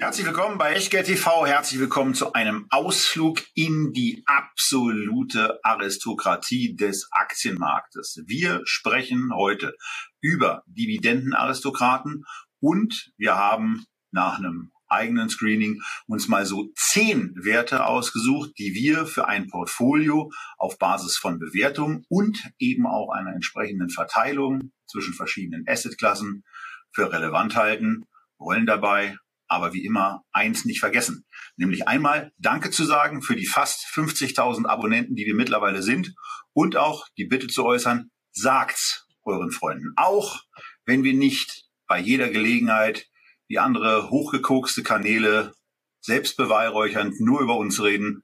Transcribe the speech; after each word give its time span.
Herzlich 0.00 0.26
willkommen 0.26 0.58
bei 0.58 0.74
Echtgeld 0.74 1.06
TV. 1.06 1.44
Herzlich 1.44 1.80
willkommen 1.80 2.14
zu 2.14 2.32
einem 2.32 2.68
Ausflug 2.70 3.42
in 3.54 3.92
die 3.92 4.22
absolute 4.26 5.58
Aristokratie 5.64 6.76
des 6.76 7.08
Aktienmarktes. 7.10 8.22
Wir 8.24 8.60
sprechen 8.62 9.32
heute 9.34 9.74
über 10.20 10.62
Dividendenaristokraten 10.66 12.24
und 12.60 13.10
wir 13.16 13.34
haben 13.34 13.86
nach 14.12 14.38
einem 14.38 14.70
eigenen 14.86 15.30
Screening 15.30 15.82
uns 16.06 16.28
mal 16.28 16.46
so 16.46 16.70
zehn 16.76 17.34
Werte 17.34 17.84
ausgesucht, 17.84 18.52
die 18.56 18.74
wir 18.74 19.04
für 19.04 19.26
ein 19.26 19.48
Portfolio 19.48 20.30
auf 20.58 20.78
Basis 20.78 21.16
von 21.16 21.40
Bewertung 21.40 22.04
und 22.08 22.38
eben 22.60 22.86
auch 22.86 23.10
einer 23.10 23.34
entsprechenden 23.34 23.90
Verteilung 23.90 24.70
zwischen 24.86 25.14
verschiedenen 25.14 25.64
Assetklassen 25.66 26.44
für 26.92 27.12
relevant 27.12 27.56
halten, 27.56 28.06
wollen 28.38 28.64
dabei 28.64 29.18
aber 29.48 29.72
wie 29.72 29.84
immer 29.84 30.24
eins 30.32 30.64
nicht 30.64 30.80
vergessen, 30.80 31.24
nämlich 31.56 31.88
einmal 31.88 32.32
Danke 32.38 32.70
zu 32.70 32.84
sagen 32.84 33.22
für 33.22 33.34
die 33.34 33.46
fast 33.46 33.86
50.000 33.86 34.66
Abonnenten, 34.66 35.16
die 35.16 35.26
wir 35.26 35.34
mittlerweile 35.34 35.82
sind 35.82 36.14
und 36.52 36.76
auch 36.76 37.06
die 37.16 37.24
Bitte 37.24 37.48
zu 37.48 37.64
äußern, 37.64 38.10
sagt's 38.32 39.06
euren 39.24 39.50
Freunden, 39.50 39.92
auch 39.96 40.40
wenn 40.84 41.04
wir 41.04 41.14
nicht 41.14 41.64
bei 41.86 41.98
jeder 41.98 42.28
Gelegenheit 42.28 43.06
wie 43.48 43.58
andere 43.58 44.10
hochgekokste 44.10 44.82
Kanäle 44.82 45.54
selbstbeweihräuchernd 46.00 47.20
nur 47.20 47.40
über 47.40 47.56
uns 47.56 47.82
reden, 47.82 48.22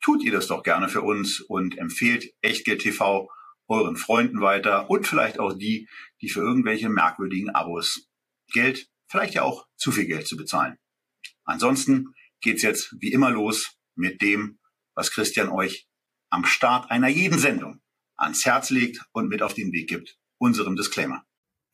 tut 0.00 0.22
ihr 0.22 0.32
das 0.32 0.46
doch 0.46 0.62
gerne 0.62 0.88
für 0.88 1.02
uns 1.02 1.40
und 1.40 1.78
empfehlt 1.78 2.32
Echtgeld 2.40 2.82
TV 2.82 3.28
euren 3.68 3.96
Freunden 3.96 4.40
weiter 4.40 4.90
und 4.90 5.06
vielleicht 5.06 5.38
auch 5.38 5.52
die, 5.52 5.88
die 6.20 6.28
für 6.28 6.40
irgendwelche 6.40 6.88
merkwürdigen 6.88 7.50
Abos 7.50 8.08
Geld, 8.52 8.88
vielleicht 9.10 9.34
ja 9.34 9.42
auch 9.42 9.66
zu 9.76 9.92
viel 9.92 10.06
Geld 10.06 10.26
zu 10.26 10.36
bezahlen. 10.36 10.78
Ansonsten 11.44 12.14
geht's 12.40 12.62
jetzt 12.62 12.94
wie 13.00 13.12
immer 13.12 13.30
los 13.30 13.76
mit 13.94 14.22
dem, 14.22 14.58
was 14.94 15.10
Christian 15.10 15.48
euch 15.48 15.88
am 16.30 16.44
Start 16.44 16.90
einer 16.90 17.08
jeden 17.08 17.38
Sendung 17.38 17.82
ans 18.16 18.44
Herz 18.44 18.70
legt 18.70 19.00
und 19.12 19.28
mit 19.28 19.42
auf 19.42 19.54
den 19.54 19.72
Weg 19.72 19.88
gibt, 19.88 20.18
unserem 20.38 20.76
Disclaimer. 20.76 21.24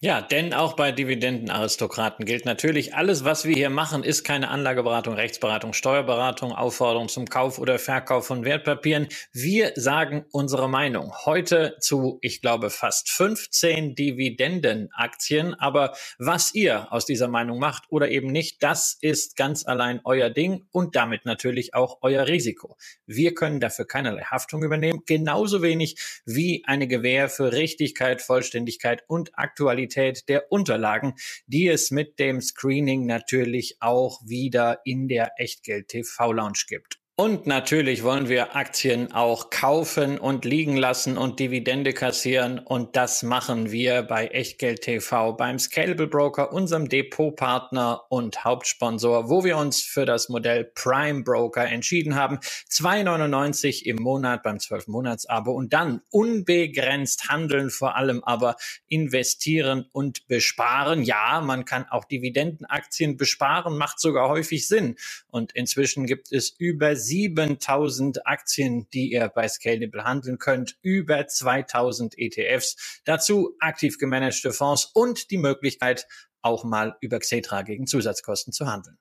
Ja, 0.00 0.20
denn 0.20 0.52
auch 0.52 0.75
bei 0.75 0.92
Dividendenaristokraten 0.92 2.27
gilt 2.27 2.44
natürlich, 2.44 2.94
alles, 2.94 3.25
was 3.25 3.47
wir 3.47 3.55
hier 3.55 3.70
machen, 3.70 4.05
ist 4.05 4.25
keine 4.25 4.50
Anlageberatung, 4.50 5.14
Rechtsberatung, 5.14 5.72
Steuerberatung, 5.72 6.53
Aufforderung 6.53 7.08
zum 7.08 7.25
Kauf 7.25 7.58
oder 7.58 7.78
Verkauf 7.78 8.27
von 8.27 8.44
Wertpapieren. 8.44 9.08
Wir 9.33 9.72
sagen 9.75 10.27
unsere 10.33 10.69
Meinung. 10.69 11.14
Heute 11.25 11.78
zu, 11.80 12.19
ich 12.20 12.42
glaube, 12.42 12.69
fast 12.69 13.08
15 13.08 13.94
Dividendenaktien. 13.94 15.55
Aber 15.55 15.94
was 16.19 16.55
ihr 16.55 16.92
aus 16.92 17.06
dieser 17.06 17.28
Meinung 17.28 17.58
macht 17.58 17.84
oder 17.88 18.10
eben 18.10 18.31
nicht, 18.31 18.62
das 18.62 18.98
ist 19.00 19.34
ganz 19.34 19.66
allein 19.66 20.03
euer 20.05 20.28
Ding 20.28 20.66
und 20.72 20.94
damit 20.94 21.25
natürlich 21.25 21.72
auch 21.72 22.00
euer 22.03 22.27
Risiko. 22.27 22.77
Wir 23.06 23.33
können 23.33 23.60
dafür 23.60 23.86
keinerlei 23.86 24.25
Haftung 24.25 24.62
übernehmen, 24.62 25.05
genauso 25.06 25.62
wenig 25.62 25.97
wie 26.27 26.64
eine 26.66 26.86
Gewähr 26.86 27.31
für 27.31 27.53
Richtigkeit, 27.53 28.20
Vollständigkeit 28.20 29.03
und 29.08 29.38
Aktualität 29.38 29.85
Qualität 29.86 30.28
der 30.28 30.50
Unterlagen, 30.50 31.14
die 31.46 31.68
es 31.68 31.90
mit 31.90 32.18
dem 32.18 32.40
Screening 32.40 33.06
natürlich 33.06 33.76
auch 33.80 34.20
wieder 34.26 34.80
in 34.84 35.08
der 35.08 35.32
Echtgeld 35.38 35.88
TV 35.88 36.32
Lounge 36.32 36.64
gibt. 36.69 36.98
Und 37.19 37.47
natürlich 37.47 38.03
wollen 38.03 38.28
wir 38.28 38.56
Aktien 38.56 39.10
auch 39.10 39.49
kaufen 39.49 40.19
und 40.19 40.44
liegen 40.44 40.77
lassen 40.77 41.16
und 41.16 41.41
Dividende 41.41 41.94
kassieren. 41.94 42.59
Und 42.59 42.94
das 42.94 43.22
machen 43.22 43.72
wir 43.72 44.03
bei 44.03 44.27
Echtgeld 44.27 44.82
TV, 44.82 45.32
beim 45.32 45.59
Scalable 45.59 46.09
Broker, 46.09 46.53
unserem 46.53 46.91
Depotpartner 46.91 48.03
und 48.10 48.44
Hauptsponsor, 48.44 49.31
wo 49.31 49.44
wir 49.44 49.56
uns 49.56 49.81
für 49.81 50.05
das 50.05 50.28
Modell 50.28 50.65
Prime 50.75 51.22
Broker 51.22 51.65
entschieden 51.65 52.16
haben. 52.16 52.37
2,99 52.71 53.84
im 53.84 53.97
Monat 53.97 54.43
beim 54.43 54.59
12-Monats-Abo 54.59 55.53
und 55.53 55.72
dann 55.72 56.03
unbegrenzt 56.10 57.31
handeln, 57.31 57.71
vor 57.71 57.97
allem 57.97 58.22
aber 58.25 58.56
investieren 58.88 59.87
und 59.91 60.28
besparen. 60.28 61.03
Ja, 61.03 61.41
man 61.41 61.65
kann 61.65 61.87
auch 61.88 62.05
Dividendenaktien 62.05 63.16
besparen, 63.16 63.78
macht 63.78 64.00
sogar 64.00 64.28
häufig 64.28 64.69
Sinn. 64.69 64.97
Und 65.31 65.53
inzwischen 65.53 66.05
gibt 66.05 66.31
es 66.31 66.50
über 66.50 66.94
7000 67.06 68.27
Aktien, 68.27 68.89
die 68.91 69.12
ihr 69.12 69.28
bei 69.28 69.49
Scalable 69.49 70.05
handeln 70.05 70.39
könnt, 70.39 70.77
über 70.83 71.27
2000 71.27 72.19
ETFs, 72.19 73.00
dazu 73.05 73.55
aktiv 73.61 73.99
gemanagte 73.99 74.53
Fonds 74.53 74.91
und 74.94 75.31
die 75.31 75.39
Möglichkeit, 75.39 76.06
auch 76.43 76.65
mal 76.65 76.97
über 77.00 77.19
Xetra 77.19 77.62
gegen 77.62 77.87
Zusatzkosten 77.87 78.53
zu 78.53 78.67
handeln. 78.67 78.99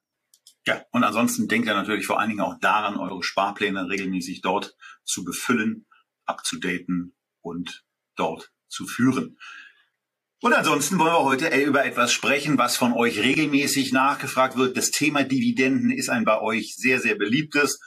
Ja, 0.67 0.83
und 0.91 1.03
ansonsten 1.03 1.47
denkt 1.47 1.67
ihr 1.67 1.75
natürlich 1.75 2.07
vor 2.07 2.19
allen 2.19 2.29
Dingen 2.29 2.41
auch 2.41 2.59
daran, 2.59 2.97
eure 2.97 3.21
Sparpläne 3.21 3.87
regelmäßig 3.87 4.41
dort 4.41 4.75
zu 5.03 5.23
befüllen, 5.23 5.85
abzudaten 6.25 7.15
und 7.41 7.85
dort 8.15 8.51
zu 8.67 8.87
führen. 8.87 9.37
Und 10.41 10.53
ansonsten 10.53 10.99
wollen 10.99 11.13
wir 11.13 11.23
heute 11.23 11.47
über 11.63 11.85
etwas 11.85 12.11
sprechen, 12.11 12.57
was 12.57 12.75
von 12.75 12.93
euch 12.93 13.19
regelmäßig 13.19 13.93
nachgefragt 13.93 14.57
wird. 14.57 14.75
Das 14.75 14.91
Thema 14.91 15.23
Dividenden 15.23 15.91
ist 15.91 16.09
ein 16.09 16.25
bei 16.25 16.39
euch 16.41 16.75
sehr, 16.75 16.99
sehr 16.99 17.15
beliebtes. 17.15 17.79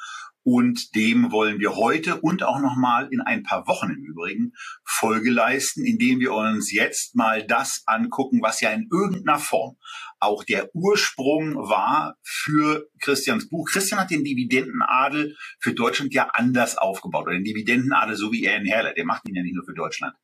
Und 0.44 0.94
dem 0.94 1.30
wollen 1.30 1.58
wir 1.58 1.76
heute 1.76 2.22
und 2.22 2.42
auch 2.42 2.58
nochmal 2.58 3.08
in 3.10 3.20
ein 3.20 3.42
paar 3.42 3.66
Wochen 3.66 3.90
im 3.90 4.02
Übrigen 4.02 4.52
Folge 4.82 5.30
leisten, 5.30 5.84
indem 5.84 6.20
wir 6.20 6.32
uns 6.32 6.72
jetzt 6.72 7.14
mal 7.14 7.46
das 7.46 7.82
angucken, 7.84 8.40
was 8.40 8.62
ja 8.62 8.70
in 8.70 8.88
irgendeiner 8.90 9.38
Form 9.38 9.76
auch 10.18 10.44
der 10.44 10.74
Ursprung 10.74 11.54
war 11.56 12.16
für 12.22 12.88
Christians 13.02 13.50
Buch. 13.50 13.68
Christian 13.70 14.00
hat 14.00 14.10
den 14.10 14.24
Dividendenadel 14.24 15.36
für 15.60 15.74
Deutschland 15.74 16.14
ja 16.14 16.30
anders 16.32 16.78
aufgebaut, 16.78 17.26
oder 17.26 17.34
den 17.34 17.44
Dividendenadel 17.44 18.16
so 18.16 18.32
wie 18.32 18.44
er 18.44 18.58
ihn 18.58 18.64
herleitet. 18.64 18.96
Der 18.96 19.04
macht 19.04 19.28
ihn 19.28 19.34
ja 19.34 19.42
nicht 19.42 19.54
nur 19.54 19.66
für 19.66 19.74
Deutschland. 19.74 20.14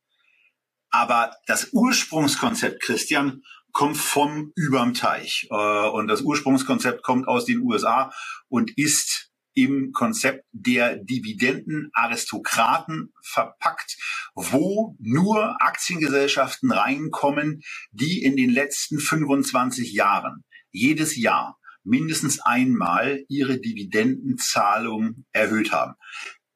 Aber 0.95 1.35
das 1.45 1.69
Ursprungskonzept, 1.73 2.81
Christian, 2.81 3.43
kommt 3.73 3.97
vom 3.97 4.53
überm 4.55 4.93
Teich. 4.93 5.45
Äh, 5.51 5.89
und 5.89 6.07
das 6.07 6.21
Ursprungskonzept 6.21 7.03
kommt 7.03 7.27
aus 7.27 7.43
den 7.43 7.59
USA 7.59 8.13
und 8.47 8.71
ist 8.77 9.29
im 9.53 9.91
Konzept 9.91 10.45
der 10.53 10.95
Dividendenaristokraten 10.95 13.11
verpackt, 13.21 13.97
wo 14.35 14.95
nur 14.99 15.61
Aktiengesellschaften 15.61 16.71
reinkommen, 16.71 17.61
die 17.91 18.23
in 18.23 18.37
den 18.37 18.51
letzten 18.51 18.99
25 18.99 19.91
Jahren 19.91 20.45
jedes 20.71 21.17
Jahr 21.17 21.59
mindestens 21.83 22.39
einmal 22.39 23.25
ihre 23.27 23.59
Dividendenzahlung 23.59 25.25
erhöht 25.33 25.73
haben. 25.73 25.95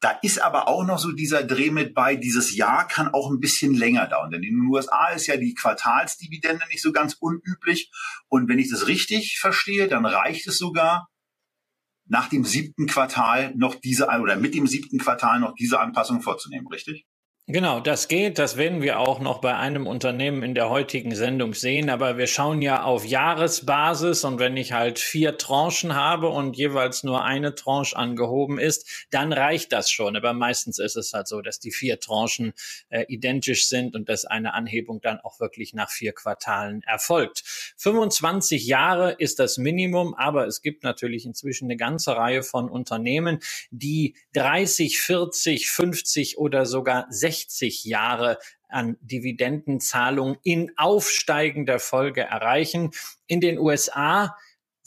Da 0.01 0.11
ist 0.21 0.41
aber 0.41 0.67
auch 0.67 0.85
noch 0.85 0.97
so 0.97 1.11
dieser 1.11 1.43
Dreh 1.43 1.71
mit 1.71 1.93
bei, 1.93 2.15
dieses 2.15 2.55
Jahr 2.55 2.87
kann 2.87 3.09
auch 3.09 3.29
ein 3.29 3.39
bisschen 3.39 3.73
länger 3.73 4.07
dauern. 4.07 4.31
Denn 4.31 4.43
in 4.43 4.55
den 4.55 4.67
USA 4.67 5.09
ist 5.09 5.27
ja 5.27 5.35
die 5.35 5.53
Quartalsdividende 5.53 6.65
nicht 6.69 6.81
so 6.81 6.93
ganz 6.93 7.15
unüblich. 7.19 7.91
Und 8.29 8.47
wenn 8.47 8.59
ich 8.59 8.69
das 8.69 8.87
richtig 8.87 9.39
verstehe, 9.39 9.87
dann 9.89 10.05
reicht 10.05 10.47
es 10.47 10.57
sogar, 10.57 11.09
nach 12.09 12.27
dem 12.27 12.43
siebten 12.43 12.87
Quartal 12.87 13.53
noch 13.55 13.75
diese, 13.75 14.07
oder 14.07 14.35
mit 14.35 14.55
dem 14.55 14.67
siebten 14.67 14.97
Quartal 14.97 15.39
noch 15.39 15.53
diese 15.53 15.79
Anpassung 15.79 16.21
vorzunehmen, 16.21 16.67
richtig? 16.67 17.05
Genau, 17.51 17.79
das 17.79 18.07
geht. 18.07 18.37
Das 18.37 18.57
werden 18.57 18.83
wir 18.83 18.99
auch 18.99 19.19
noch 19.19 19.41
bei 19.41 19.55
einem 19.55 19.87
Unternehmen 19.87 20.43
in 20.43 20.53
der 20.53 20.69
heutigen 20.69 21.15
Sendung 21.15 21.55
sehen. 21.55 21.89
Aber 21.89 22.15
wir 22.15 22.27
schauen 22.27 22.61
ja 22.61 22.83
auf 22.83 23.05
Jahresbasis 23.05 24.23
und 24.23 24.37
wenn 24.37 24.55
ich 24.55 24.73
halt 24.73 24.99
vier 24.99 25.35
Tranchen 25.35 25.95
habe 25.95 26.29
und 26.29 26.57
jeweils 26.57 27.03
nur 27.03 27.23
eine 27.23 27.55
Tranche 27.55 27.95
angehoben 27.97 28.59
ist, 28.59 29.07
dann 29.09 29.33
reicht 29.33 29.73
das 29.73 29.89
schon. 29.89 30.15
Aber 30.15 30.33
meistens 30.33 30.77
ist 30.77 30.95
es 30.95 31.11
halt 31.13 31.27
so, 31.27 31.41
dass 31.41 31.59
die 31.59 31.71
vier 31.71 31.99
Tranchen 31.99 32.53
äh, 32.89 33.05
identisch 33.07 33.67
sind 33.67 33.95
und 33.95 34.09
dass 34.09 34.25
eine 34.25 34.53
Anhebung 34.53 35.01
dann 35.01 35.19
auch 35.19 35.39
wirklich 35.39 35.73
nach 35.73 35.89
vier 35.89 36.13
Quartalen 36.13 36.83
erfolgt. 36.83 37.41
25 37.77 38.67
Jahre 38.67 39.13
ist 39.13 39.39
das 39.39 39.57
Minimum, 39.57 40.13
aber 40.13 40.45
es 40.45 40.61
gibt 40.61 40.83
natürlich 40.83 41.25
inzwischen 41.25 41.65
eine 41.65 41.77
ganze 41.77 42.15
Reihe 42.15 42.43
von 42.43 42.69
Unternehmen, 42.69 43.39
die 43.71 44.15
30, 44.33 45.01
40, 45.01 45.71
50 45.71 46.37
oder 46.37 46.67
sogar 46.67 47.07
60 47.09 47.38
60 47.39 47.85
Jahre 47.85 48.37
an 48.67 48.97
Dividendenzahlungen 49.01 50.37
in 50.43 50.71
aufsteigender 50.77 51.79
Folge 51.79 52.21
erreichen. 52.21 52.91
In 53.27 53.41
den 53.41 53.57
USA 53.57 54.35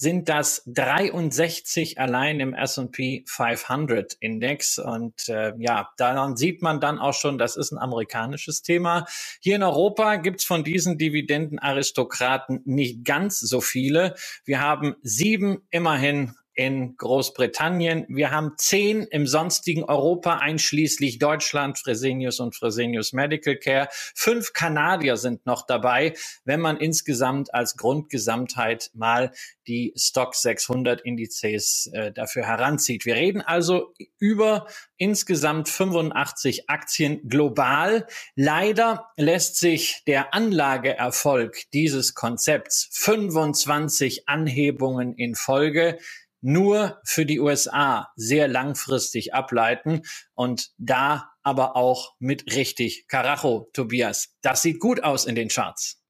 sind 0.02 0.28
das 0.28 0.62
63 0.66 2.00
allein 2.00 2.40
im 2.40 2.54
S&P 2.54 3.24
500 3.26 4.14
Index. 4.14 4.78
Und 4.78 5.28
äh, 5.28 5.52
ja, 5.58 5.90
daran 5.96 6.36
sieht 6.36 6.60
man 6.60 6.80
dann 6.80 6.98
auch 6.98 7.14
schon, 7.14 7.38
das 7.38 7.56
ist 7.56 7.70
ein 7.70 7.78
amerikanisches 7.78 8.62
Thema. 8.62 9.06
Hier 9.40 9.54
in 9.54 9.62
Europa 9.62 10.16
gibt's 10.16 10.44
von 10.44 10.64
diesen 10.64 10.98
Dividendenaristokraten 10.98 12.62
nicht 12.64 13.04
ganz 13.04 13.38
so 13.38 13.60
viele. 13.60 14.16
Wir 14.44 14.60
haben 14.60 14.96
sieben 15.02 15.62
immerhin 15.70 16.34
in 16.54 16.96
Großbritannien. 16.96 18.04
Wir 18.08 18.30
haben 18.30 18.52
zehn 18.56 19.02
im 19.04 19.26
sonstigen 19.26 19.84
Europa, 19.84 20.36
einschließlich 20.38 21.18
Deutschland, 21.18 21.78
Fresenius 21.78 22.40
und 22.40 22.54
Fresenius 22.54 23.12
Medical 23.12 23.56
Care. 23.56 23.88
Fünf 23.92 24.52
Kanadier 24.52 25.16
sind 25.16 25.46
noch 25.46 25.66
dabei, 25.66 26.14
wenn 26.44 26.60
man 26.60 26.76
insgesamt 26.76 27.54
als 27.54 27.76
Grundgesamtheit 27.76 28.90
mal 28.94 29.32
die 29.66 29.92
Stock 29.96 30.34
600 30.34 31.00
Indizes 31.02 31.90
äh, 31.92 32.12
dafür 32.12 32.46
heranzieht. 32.46 33.06
Wir 33.06 33.14
reden 33.14 33.40
also 33.40 33.94
über 34.18 34.66
insgesamt 34.96 35.68
85 35.68 36.68
Aktien 36.68 37.28
global. 37.28 38.06
Leider 38.34 39.08
lässt 39.16 39.56
sich 39.56 40.02
der 40.06 40.34
Anlageerfolg 40.34 41.70
dieses 41.72 42.14
Konzepts 42.14 42.88
25 42.92 44.28
Anhebungen 44.28 45.14
in 45.14 45.34
Folge 45.34 45.98
nur 46.42 47.00
für 47.04 47.24
die 47.24 47.40
USA 47.40 48.08
sehr 48.16 48.48
langfristig 48.48 49.32
ableiten 49.32 50.02
und 50.34 50.70
da 50.76 51.30
aber 51.42 51.76
auch 51.76 52.14
mit 52.18 52.54
richtig 52.54 53.06
Karacho, 53.08 53.70
Tobias. 53.72 54.34
Das 54.42 54.62
sieht 54.62 54.80
gut 54.80 55.02
aus 55.02 55.24
in 55.24 55.34
den 55.34 55.48
Charts. 55.48 56.02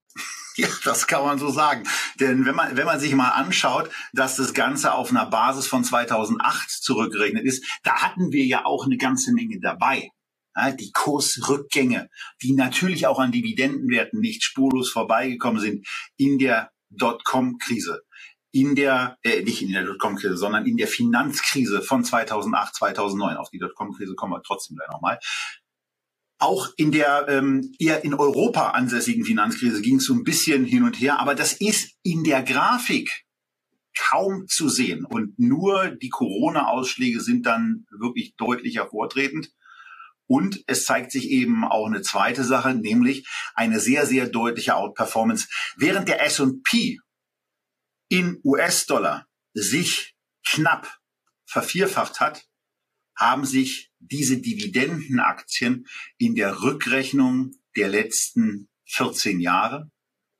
Ja, 0.55 0.67
das 0.83 1.07
kann 1.07 1.25
man 1.25 1.39
so 1.39 1.49
sagen. 1.49 1.83
Denn 2.19 2.45
wenn 2.45 2.55
man, 2.55 2.77
wenn 2.77 2.85
man 2.85 2.99
sich 2.99 3.15
mal 3.15 3.29
anschaut, 3.29 3.89
dass 4.13 4.35
das 4.35 4.53
Ganze 4.53 4.93
auf 4.93 5.09
einer 5.09 5.25
Basis 5.25 5.65
von 5.65 5.83
2008 5.83 6.69
zurückgerechnet 6.69 7.45
ist, 7.45 7.65
da 7.83 8.03
hatten 8.03 8.31
wir 8.31 8.45
ja 8.45 8.65
auch 8.65 8.85
eine 8.85 8.97
ganze 8.97 9.33
Menge 9.33 9.59
dabei. 9.59 10.09
Ja, 10.55 10.69
die 10.69 10.91
Kursrückgänge, 10.91 12.09
die 12.43 12.53
natürlich 12.53 13.07
auch 13.07 13.17
an 13.17 13.31
Dividendenwerten 13.31 14.19
nicht 14.19 14.43
spurlos 14.43 14.91
vorbeigekommen 14.91 15.59
sind 15.59 15.87
in 16.17 16.37
der 16.37 16.71
Dotcom-Krise 16.91 18.03
in 18.53 18.75
der, 18.75 19.17
äh, 19.23 19.41
nicht 19.41 19.63
in 19.63 19.71
der 19.71 19.83
Dotcom-Krise, 19.83 20.37
sondern 20.37 20.65
in 20.65 20.77
der 20.77 20.87
Finanzkrise 20.87 21.81
von 21.81 22.05
2008, 22.05 22.75
2009. 22.75 23.35
Auf 23.35 23.49
die 23.49 23.57
Dotcom-Krise 23.57 24.13
kommen 24.13 24.31
wir 24.31 24.43
trotzdem 24.43 24.77
gleich 24.77 24.89
nochmal. 24.89 25.19
Auch 26.37 26.69
in 26.77 26.91
der 26.91 27.27
ähm, 27.29 27.73
eher 27.79 28.03
in 28.03 28.13
Europa 28.13 28.71
ansässigen 28.71 29.25
Finanzkrise 29.25 29.81
ging 29.81 29.95
es 29.95 30.05
so 30.05 30.13
ein 30.13 30.23
bisschen 30.23 30.65
hin 30.65 30.83
und 30.83 30.99
her, 30.99 31.19
aber 31.19 31.35
das 31.35 31.53
ist 31.53 31.95
in 32.03 32.23
der 32.23 32.43
Grafik 32.43 33.25
kaum 33.97 34.47
zu 34.47 34.69
sehen. 34.69 35.05
Und 35.05 35.39
nur 35.39 35.87
die 35.87 36.09
Corona-Ausschläge 36.09 37.21
sind 37.21 37.45
dann 37.45 37.85
wirklich 37.89 38.35
deutlich 38.35 38.77
hervortretend. 38.77 39.51
Und 40.27 40.63
es 40.67 40.85
zeigt 40.85 41.11
sich 41.11 41.29
eben 41.29 41.65
auch 41.65 41.87
eine 41.87 42.01
zweite 42.01 42.43
Sache, 42.43 42.73
nämlich 42.73 43.27
eine 43.55 43.79
sehr, 43.79 44.05
sehr 44.05 44.29
deutliche 44.29 44.75
Outperformance. 44.75 45.47
Während 45.75 46.07
der 46.07 46.23
S&P 46.25 46.99
in 48.09 48.39
US-Dollar 48.43 49.27
sich 49.53 50.15
knapp 50.45 50.99
vervierfacht 51.45 52.19
hat, 52.19 52.45
haben 53.15 53.45
sich 53.45 53.91
diese 53.99 54.41
Dividendenaktien 54.41 55.87
in 56.17 56.35
der 56.35 56.61
Rückrechnung 56.61 57.51
der 57.75 57.87
letzten 57.87 58.69
14 58.85 59.39
Jahre 59.39 59.91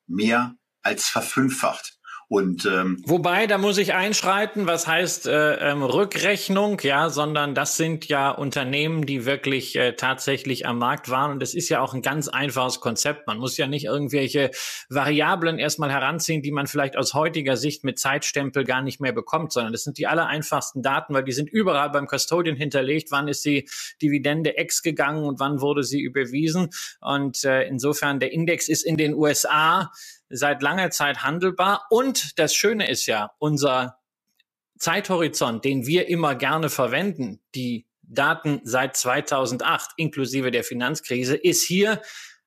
mehr 0.07 0.57
als 0.81 1.07
verfünffacht. 1.07 1.92
Und 2.33 2.65
ähm, 2.65 2.99
wobei, 3.05 3.45
da 3.45 3.59
muss 3.59 3.77
ich 3.77 3.93
einschreiten, 3.93 4.65
was 4.65 4.87
heißt 4.87 5.27
äh, 5.27 5.69
ähm, 5.69 5.83
Rückrechnung, 5.83 6.79
ja, 6.81 7.11
sondern 7.11 7.53
das 7.53 7.77
sind 7.77 8.07
ja 8.07 8.31
Unternehmen, 8.31 9.05
die 9.05 9.27
wirklich 9.27 9.75
äh, 9.75 9.93
tatsächlich 9.93 10.65
am 10.65 10.79
Markt 10.79 11.11
waren. 11.11 11.29
Und 11.29 11.39
das 11.43 11.53
ist 11.53 11.69
ja 11.69 11.79
auch 11.79 11.93
ein 11.93 12.01
ganz 12.01 12.29
einfaches 12.29 12.79
Konzept. 12.79 13.27
Man 13.27 13.37
muss 13.37 13.55
ja 13.57 13.67
nicht 13.67 13.85
irgendwelche 13.85 14.49
Variablen 14.89 15.59
erstmal 15.59 15.91
heranziehen, 15.91 16.41
die 16.41 16.49
man 16.49 16.65
vielleicht 16.65 16.97
aus 16.97 17.13
heutiger 17.13 17.55
Sicht 17.55 17.83
mit 17.83 17.99
Zeitstempel 17.99 18.63
gar 18.63 18.81
nicht 18.81 18.99
mehr 18.99 19.13
bekommt, 19.13 19.53
sondern 19.53 19.71
das 19.71 19.83
sind 19.83 19.99
die 19.99 20.07
aller 20.07 20.25
einfachsten 20.25 20.81
Daten, 20.81 21.13
weil 21.13 21.25
die 21.25 21.33
sind 21.33 21.51
überall 21.51 21.91
beim 21.91 22.07
Custodian 22.07 22.55
hinterlegt. 22.55 23.11
Wann 23.11 23.27
ist 23.27 23.45
die 23.45 23.69
Dividende 24.01 24.57
X 24.57 24.81
gegangen 24.81 25.23
und 25.23 25.39
wann 25.39 25.61
wurde 25.61 25.83
sie 25.83 26.01
überwiesen? 26.01 26.71
Und 26.99 27.43
äh, 27.43 27.67
insofern, 27.67 28.19
der 28.19 28.31
Index 28.31 28.69
ist 28.69 28.81
in 28.81 28.97
den 28.97 29.13
USA 29.13 29.91
seit 30.33 30.61
langer 30.61 30.89
Zeit 30.91 31.23
handelbar. 31.23 31.85
Und 31.89 32.37
das 32.39 32.55
Schöne 32.55 32.89
ist 32.89 33.05
ja, 33.05 33.31
unser 33.39 33.99
Zeithorizont, 34.77 35.63
den 35.63 35.85
wir 35.85 36.09
immer 36.09 36.35
gerne 36.35 36.69
verwenden, 36.69 37.39
die 37.55 37.87
Daten 38.01 38.61
seit 38.63 38.97
2008 38.97 39.91
inklusive 39.97 40.51
der 40.51 40.63
Finanzkrise, 40.63 41.35
ist 41.35 41.63
hier 41.63 42.01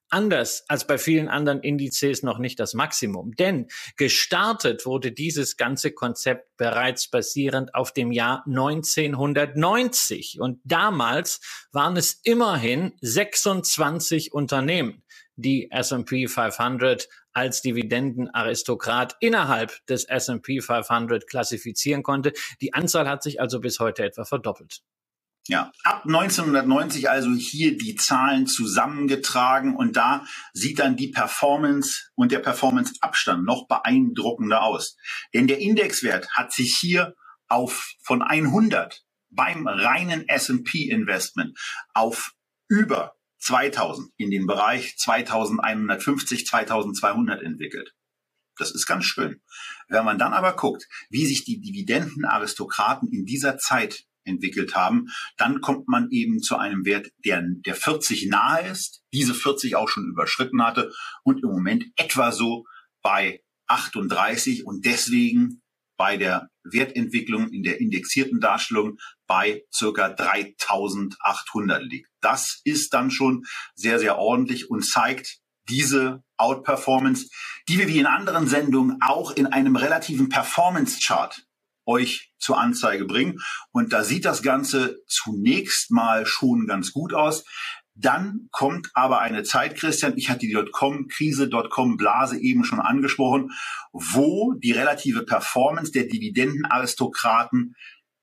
anders 0.09 0.65
als 0.69 0.87
bei 0.87 0.99
vielen 0.99 1.29
anderen 1.29 1.61
Indizes 1.61 2.23
noch 2.23 2.39
nicht 2.39 2.61
das 2.61 2.75
Maximum. 2.75 3.33
Denn 3.33 3.67
gestartet 3.97 4.87
wurde 4.87 5.13
dieses 5.13 5.57
ganze 5.57 5.93
Konzept 5.93 6.57
bereits 6.57 7.09
basierend 7.11 7.75
auf 7.75 7.93
dem 7.93 8.13
Jahr 8.13 8.45
1990. 8.47 10.41
Und 10.41 10.61
damals 10.65 11.41
waren 11.73 11.97
es 11.97 12.21
immerhin 12.23 12.93
26 13.01 14.33
Unternehmen, 14.33 15.03
die 15.35 15.71
S&P 15.71 16.29
500 16.29 17.09
als 17.37 17.61
Dividendenaristokrat 17.61 19.17
innerhalb 19.21 19.85
des 19.87 20.05
S&P 20.05 20.63
500 20.63 21.29
klassifizieren 21.29 22.03
konnte. 22.03 22.33
Die 22.63 22.73
Anzahl 22.73 23.07
hat 23.07 23.23
sich 23.23 23.41
also 23.43 23.61
bis 23.61 23.79
heute 23.79 24.05
etwa 24.05 24.25
verdoppelt. 24.25 24.81
Ja, 25.47 25.71
ab 25.85 26.05
1990 26.07 27.11
also 27.11 27.31
hier 27.35 27.77
die 27.77 27.95
Zahlen 27.95 28.47
zusammengetragen 28.47 29.77
und 29.77 29.97
da 29.97 30.25
sieht 30.55 30.79
dann 30.79 30.97
die 30.97 31.09
Performance 31.09 32.09
und 32.15 32.33
der 32.33 32.41
Performance-Abstand 32.41 33.45
noch 33.45 33.69
beeindruckender 33.69 34.63
aus. 34.63 34.97
Denn 35.35 35.47
der 35.47 35.61
Indexwert 35.61 36.29
hat 36.33 36.53
sich 36.53 36.77
hier 36.81 37.15
auf 37.49 37.93
von 38.03 38.23
100 38.23 39.05
beim 39.31 39.69
reinen 39.69 40.27
S&P 40.27 40.89
Investment 40.89 41.57
auf 41.93 42.33
über 42.69 43.15
2000 43.47 44.11
in 44.17 44.31
den 44.31 44.47
Bereich 44.47 44.97
2150, 44.99 46.47
2200 46.47 47.43
entwickelt. 47.43 47.93
Das 48.59 48.73
ist 48.73 48.87
ganz 48.87 49.05
schön. 49.05 49.41
Wenn 49.89 50.05
man 50.05 50.19
dann 50.19 50.33
aber 50.33 50.57
guckt, 50.57 50.89
wie 51.11 51.27
sich 51.27 51.45
die 51.45 51.61
Dividendenaristokraten 51.61 53.09
in 53.13 53.25
dieser 53.25 53.59
Zeit 53.59 54.05
entwickelt 54.25 54.75
haben, 54.75 55.07
dann 55.37 55.61
kommt 55.61 55.87
man 55.87 56.11
eben 56.11 56.41
zu 56.41 56.57
einem 56.57 56.85
Wert, 56.85 57.13
der, 57.25 57.45
der 57.65 57.77
40 57.77 58.27
nahe 58.27 58.69
ist, 58.69 59.05
diese 59.13 59.35
40 59.35 59.77
auch 59.77 59.89
schon 59.89 60.09
überschritten 60.09 60.63
hatte 60.63 60.93
und 61.23 61.45
im 61.45 61.51
Moment 61.51 61.85
etwa 61.97 62.33
so 62.33 62.65
bei 63.03 63.43
38 63.69 64.67
und 64.67 64.85
deswegen 64.85 65.63
bei 65.97 66.17
der 66.17 66.49
Wertentwicklung 66.65 67.51
in 67.51 67.63
der 67.63 67.81
indexierten 67.81 68.41
Darstellung 68.41 68.99
bei 69.27 69.63
circa 69.73 70.09
3800 70.09 71.83
liegt. 71.83 72.09
Das 72.21 72.61
ist 72.65 72.93
dann 72.95 73.11
schon 73.11 73.45
sehr, 73.75 73.99
sehr 73.99 74.19
ordentlich 74.19 74.71
und 74.71 74.85
zeigt 74.85 75.39
diese 75.69 76.23
Outperformance, 76.37 77.29
die 77.69 77.79
wir 77.79 77.89
wie 77.89 77.99
in 77.99 78.07
anderen 78.07 78.47
Sendungen 78.47 78.99
auch 79.01 79.33
in 79.33 79.47
einem 79.47 79.77
relativen 79.77 80.29
Performance 80.29 80.99
Chart 81.05 81.43
euch 81.87 82.33
zur 82.39 82.59
Anzeige 82.59 83.05
bringen. 83.05 83.41
Und 83.73 83.93
da 83.93 84.05
sieht 84.05 84.25
das 84.25 84.43
Ganze 84.43 84.99
zunächst 85.07 85.91
mal 85.91 86.27
schon 86.27 86.67
ganz 86.67 86.93
gut 86.93 87.15
aus. 87.15 87.45
Dann 87.99 88.49
kommt 88.51 88.91
aber 88.93 89.21
eine 89.21 89.43
Zeit, 89.43 89.77
Christian, 89.77 90.19
ich 90.19 90.29
hatte 90.29 90.41
die 90.41 90.53
Dotcom-Krise, 90.53 91.49
Dotcom-Blase 91.49 92.39
eben 92.39 92.63
schon 92.63 92.81
angesprochen, 92.81 93.53
wo 93.93 94.53
die 94.53 94.73
relative 94.73 95.25
Performance 95.25 95.93
der 95.93 96.05
Dividendenaristokraten 96.05 97.75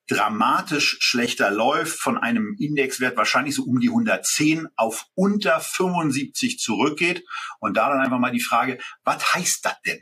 dramatisch 0.07 0.97
schlechter 0.99 1.49
läuft, 1.49 1.97
von 1.97 2.17
einem 2.19 2.55
Indexwert 2.59 3.17
wahrscheinlich 3.17 3.55
so 3.55 3.63
um 3.63 3.79
die 3.79 3.89
110 3.89 4.67
auf 4.75 5.05
unter 5.15 5.59
75 5.59 6.59
zurückgeht. 6.59 7.23
Und 7.59 7.75
da 7.75 7.89
dann 7.89 7.99
einfach 7.99 8.19
mal 8.19 8.31
die 8.31 8.43
Frage, 8.43 8.77
was 9.03 9.33
heißt 9.33 9.65
das 9.65 9.81
denn? 9.87 10.01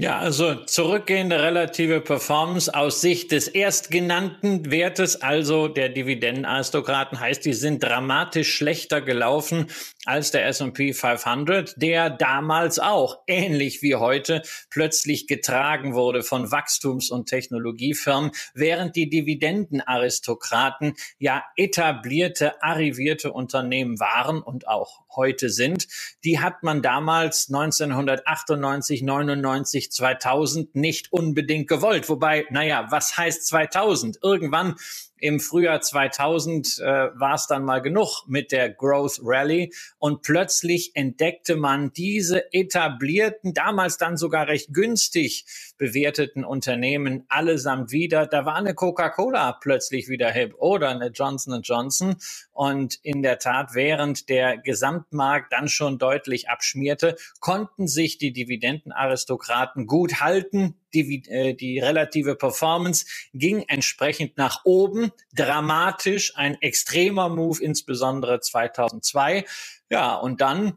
Ja, 0.00 0.20
also 0.20 0.54
zurückgehende 0.54 1.42
relative 1.42 2.00
Performance 2.00 2.72
aus 2.72 3.00
Sicht 3.00 3.32
des 3.32 3.48
erstgenannten 3.48 4.70
Wertes, 4.70 5.22
also 5.22 5.66
der 5.66 5.88
Dividendenaristokraten, 5.88 7.18
heißt, 7.18 7.44
die 7.44 7.52
sind 7.52 7.82
dramatisch 7.82 8.54
schlechter 8.54 9.00
gelaufen 9.00 9.66
als 10.04 10.30
der 10.30 10.46
S&P 10.46 10.92
500, 10.92 11.82
der 11.82 12.10
damals 12.10 12.78
auch, 12.78 13.18
ähnlich 13.26 13.82
wie 13.82 13.96
heute, 13.96 14.42
plötzlich 14.70 15.26
getragen 15.26 15.94
wurde 15.94 16.22
von 16.22 16.52
Wachstums- 16.52 17.10
und 17.10 17.28
Technologiefirmen, 17.28 18.30
während 18.54 18.94
die 18.94 19.10
Dividendenaristokraten 19.10 20.94
ja 21.18 21.42
etablierte, 21.56 22.62
arrivierte 22.62 23.32
Unternehmen 23.32 23.98
waren 23.98 24.42
und 24.42 24.68
auch 24.68 25.02
heute 25.18 25.50
sind. 25.50 25.88
Die 26.24 26.38
hat 26.38 26.62
man 26.62 26.80
damals 26.80 27.48
1998, 27.48 29.02
99 29.02 29.87
99, 29.88 29.90
2000 29.90 30.74
nicht 30.74 31.12
unbedingt 31.12 31.68
gewollt. 31.68 32.08
Wobei, 32.08 32.46
naja, 32.50 32.86
was 32.90 33.16
heißt 33.16 33.46
2000? 33.46 34.18
Irgendwann 34.22 34.76
im 35.20 35.40
Frühjahr 35.40 35.80
2000 35.80 36.78
äh, 36.78 36.84
war 36.84 37.34
es 37.34 37.46
dann 37.46 37.64
mal 37.64 37.80
genug 37.80 38.24
mit 38.26 38.52
der 38.52 38.70
Growth 38.70 39.20
Rally 39.22 39.72
und 39.98 40.22
plötzlich 40.22 40.92
entdeckte 40.94 41.56
man 41.56 41.92
diese 41.92 42.52
etablierten, 42.52 43.54
damals 43.54 43.98
dann 43.98 44.16
sogar 44.16 44.48
recht 44.48 44.72
günstig 44.72 45.46
bewerteten 45.78 46.44
Unternehmen 46.44 47.24
allesamt 47.28 47.92
wieder. 47.92 48.26
Da 48.26 48.44
war 48.44 48.56
eine 48.56 48.74
Coca-Cola 48.74 49.52
plötzlich 49.52 50.08
wieder 50.08 50.30
hip 50.30 50.54
oder 50.58 50.90
eine 50.90 51.08
Johnson 51.08 51.60
Johnson 51.62 52.16
und 52.52 52.98
in 53.02 53.22
der 53.22 53.38
Tat, 53.38 53.74
während 53.74 54.28
der 54.28 54.58
Gesamtmarkt 54.58 55.52
dann 55.52 55.68
schon 55.68 55.98
deutlich 55.98 56.48
abschmierte, 56.48 57.16
konnten 57.40 57.86
sich 57.86 58.18
die 58.18 58.32
Dividendenaristokraten 58.32 59.86
gut 59.86 60.20
halten 60.20 60.74
die, 60.94 61.22
äh, 61.28 61.54
die 61.54 61.78
relative 61.78 62.36
Performance 62.36 63.06
ging 63.34 63.64
entsprechend 63.68 64.36
nach 64.36 64.64
oben. 64.64 65.12
Dramatisch, 65.34 66.36
ein 66.36 66.60
extremer 66.60 67.28
Move, 67.28 67.62
insbesondere 67.62 68.40
2002. 68.40 69.44
Ja, 69.90 70.14
und 70.16 70.40
dann 70.40 70.74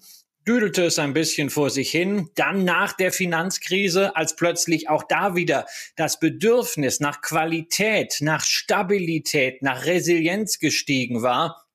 düdelte 0.48 0.86
es 0.86 0.98
ein 0.98 1.14
bisschen 1.14 1.50
vor 1.50 1.70
sich 1.70 1.92
hin. 1.92 2.30
Dann 2.36 2.64
nach 2.64 2.94
der 2.94 3.12
Finanzkrise, 3.12 4.16
als 4.16 4.36
plötzlich 4.36 4.90
auch 4.90 5.04
da 5.04 5.36
wieder 5.36 5.66
das 5.96 6.20
Bedürfnis 6.20 7.00
nach 7.00 7.22
Qualität, 7.22 8.18
nach 8.22 8.44
Stabilität, 8.44 9.62
nach 9.62 9.86
Resilienz 9.86 10.60
gestiegen 10.60 11.22
war, 11.22 11.66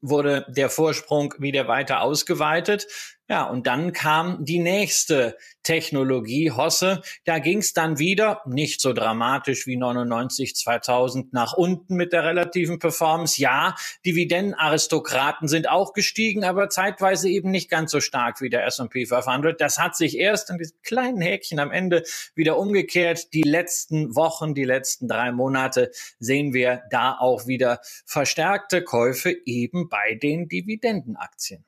wurde 0.00 0.44
der 0.48 0.68
Vorsprung 0.68 1.34
wieder 1.38 1.66
weiter 1.66 2.02
ausgeweitet. 2.02 2.86
Ja, 3.26 3.44
und 3.44 3.66
dann 3.66 3.94
kam 3.94 4.44
die 4.44 4.58
nächste 4.58 5.38
Technologie, 5.62 6.50
Hosse. 6.50 7.00
Da 7.24 7.38
ging 7.38 7.58
es 7.60 7.72
dann 7.72 7.98
wieder, 7.98 8.42
nicht 8.44 8.82
so 8.82 8.92
dramatisch 8.92 9.66
wie 9.66 9.78
99, 9.78 10.54
2000 10.54 11.32
nach 11.32 11.54
unten 11.54 11.94
mit 11.94 12.12
der 12.12 12.24
relativen 12.24 12.78
Performance. 12.78 13.40
Ja, 13.40 13.76
Dividendenaristokraten 14.04 15.48
sind 15.48 15.70
auch 15.70 15.94
gestiegen, 15.94 16.44
aber 16.44 16.68
zeitweise 16.68 17.30
eben 17.30 17.50
nicht 17.50 17.70
ganz 17.70 17.92
so 17.92 18.00
stark 18.00 18.42
wie 18.42 18.50
der 18.50 18.66
S&P 18.66 19.06
500. 19.06 19.58
Das 19.58 19.78
hat 19.78 19.96
sich 19.96 20.18
erst 20.18 20.50
in 20.50 20.58
diesem 20.58 20.76
kleinen 20.82 21.22
Häkchen 21.22 21.58
am 21.60 21.72
Ende 21.72 22.02
wieder 22.34 22.58
umgekehrt. 22.58 23.32
Die 23.32 23.40
letzten 23.42 24.14
Wochen, 24.14 24.52
die 24.52 24.64
letzten 24.64 25.08
drei 25.08 25.32
Monate 25.32 25.92
sehen 26.18 26.52
wir 26.52 26.82
da 26.90 27.16
auch 27.18 27.46
wieder 27.46 27.80
verstärkte 28.04 28.84
Käufe 28.84 29.34
eben 29.46 29.88
bei 29.88 30.14
den 30.14 30.46
Dividendenaktien. 30.46 31.64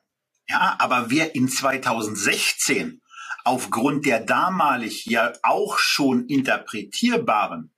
Ja, 0.49 0.77
aber 0.79 1.11
wer 1.11 1.35
in 1.35 1.49
2016 1.49 3.03
aufgrund 3.45 4.07
der 4.07 4.21
damalig 4.21 5.07
ja 5.07 5.33
auch 5.43 5.79
schon 5.79 6.27
interpretierbaren 6.27 7.75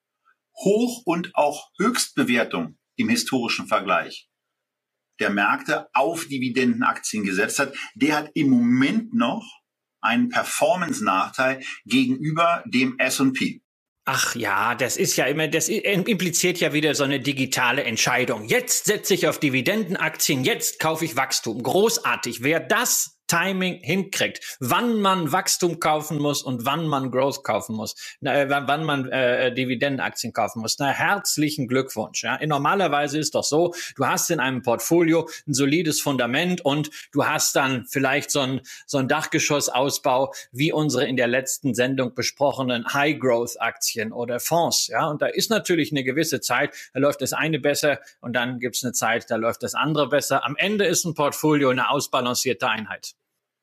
Hoch- 0.54 1.02
und 1.04 1.34
auch 1.34 1.70
Höchstbewertung 1.78 2.78
im 2.96 3.08
historischen 3.08 3.66
Vergleich 3.68 4.28
der 5.18 5.30
Märkte 5.30 5.88
auf 5.94 6.26
Dividendenaktien 6.26 7.25
gesetzt 7.25 7.58
hat, 7.58 7.75
der 7.94 8.16
hat 8.16 8.30
im 8.34 8.50
Moment 8.50 9.14
noch 9.14 9.44
einen 10.00 10.28
Performance-Nachteil 10.28 11.62
gegenüber 11.84 12.62
dem 12.66 12.98
S&P. 12.98 13.62
Ach 14.10 14.34
ja, 14.34 14.74
das 14.74 14.96
ist 14.96 15.16
ja 15.16 15.26
immer, 15.26 15.48
das 15.48 15.68
impliziert 15.68 16.60
ja 16.60 16.72
wieder 16.72 16.94
so 16.94 17.04
eine 17.04 17.20
digitale 17.20 17.84
Entscheidung. 17.84 18.46
Jetzt 18.46 18.86
setze 18.86 19.12
ich 19.12 19.28
auf 19.28 19.38
Dividendenaktien, 19.38 20.44
jetzt 20.44 20.78
kaufe 20.78 21.04
ich 21.04 21.14
Wachstum. 21.14 21.62
Großartig. 21.62 22.42
Wer 22.42 22.58
das 22.58 23.17
Timing 23.28 23.80
hinkriegt, 23.82 24.56
wann 24.58 25.00
man 25.00 25.30
Wachstum 25.30 25.78
kaufen 25.78 26.18
muss 26.18 26.42
und 26.42 26.64
wann 26.64 26.87
man 26.88 27.11
Growth 27.11 27.44
kaufen 27.44 27.76
muss, 27.76 27.94
äh, 28.23 28.47
wann 28.49 28.85
man 28.85 29.08
äh, 29.11 29.54
Dividendenaktien 29.54 30.32
kaufen 30.32 30.61
muss. 30.61 30.78
Na, 30.78 30.88
herzlichen 30.88 31.68
Glückwunsch. 31.68 32.25
Ja. 32.25 32.38
Normalerweise 32.44 33.18
ist 33.18 33.35
doch 33.35 33.44
so, 33.44 33.75
du 33.97 34.06
hast 34.06 34.30
in 34.30 34.40
einem 34.40 34.62
Portfolio 34.62 35.28
ein 35.47 35.54
solides 35.54 36.00
Fundament 36.00 36.62
und 36.62 36.90
du 37.12 37.26
hast 37.26 37.54
dann 37.54 37.87
vielleicht 37.87 38.30
so 38.30 38.40
ein, 38.40 38.61
so 38.87 38.99
ein 38.99 39.08
Dachgeschossausbau 39.08 40.32
wie 40.52 40.73
unsere 40.73 41.06
in 41.06 41.16
der 41.16 41.28
letzten 41.28 41.75
Sendung 41.75 42.14
besprochenen 42.14 42.92
High-Growth-Aktien 42.92 44.12
oder 44.12 44.40
Fonds. 44.40 44.88
Ja. 44.88 45.06
Und 45.08 45.20
da 45.20 45.26
ist 45.26 45.50
natürlich 45.50 45.92
eine 45.92 46.02
gewisse 46.02 46.40
Zeit, 46.40 46.75
da 46.94 47.00
läuft 47.00 47.20
das 47.20 47.35
eine 47.35 47.58
besser 47.58 48.00
und 48.20 48.32
dann 48.32 48.58
gibt 48.58 48.76
es 48.76 48.85
eine 48.85 48.92
Zeit, 48.92 49.30
da 49.30 49.37
läuft 49.37 49.62
das 49.62 49.75
andere 49.75 50.08
besser. 50.08 50.44
Am 50.44 50.56
Ende 50.56 50.87
ist 50.87 51.04
ein 51.04 51.14
Portfolio 51.14 51.68
eine 51.68 51.90
ausbalancierte 51.90 52.68
Einheit. 52.68 53.17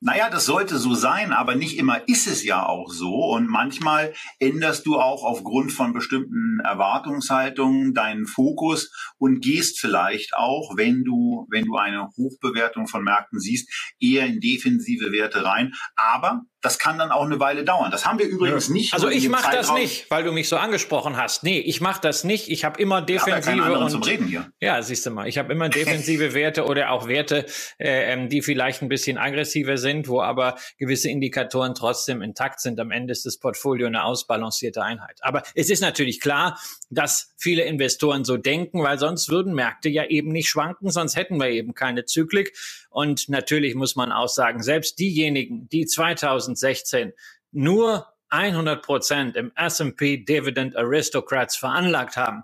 Naja, 0.06 0.30
das 0.30 0.46
sollte 0.46 0.78
so 0.78 0.94
sein, 0.94 1.32
aber 1.32 1.56
nicht 1.56 1.80
immer 1.80 2.08
ist 2.08 2.28
es 2.28 2.44
ja 2.44 2.64
auch 2.64 2.92
so. 2.92 3.12
Und 3.12 3.50
manchmal 3.50 4.14
änderst 4.38 4.86
du 4.86 5.00
auch 5.00 5.24
aufgrund 5.24 5.72
von 5.72 5.94
bestimmten 5.94 6.60
Erwartungshaltungen 6.64 7.96
deinen 7.96 8.28
Fokus 8.28 8.92
und 9.18 9.42
gehst 9.42 9.80
vielleicht 9.80 10.36
auch, 10.36 10.78
wenn 10.78 11.04
du, 11.04 11.48
wenn 11.50 11.66
du 11.66 11.78
eine 11.78 12.08
Hochbewertung 12.16 12.86
von 12.86 13.04
Märkten 13.04 13.40
siehst, 13.40 13.68
eher 14.00 14.28
in 14.28 14.40
defensive 14.42 15.12
Werte 15.12 15.44
rein. 15.44 15.74
Aber 15.96 16.44
das 16.66 16.80
kann 16.80 16.98
dann 16.98 17.12
auch 17.12 17.24
eine 17.24 17.40
Weile 17.40 17.64
dauern. 17.64 17.92
Das 17.92 18.06
haben 18.06 18.18
wir 18.18 18.26
übrigens 18.26 18.68
ja. 18.68 18.74
nicht. 18.74 18.94
Also 18.94 19.08
ich 19.08 19.30
mache 19.30 19.56
das 19.56 19.72
nicht, 19.74 20.10
weil 20.10 20.24
du 20.24 20.32
mich 20.32 20.50
so 20.50 20.58
angesprochen 20.58 21.16
hast. 21.16 21.44
Nee, 21.44 21.60
ich 21.60 21.80
mache 21.80 22.02
das 22.02 22.24
nicht. 22.24 22.50
Ich 22.50 22.66
habe 22.66 22.82
immer 22.82 23.02
defensive 23.02 23.58
ja 23.58 23.78
und 23.78 23.90
zum 23.92 24.02
Reden 24.02 24.28
hier. 24.28 24.52
ja, 24.60 24.82
siehst 24.82 25.06
du 25.06 25.12
mal, 25.12 25.28
ich 25.28 25.38
habe 25.38 25.54
immer 25.54 25.70
defensive 25.70 26.34
Werte 26.34 26.66
oder 26.66 26.92
auch 26.92 27.08
Werte, 27.08 27.46
äh, 27.78 28.14
ähm, 28.14 28.30
die 28.30 28.42
vielleicht 28.42 28.82
ein 28.82 28.90
bisschen 28.90 29.18
aggressiver 29.18 29.78
sind, 29.78 30.08
wo 30.08 30.22
aber 30.22 30.58
gewisse 30.78 31.10
Indikatoren 31.10 31.76
trotzdem 31.76 32.22
intakt 32.22 32.60
sind. 32.60 32.80
Am 32.80 32.90
Ende 32.90 33.12
ist 33.12 33.26
das 33.26 33.38
Portfolio 33.38 33.86
eine 33.88 34.04
ausbalancierte 34.04 34.82
Einheit. 34.82 35.20
Aber 35.22 35.44
es 35.54 35.70
ist 35.70 35.82
natürlich 35.82 36.20
klar, 36.20 36.60
dass 36.90 37.34
viele 37.38 37.64
Investoren 37.64 38.24
so 38.24 38.38
denken, 38.38 38.82
weil 38.82 38.98
sonst 38.98 39.30
würden 39.30 39.54
Märkte 39.54 39.90
ja 39.90 40.06
eben 40.06 40.30
nicht 40.30 40.50
schwanken, 40.50 40.90
sonst 40.90 41.16
hätten 41.16 41.40
wir 41.40 41.50
eben 41.50 41.76
keine 41.76 42.06
Zyklik. 42.06 42.54
Und 42.96 43.28
natürlich 43.28 43.76
muss 43.76 43.98
man 43.98 44.14
auch 44.14 44.30
sagen, 44.30 44.64
selbst 44.64 45.00
diejenigen, 45.00 45.68
die 45.68 45.86
2016 45.86 47.12
nur 47.52 48.08
100 48.30 48.82
Prozent 48.82 49.36
im 49.36 49.52
S&P 49.54 50.24
Dividend 50.24 50.78
Aristocrats 50.78 51.58
veranlagt 51.58 52.16
haben, 52.16 52.44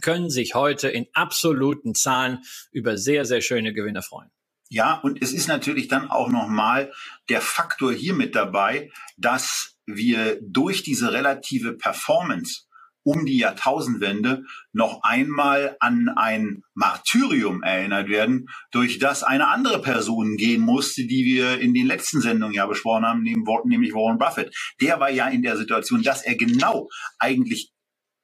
können 0.00 0.30
sich 0.30 0.54
heute 0.54 0.88
in 0.88 1.06
absoluten 1.12 1.94
Zahlen 1.94 2.38
über 2.72 2.96
sehr, 2.96 3.26
sehr 3.26 3.42
schöne 3.42 3.74
Gewinne 3.74 4.00
freuen. 4.00 4.30
Ja, 4.70 4.94
und 4.94 5.20
es 5.20 5.34
ist 5.34 5.48
natürlich 5.48 5.88
dann 5.88 6.10
auch 6.10 6.30
nochmal 6.30 6.90
der 7.28 7.42
Faktor 7.42 7.92
hier 7.92 8.14
mit 8.14 8.34
dabei, 8.34 8.90
dass 9.18 9.76
wir 9.84 10.38
durch 10.40 10.82
diese 10.82 11.12
relative 11.12 11.74
Performance 11.74 12.62
um 13.02 13.24
die 13.26 13.38
Jahrtausendwende 13.38 14.44
noch 14.72 15.02
einmal 15.02 15.76
an 15.80 16.08
ein 16.08 16.62
Martyrium 16.74 17.62
erinnert 17.62 18.08
werden, 18.08 18.46
durch 18.70 18.98
das 18.98 19.22
eine 19.22 19.48
andere 19.48 19.80
Person 19.80 20.36
gehen 20.36 20.60
musste, 20.60 21.06
die 21.06 21.24
wir 21.24 21.58
in 21.60 21.74
den 21.74 21.86
letzten 21.86 22.20
Sendungen 22.20 22.54
ja 22.54 22.66
besprochen 22.66 23.06
haben, 23.06 23.22
nämlich 23.22 23.94
Warren 23.94 24.18
Buffett. 24.18 24.54
Der 24.80 25.00
war 25.00 25.10
ja 25.10 25.28
in 25.28 25.42
der 25.42 25.56
Situation, 25.56 26.02
dass 26.02 26.22
er 26.22 26.36
genau 26.36 26.88
eigentlich 27.18 27.72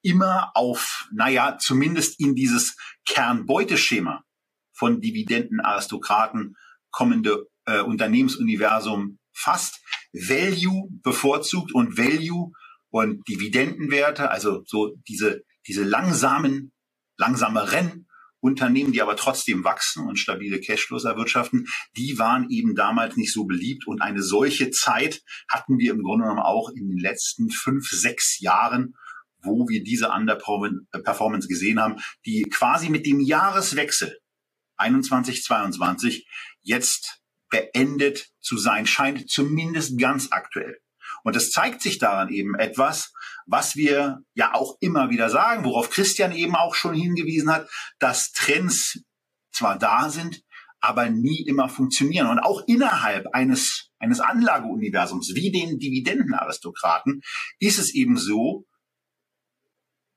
immer 0.02 0.52
auf, 0.54 1.08
naja, 1.12 1.58
zumindest 1.58 2.20
in 2.20 2.34
dieses 2.34 2.76
Kernbeuteschema 3.06 4.22
von 4.72 5.00
Dividendenaristokraten 5.00 6.56
kommende 6.90 7.46
äh, 7.64 7.80
Unternehmensuniversum 7.80 9.18
fasst, 9.32 9.80
Value 10.12 10.88
bevorzugt 11.02 11.74
und 11.74 11.98
Value 11.98 12.52
und 12.96 13.28
Dividendenwerte, 13.28 14.30
also 14.30 14.62
so 14.64 14.96
diese, 15.06 15.44
diese 15.66 15.84
langsamen, 15.84 16.72
langsameren 17.18 18.08
Unternehmen, 18.40 18.92
die 18.92 19.02
aber 19.02 19.16
trotzdem 19.16 19.64
wachsen 19.64 20.06
und 20.06 20.18
stabile 20.18 20.60
Cashflows 20.60 21.04
erwirtschaften, 21.04 21.66
die 21.98 22.18
waren 22.18 22.48
eben 22.48 22.74
damals 22.74 23.18
nicht 23.18 23.34
so 23.34 23.44
beliebt. 23.44 23.86
Und 23.86 24.00
eine 24.00 24.22
solche 24.22 24.70
Zeit 24.70 25.22
hatten 25.46 25.78
wir 25.78 25.92
im 25.92 26.02
Grunde 26.02 26.24
genommen 26.24 26.40
auch 26.40 26.70
in 26.70 26.88
den 26.88 26.98
letzten 26.98 27.50
fünf, 27.50 27.86
sechs 27.90 28.40
Jahren, 28.40 28.94
wo 29.42 29.68
wir 29.68 29.84
diese 29.84 30.08
Underperformance 30.08 31.48
gesehen 31.48 31.78
haben, 31.78 31.96
die 32.24 32.44
quasi 32.44 32.88
mit 32.88 33.04
dem 33.04 33.20
Jahreswechsel 33.20 34.18
21, 34.78 35.42
22 35.42 36.26
jetzt 36.62 37.20
beendet 37.50 38.30
zu 38.40 38.56
sein 38.56 38.86
scheint, 38.86 39.28
zumindest 39.28 39.98
ganz 39.98 40.28
aktuell. 40.32 40.80
Und 41.26 41.34
es 41.34 41.50
zeigt 41.50 41.82
sich 41.82 41.98
daran 41.98 42.28
eben 42.28 42.54
etwas, 42.54 43.12
was 43.46 43.74
wir 43.74 44.20
ja 44.34 44.54
auch 44.54 44.76
immer 44.78 45.10
wieder 45.10 45.28
sagen, 45.28 45.64
worauf 45.64 45.90
Christian 45.90 46.30
eben 46.30 46.54
auch 46.54 46.76
schon 46.76 46.94
hingewiesen 46.94 47.50
hat, 47.50 47.68
dass 47.98 48.30
Trends 48.30 49.02
zwar 49.50 49.76
da 49.76 50.08
sind, 50.08 50.44
aber 50.78 51.10
nie 51.10 51.44
immer 51.44 51.68
funktionieren. 51.68 52.28
Und 52.28 52.38
auch 52.38 52.62
innerhalb 52.68 53.26
eines, 53.34 53.90
eines 53.98 54.20
Anlageuniversums 54.20 55.32
wie 55.34 55.50
den 55.50 55.80
Dividendenaristokraten 55.80 57.22
ist 57.58 57.80
es 57.80 57.92
eben 57.92 58.16
so, 58.16 58.64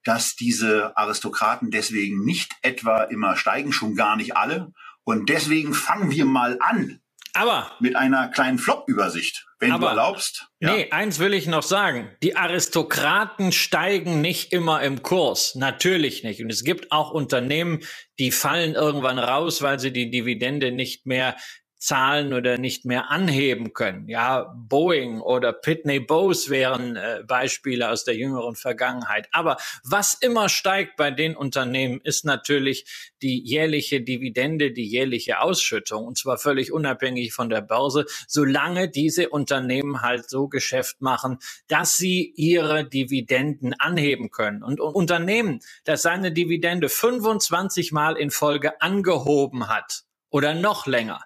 dass 0.03 0.35
diese 0.35 0.95
Aristokraten 0.95 1.71
deswegen 1.71 2.23
nicht 2.23 2.53
etwa 2.61 3.01
immer 3.05 3.35
steigen, 3.35 3.73
schon 3.73 3.95
gar 3.95 4.15
nicht 4.15 4.37
alle. 4.37 4.71
Und 5.03 5.29
deswegen 5.29 5.73
fangen 5.73 6.11
wir 6.11 6.25
mal 6.25 6.59
an, 6.61 7.01
Aber 7.39 7.71
mit 7.79 7.95
einer 7.95 8.27
kleinen 8.27 8.57
Flop-Übersicht, 8.57 9.45
wenn 9.59 9.71
aber, 9.71 9.81
du 9.81 9.87
erlaubst. 9.87 10.47
Ja. 10.59 10.73
Nee, 10.75 10.91
eins 10.91 11.19
will 11.19 11.33
ich 11.33 11.47
noch 11.47 11.63
sagen. 11.63 12.11
Die 12.21 12.35
Aristokraten 12.35 13.53
steigen 13.53 14.19
nicht 14.19 14.51
immer 14.51 14.83
im 14.83 15.03
Kurs. 15.03 15.55
Natürlich 15.55 16.23
nicht. 16.23 16.41
Und 16.43 16.51
es 16.51 16.65
gibt 16.65 16.91
auch 16.91 17.11
Unternehmen, 17.11 17.79
die 18.19 18.31
fallen 18.31 18.73
irgendwann 18.73 19.19
raus, 19.19 19.61
weil 19.61 19.79
sie 19.79 19.93
die 19.93 20.11
Dividende 20.11 20.73
nicht 20.73 21.05
mehr 21.05 21.37
zahlen 21.79 22.33
oder 22.33 22.57
nicht 22.57 22.83
mehr 22.83 23.09
anheben 23.09 23.73
können. 23.73 24.09
Ja, 24.09 24.53
Boeing 24.55 25.21
oder 25.21 25.53
Pitney 25.53 26.01
Bowes 26.01 26.49
wären 26.49 26.97
äh, 26.97 27.23
Beispiele 27.25 27.89
aus 27.89 28.03
der 28.03 28.15
jüngeren 28.15 28.55
Vergangenheit. 28.55 29.29
Aber 29.31 29.57
was 29.83 30.13
immer 30.13 30.49
steigt 30.49 30.97
bei 30.97 31.09
den 31.09 31.35
Unternehmen, 31.35 32.01
ist 32.03 32.25
natürlich 32.25 32.85
die 33.21 33.41
jährliche 33.41 34.01
Dividende, 34.01 34.71
die 34.71 34.85
jährliche 34.85 35.39
Ausschüttung. 35.39 36.05
Und 36.05 36.17
zwar 36.17 36.37
völlig 36.37 36.73
unabhängig 36.73 37.33
von 37.33 37.49
der 37.49 37.61
Börse, 37.61 38.05
solange 38.27 38.89
diese 38.89 39.29
Unternehmen 39.29 40.01
halt 40.01 40.29
so 40.29 40.49
Geschäft 40.49 41.01
machen, 41.01 41.39
dass 41.67 41.95
sie 41.95 42.33
ihre 42.35 42.83
Dividenden 42.83 43.73
anheben 43.79 44.31
können. 44.31 44.63
Und 44.63 44.81
ein 44.81 44.93
Unternehmen, 44.93 45.61
das 45.85 46.01
seine 46.01 46.33
Dividende 46.33 46.89
25 46.89 47.93
Mal 47.93 48.17
in 48.17 48.31
Folge 48.31 48.81
angehoben 48.81 49.69
hat 49.69 50.03
oder 50.29 50.53
noch 50.53 50.85
länger, 50.85 51.21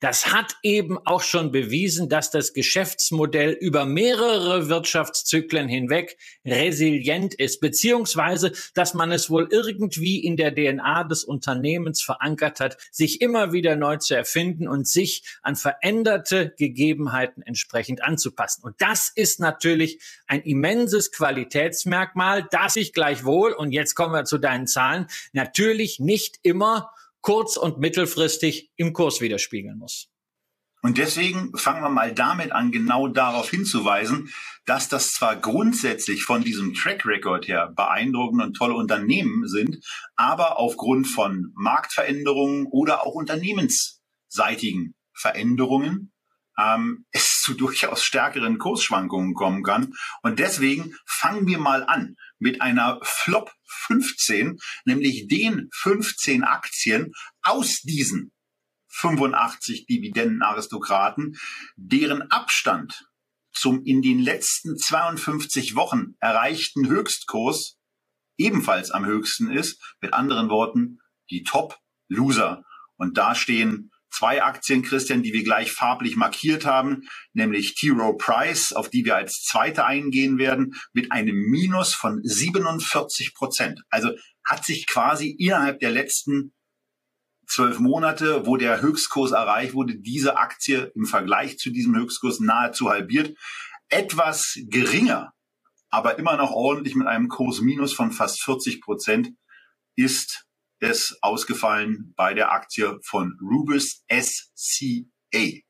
das 0.00 0.32
hat 0.32 0.56
eben 0.62 0.98
auch 1.06 1.22
schon 1.22 1.50
bewiesen, 1.50 2.08
dass 2.08 2.30
das 2.30 2.52
Geschäftsmodell 2.52 3.52
über 3.52 3.84
mehrere 3.86 4.68
Wirtschaftszyklen 4.68 5.68
hinweg 5.68 6.18
resilient 6.44 7.34
ist, 7.34 7.60
beziehungsweise, 7.60 8.52
dass 8.74 8.94
man 8.94 9.12
es 9.12 9.30
wohl 9.30 9.48
irgendwie 9.50 10.24
in 10.24 10.36
der 10.36 10.54
DNA 10.54 11.04
des 11.04 11.24
Unternehmens 11.24 12.02
verankert 12.02 12.60
hat, 12.60 12.76
sich 12.90 13.20
immer 13.20 13.52
wieder 13.52 13.76
neu 13.76 13.96
zu 13.96 14.14
erfinden 14.14 14.68
und 14.68 14.86
sich 14.86 15.24
an 15.42 15.56
veränderte 15.56 16.54
Gegebenheiten 16.58 17.42
entsprechend 17.42 18.02
anzupassen. 18.02 18.62
Und 18.64 18.76
das 18.78 19.10
ist 19.14 19.40
natürlich 19.40 20.00
ein 20.26 20.42
immenses 20.42 21.12
Qualitätsmerkmal, 21.12 22.46
das 22.50 22.74
sich 22.74 22.92
gleichwohl, 22.92 23.52
und 23.52 23.72
jetzt 23.72 23.94
kommen 23.94 24.12
wir 24.12 24.24
zu 24.24 24.38
deinen 24.38 24.66
Zahlen, 24.66 25.06
natürlich 25.32 26.00
nicht 26.00 26.38
immer 26.42 26.90
kurz- 27.26 27.56
und 27.56 27.78
mittelfristig 27.78 28.70
im 28.76 28.92
Kurs 28.92 29.20
widerspiegeln 29.20 29.78
muss. 29.78 30.06
Und 30.80 30.96
deswegen 30.96 31.50
fangen 31.56 31.82
wir 31.82 31.88
mal 31.88 32.14
damit 32.14 32.52
an, 32.52 32.70
genau 32.70 33.08
darauf 33.08 33.50
hinzuweisen, 33.50 34.32
dass 34.64 34.88
das 34.88 35.10
zwar 35.10 35.34
grundsätzlich 35.34 36.22
von 36.22 36.44
diesem 36.44 36.72
Track 36.74 37.04
Record 37.04 37.48
her 37.48 37.72
beeindruckende 37.74 38.44
und 38.44 38.54
tolle 38.54 38.74
Unternehmen 38.74 39.48
sind, 39.48 39.84
aber 40.14 40.60
aufgrund 40.60 41.08
von 41.08 41.50
Marktveränderungen 41.56 42.68
oder 42.70 43.04
auch 43.04 43.14
unternehmensseitigen 43.16 44.94
Veränderungen 45.12 46.12
ähm, 46.56 47.06
es 47.10 47.40
zu 47.42 47.54
durchaus 47.54 48.04
stärkeren 48.04 48.58
Kursschwankungen 48.58 49.34
kommen 49.34 49.64
kann. 49.64 49.94
Und 50.22 50.38
deswegen 50.38 50.94
fangen 51.04 51.48
wir 51.48 51.58
mal 51.58 51.82
an 51.82 52.14
mit 52.38 52.62
einer 52.62 53.00
Flop 53.02 53.50
15, 53.66 54.58
nämlich 54.84 55.28
den 55.28 55.68
15 55.72 56.44
Aktien 56.44 57.12
aus 57.42 57.80
diesen 57.82 58.32
85 58.88 59.86
Dividendenaristokraten, 59.86 61.36
deren 61.76 62.22
Abstand 62.30 63.06
zum 63.52 63.84
in 63.84 64.02
den 64.02 64.18
letzten 64.18 64.76
52 64.76 65.74
Wochen 65.74 66.14
erreichten 66.20 66.88
Höchstkurs 66.88 67.78
ebenfalls 68.38 68.90
am 68.90 69.06
höchsten 69.06 69.50
ist. 69.50 69.82
Mit 70.00 70.12
anderen 70.12 70.50
Worten, 70.50 70.98
die 71.30 71.42
Top-Loser. 71.42 72.62
Und 72.96 73.16
da 73.16 73.34
stehen 73.34 73.90
zwei 74.10 74.42
Aktien, 74.42 74.82
Christian, 74.82 75.22
die 75.22 75.32
wir 75.32 75.44
gleich 75.44 75.72
farblich 75.72 76.16
markiert 76.16 76.64
haben, 76.64 77.08
nämlich 77.32 77.74
T. 77.74 77.90
Rowe 77.90 78.16
Price, 78.16 78.72
auf 78.72 78.88
die 78.88 79.04
wir 79.04 79.16
als 79.16 79.42
zweite 79.42 79.84
eingehen 79.84 80.38
werden, 80.38 80.74
mit 80.92 81.12
einem 81.12 81.36
Minus 81.36 81.94
von 81.94 82.20
47 82.22 83.34
Prozent. 83.34 83.82
Also 83.90 84.10
hat 84.44 84.64
sich 84.64 84.86
quasi 84.86 85.30
innerhalb 85.38 85.80
der 85.80 85.90
letzten 85.90 86.52
zwölf 87.46 87.78
Monate, 87.78 88.46
wo 88.46 88.56
der 88.56 88.80
Höchstkurs 88.80 89.32
erreicht 89.32 89.74
wurde, 89.74 89.96
diese 89.96 90.36
Aktie 90.36 90.92
im 90.94 91.06
Vergleich 91.06 91.58
zu 91.58 91.70
diesem 91.70 91.96
Höchstkurs 91.96 92.40
nahezu 92.40 92.88
halbiert. 92.88 93.36
Etwas 93.88 94.58
geringer, 94.68 95.32
aber 95.90 96.18
immer 96.18 96.36
noch 96.36 96.50
ordentlich 96.50 96.94
mit 96.96 97.06
einem 97.06 97.28
Kursminus 97.28 97.92
von 97.92 98.10
fast 98.12 98.42
40 98.42 98.80
Prozent 98.80 99.28
ist 99.94 100.45
ist 100.80 101.18
ausgefallen 101.22 102.12
bei 102.16 102.34
der 102.34 102.52
Aktie 102.52 102.98
von 103.02 103.38
Rubis 103.40 104.04
SCA. 104.10 105.66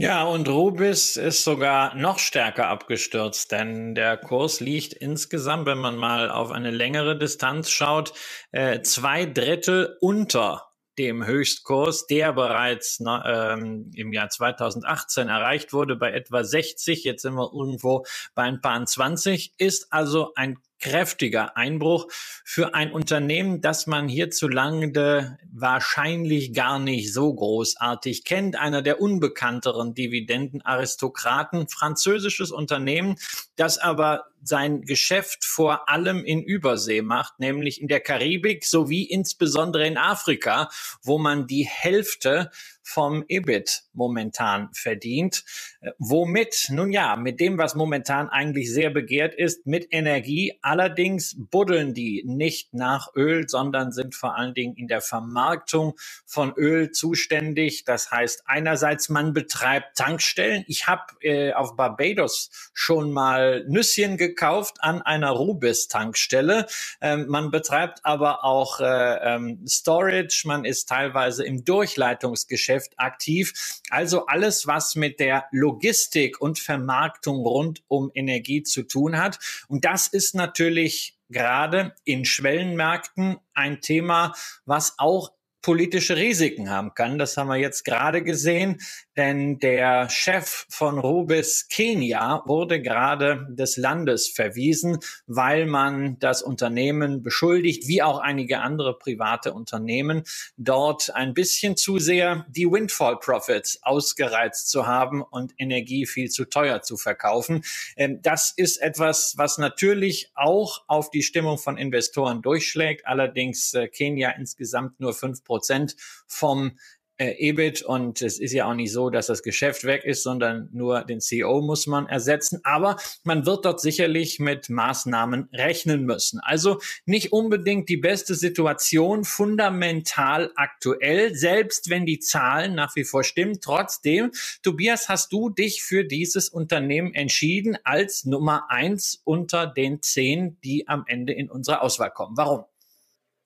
Ja, 0.00 0.22
und 0.22 0.48
Rubis 0.48 1.16
ist 1.16 1.42
sogar 1.42 1.96
noch 1.96 2.20
stärker 2.20 2.68
abgestürzt, 2.68 3.50
denn 3.50 3.96
der 3.96 4.16
Kurs 4.16 4.60
liegt 4.60 4.92
insgesamt, 4.92 5.66
wenn 5.66 5.78
man 5.78 5.96
mal 5.96 6.30
auf 6.30 6.52
eine 6.52 6.70
längere 6.70 7.18
Distanz 7.18 7.68
schaut, 7.68 8.12
äh, 8.52 8.80
zwei 8.82 9.26
Drittel 9.26 9.96
unter 10.00 10.68
dem 10.98 11.26
Höchstkurs, 11.26 12.06
der 12.06 12.32
bereits 12.32 13.00
ähm, 13.00 13.90
im 13.94 14.12
Jahr 14.12 14.28
2018 14.28 15.28
erreicht 15.28 15.72
wurde, 15.72 15.96
bei 15.96 16.12
etwa 16.12 16.44
60. 16.44 17.04
Jetzt 17.04 17.22
sind 17.22 17.34
wir 17.34 17.52
irgendwo 17.52 18.04
bei 18.34 18.42
ein 18.42 18.60
paar 18.60 18.84
20. 18.84 19.54
Ist 19.58 19.92
also 19.92 20.32
ein 20.34 20.58
kräftiger 20.78 21.56
Einbruch 21.56 22.06
für 22.44 22.74
ein 22.74 22.92
Unternehmen, 22.92 23.60
das 23.60 23.86
man 23.86 24.08
hierzulande 24.08 25.38
wahrscheinlich 25.52 26.52
gar 26.52 26.78
nicht 26.78 27.12
so 27.12 27.34
großartig 27.34 28.24
kennt. 28.24 28.56
Einer 28.56 28.82
der 28.82 29.00
unbekannteren 29.00 29.94
Dividendenaristokraten, 29.94 31.68
französisches 31.68 32.50
Unternehmen, 32.50 33.16
das 33.56 33.78
aber 33.78 34.26
sein 34.42 34.82
Geschäft 34.82 35.44
vor 35.44 35.88
allem 35.88 36.24
in 36.24 36.42
Übersee 36.42 37.02
macht, 37.02 37.40
nämlich 37.40 37.80
in 37.80 37.88
der 37.88 38.00
Karibik 38.00 38.64
sowie 38.64 39.02
insbesondere 39.02 39.86
in 39.86 39.98
Afrika, 39.98 40.70
wo 41.02 41.18
man 41.18 41.46
die 41.46 41.66
Hälfte 41.66 42.50
vom 42.82 43.24
EBIT 43.28 43.82
momentan 43.98 44.70
verdient. 44.72 45.44
Äh, 45.82 45.90
womit? 45.98 46.68
Nun 46.70 46.92
ja, 46.92 47.16
mit 47.16 47.40
dem, 47.40 47.58
was 47.58 47.74
momentan 47.74 48.30
eigentlich 48.30 48.72
sehr 48.72 48.90
begehrt 48.90 49.34
ist, 49.34 49.66
mit 49.66 49.88
Energie. 49.90 50.58
Allerdings 50.62 51.36
buddeln 51.38 51.92
die 51.92 52.24
nicht 52.26 52.72
nach 52.72 53.14
Öl, 53.14 53.48
sondern 53.48 53.92
sind 53.92 54.14
vor 54.14 54.36
allen 54.36 54.54
Dingen 54.54 54.74
in 54.76 54.88
der 54.88 55.02
Vermarktung 55.02 55.94
von 56.24 56.54
Öl 56.54 56.92
zuständig. 56.92 57.84
Das 57.84 58.10
heißt, 58.10 58.44
einerseits 58.46 59.10
man 59.10 59.34
betreibt 59.34 59.98
Tankstellen. 59.98 60.64
Ich 60.68 60.86
habe 60.86 61.02
äh, 61.20 61.52
auf 61.52 61.76
Barbados 61.76 62.50
schon 62.72 63.12
mal 63.12 63.64
Nüsschen 63.68 64.16
gekauft 64.16 64.78
an 64.80 65.02
einer 65.02 65.30
Rubis-Tankstelle. 65.30 66.66
Ähm, 67.02 67.26
man 67.28 67.50
betreibt 67.50 68.00
aber 68.04 68.44
auch 68.44 68.80
äh, 68.80 69.34
ähm, 69.34 69.66
Storage. 69.66 70.44
Man 70.46 70.64
ist 70.64 70.88
teilweise 70.88 71.44
im 71.44 71.64
Durchleitungsgeschäft 71.64 72.78
Geschäft 72.78 72.94
aktiv. 72.98 73.80
Also 73.90 74.26
alles, 74.26 74.66
was 74.66 74.94
mit 74.94 75.20
der 75.20 75.46
Logistik 75.50 76.40
und 76.40 76.58
Vermarktung 76.58 77.44
rund 77.44 77.82
um 77.88 78.10
Energie 78.14 78.62
zu 78.62 78.82
tun 78.82 79.18
hat. 79.18 79.38
Und 79.68 79.84
das 79.84 80.08
ist 80.08 80.34
natürlich 80.34 81.18
gerade 81.30 81.94
in 82.04 82.24
Schwellenmärkten 82.24 83.38
ein 83.54 83.80
Thema, 83.80 84.34
was 84.64 84.94
auch 84.98 85.32
politische 85.62 86.16
Risiken 86.16 86.70
haben 86.70 86.94
kann. 86.94 87.18
Das 87.18 87.36
haben 87.36 87.48
wir 87.48 87.56
jetzt 87.56 87.84
gerade 87.84 88.22
gesehen, 88.22 88.78
denn 89.16 89.58
der 89.58 90.08
Chef 90.08 90.66
von 90.70 90.98
Rubis 90.98 91.66
Kenia 91.68 92.42
wurde 92.46 92.80
gerade 92.80 93.46
des 93.50 93.76
Landes 93.76 94.28
verwiesen, 94.28 94.98
weil 95.26 95.66
man 95.66 96.18
das 96.20 96.42
Unternehmen 96.42 97.22
beschuldigt, 97.22 97.88
wie 97.88 98.02
auch 98.02 98.18
einige 98.18 98.60
andere 98.60 98.96
private 98.96 99.52
Unternehmen, 99.52 100.22
dort 100.56 101.14
ein 101.14 101.34
bisschen 101.34 101.76
zu 101.76 101.98
sehr 101.98 102.46
die 102.48 102.70
Windfall 102.70 103.18
Profits 103.18 103.82
ausgereizt 103.82 104.70
zu 104.70 104.86
haben 104.86 105.22
und 105.22 105.52
Energie 105.58 106.06
viel 106.06 106.30
zu 106.30 106.44
teuer 106.44 106.82
zu 106.82 106.96
verkaufen. 106.96 107.62
Ähm, 107.96 108.20
das 108.22 108.52
ist 108.56 108.80
etwas, 108.80 109.34
was 109.36 109.58
natürlich 109.58 110.30
auch 110.34 110.84
auf 110.86 111.10
die 111.10 111.22
Stimmung 111.22 111.58
von 111.58 111.76
Investoren 111.76 112.42
durchschlägt. 112.42 113.06
Allerdings 113.06 113.74
äh, 113.74 113.88
Kenia 113.88 114.30
insgesamt 114.30 115.00
nur 115.00 115.12
fünf 115.12 115.42
Prozent 115.48 115.96
vom 116.28 116.78
äh, 117.18 117.34
EBIT 117.48 117.82
und 117.82 118.22
es 118.22 118.38
ist 118.38 118.52
ja 118.52 118.66
auch 118.66 118.74
nicht 118.74 118.92
so, 118.92 119.10
dass 119.10 119.26
das 119.26 119.42
Geschäft 119.42 119.84
weg 119.84 120.04
ist, 120.04 120.22
sondern 120.22 120.68
nur 120.72 121.02
den 121.02 121.20
CEO 121.20 121.60
muss 121.60 121.86
man 121.86 122.06
ersetzen. 122.06 122.60
Aber 122.62 122.96
man 123.24 123.44
wird 123.44 123.64
dort 123.64 123.80
sicherlich 123.80 124.38
mit 124.38 124.70
Maßnahmen 124.70 125.48
rechnen 125.52 126.04
müssen. 126.04 126.38
Also 126.40 126.80
nicht 127.06 127.32
unbedingt 127.32 127.88
die 127.88 127.96
beste 127.96 128.34
Situation, 128.34 129.24
fundamental 129.24 130.52
aktuell, 130.54 131.34
selbst 131.34 131.90
wenn 131.90 132.06
die 132.06 132.20
Zahlen 132.20 132.76
nach 132.76 132.94
wie 132.94 133.04
vor 133.04 133.24
stimmen. 133.24 133.58
Trotzdem, 133.60 134.30
Tobias, 134.62 135.08
hast 135.08 135.32
du 135.32 135.50
dich 135.50 135.82
für 135.82 136.04
dieses 136.04 136.48
Unternehmen 136.48 137.14
entschieden 137.14 137.76
als 137.82 138.24
Nummer 138.24 138.70
eins 138.70 139.20
unter 139.24 139.66
den 139.66 140.02
zehn, 140.02 140.58
die 140.62 140.86
am 140.86 141.04
Ende 141.08 141.32
in 141.32 141.50
unsere 141.50 141.80
Auswahl 141.82 142.12
kommen. 142.12 142.36
Warum? 142.36 142.64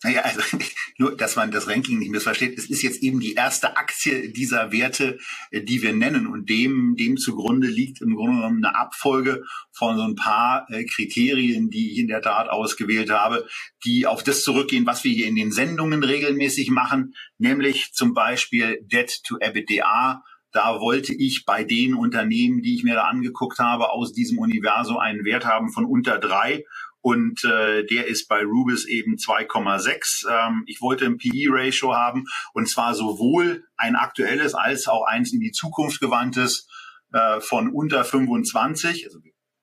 Naja, 0.03 0.23
also 0.23 0.41
nur, 0.99 1.17
dass 1.17 1.37
man 1.37 1.51
das 1.51 1.69
Ranking 1.69 1.99
nicht 1.99 2.11
missversteht. 2.11 2.59
Es 2.59 2.69
ist 2.69 2.83
jetzt 2.83 3.03
eben 3.03 3.21
die 3.21 3.35
erste 3.35 3.77
Aktie 3.77 4.31
dieser 4.31 4.73
Werte, 4.73 5.19
äh, 5.51 5.63
die 5.63 5.83
wir 5.83 5.93
nennen. 5.93 6.27
Und 6.27 6.49
dem, 6.49 6.97
dem 6.97 7.17
zugrunde 7.17 7.69
liegt 7.69 8.01
im 8.01 8.15
Grunde 8.15 8.37
genommen 8.37 8.65
eine 8.65 8.77
Abfolge 8.77 9.45
von 9.73 9.97
so 9.97 10.03
ein 10.03 10.17
paar 10.17 10.67
äh, 10.71 10.85
Kriterien, 10.85 11.71
die 11.71 11.93
ich 11.93 11.99
in 11.99 12.09
der 12.09 12.23
Tat 12.23 12.49
ausgewählt 12.49 13.11
habe, 13.11 13.47
die 13.85 14.07
auf 14.07 14.23
das 14.23 14.43
zurückgehen, 14.43 14.87
was 14.87 15.05
wir 15.05 15.13
hier 15.13 15.27
in 15.27 15.37
den 15.37 15.53
Sendungen 15.53 16.03
regelmäßig 16.03 16.71
machen, 16.71 17.15
nämlich 17.39 17.93
zum 17.93 18.15
Beispiel 18.15 18.79
Debt 18.83 19.23
to 19.25 19.39
EBITDA. 19.39 20.23
Da 20.51 20.81
wollte 20.81 21.15
ich 21.15 21.47
bei 21.47 21.65
den 21.65 21.95
Unternehmen, 21.95 22.61
die 22.61 22.75
ich 22.75 22.85
mir 22.85 22.95
da 22.95 23.05
angeguckt 23.05 23.59
habe, 23.59 23.91
aus 23.91 24.13
diesem 24.13 24.39
Universum 24.39 24.99
einen 24.99 25.25
Wert 25.25 25.47
haben 25.47 25.73
von 25.73 25.87
unter 25.87 26.19
drei 26.19 26.65
und 27.03 27.45
äh, 27.45 27.85
der 27.85 28.07
ist 28.07 28.29
bei 28.29 28.43
Rubis 28.43 28.87
eben 28.87 29.17
2,6. 29.17 30.31
Ähm, 30.31 30.63
ich 30.67 30.81
wollte 30.81 31.05
ein 31.05 31.19
PE-Ratio 31.19 31.95
haben 31.95 32.25
und 32.55 32.69
zwar 32.71 32.95
sowohl 32.95 33.65
ein 33.77 33.97
aktuelles 33.97 34.55
als 34.55 34.87
auch 34.87 35.05
eins 35.07 35.33
in 35.33 35.41
die 35.41 35.53
Zukunft 35.53 36.01
gewandtes 36.01 36.69
äh, 37.13 37.41
von 37.41 37.69
unter 37.71 38.05
25. 38.05 39.05
Also 39.05 39.19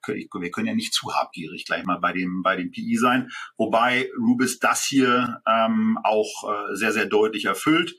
wir 0.06 0.52
können 0.52 0.68
ja 0.68 0.76
nicht 0.76 0.94
zu 0.94 1.14
habgierig 1.14 1.66
gleich 1.66 1.86
mal 1.86 2.00
bei 2.00 2.14
dem 2.14 2.42
bei 2.44 2.56
dem 2.56 2.72
PI 2.72 2.98
sein, 2.98 3.30
wobei 3.58 4.10
Rubis 4.18 4.60
das 4.60 4.84
hier 4.84 5.42
ähm, 5.48 5.98
auch 6.04 6.52
äh, 6.52 6.76
sehr 6.76 6.92
sehr 6.92 7.06
deutlich 7.06 7.46
erfüllt 7.46 7.96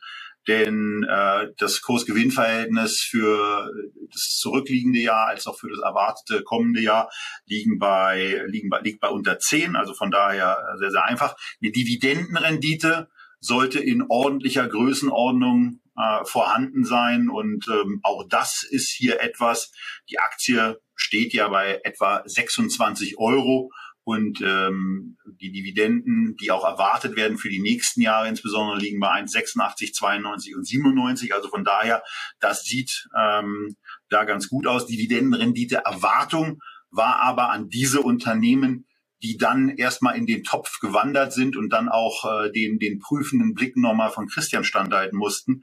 denn 0.50 1.06
äh, 1.08 1.46
das 1.58 1.80
Kursgewinnverhältnis 1.80 3.06
für 3.08 3.70
das 4.10 4.36
zurückliegende 4.40 4.98
Jahr 4.98 5.28
als 5.28 5.46
auch 5.46 5.56
für 5.56 5.68
das 5.68 5.78
erwartete 5.78 6.42
kommende 6.42 6.80
Jahr 6.80 7.08
liegen 7.46 7.78
bei, 7.78 8.42
liegen 8.46 8.68
bei, 8.68 8.80
liegt 8.80 9.00
bei 9.00 9.08
unter 9.08 9.38
10, 9.38 9.76
also 9.76 9.94
von 9.94 10.10
daher 10.10 10.58
sehr, 10.78 10.90
sehr 10.90 11.04
einfach. 11.04 11.36
Die 11.60 11.70
Dividendenrendite 11.70 13.08
sollte 13.38 13.78
in 13.78 14.04
ordentlicher 14.08 14.66
Größenordnung 14.66 15.80
äh, 15.96 16.24
vorhanden 16.24 16.84
sein 16.84 17.28
und 17.28 17.68
ähm, 17.68 18.00
auch 18.02 18.24
das 18.28 18.64
ist 18.68 18.90
hier 18.90 19.20
etwas. 19.20 19.72
Die 20.10 20.18
Aktie 20.18 20.80
steht 20.96 21.32
ja 21.32 21.46
bei 21.48 21.80
etwa 21.84 22.22
26 22.26 23.18
Euro 23.18 23.70
und 24.04 24.40
ähm, 24.40 25.18
die 25.40 25.52
Dividenden, 25.52 26.36
die 26.40 26.50
auch 26.50 26.64
erwartet 26.64 27.16
werden 27.16 27.38
für 27.38 27.50
die 27.50 27.60
nächsten 27.60 28.00
Jahre 28.00 28.28
insbesondere, 28.28 28.78
liegen 28.78 28.98
bei 28.98 29.08
1,86, 29.08 29.92
92 29.92 30.56
und 30.56 30.66
97. 30.66 31.34
Also 31.34 31.48
von 31.48 31.64
daher, 31.64 32.02
das 32.40 32.64
sieht 32.64 33.08
ähm, 33.16 33.76
da 34.08 34.24
ganz 34.24 34.48
gut 34.48 34.66
aus. 34.66 34.86
Dividendenrendite 34.86 35.82
Erwartung 35.84 36.60
war 36.90 37.20
aber 37.20 37.50
an 37.50 37.68
diese 37.68 38.00
Unternehmen, 38.00 38.86
die 39.22 39.36
dann 39.36 39.68
erstmal 39.68 40.16
in 40.16 40.26
den 40.26 40.44
Topf 40.44 40.80
gewandert 40.80 41.32
sind 41.32 41.56
und 41.56 41.70
dann 41.70 41.88
auch 41.88 42.24
äh, 42.24 42.50
den, 42.52 42.78
den 42.78 42.98
prüfenden 42.98 43.54
Blick 43.54 43.76
nochmal 43.76 44.10
von 44.10 44.28
Christian 44.28 44.64
standhalten 44.64 45.18
mussten, 45.18 45.62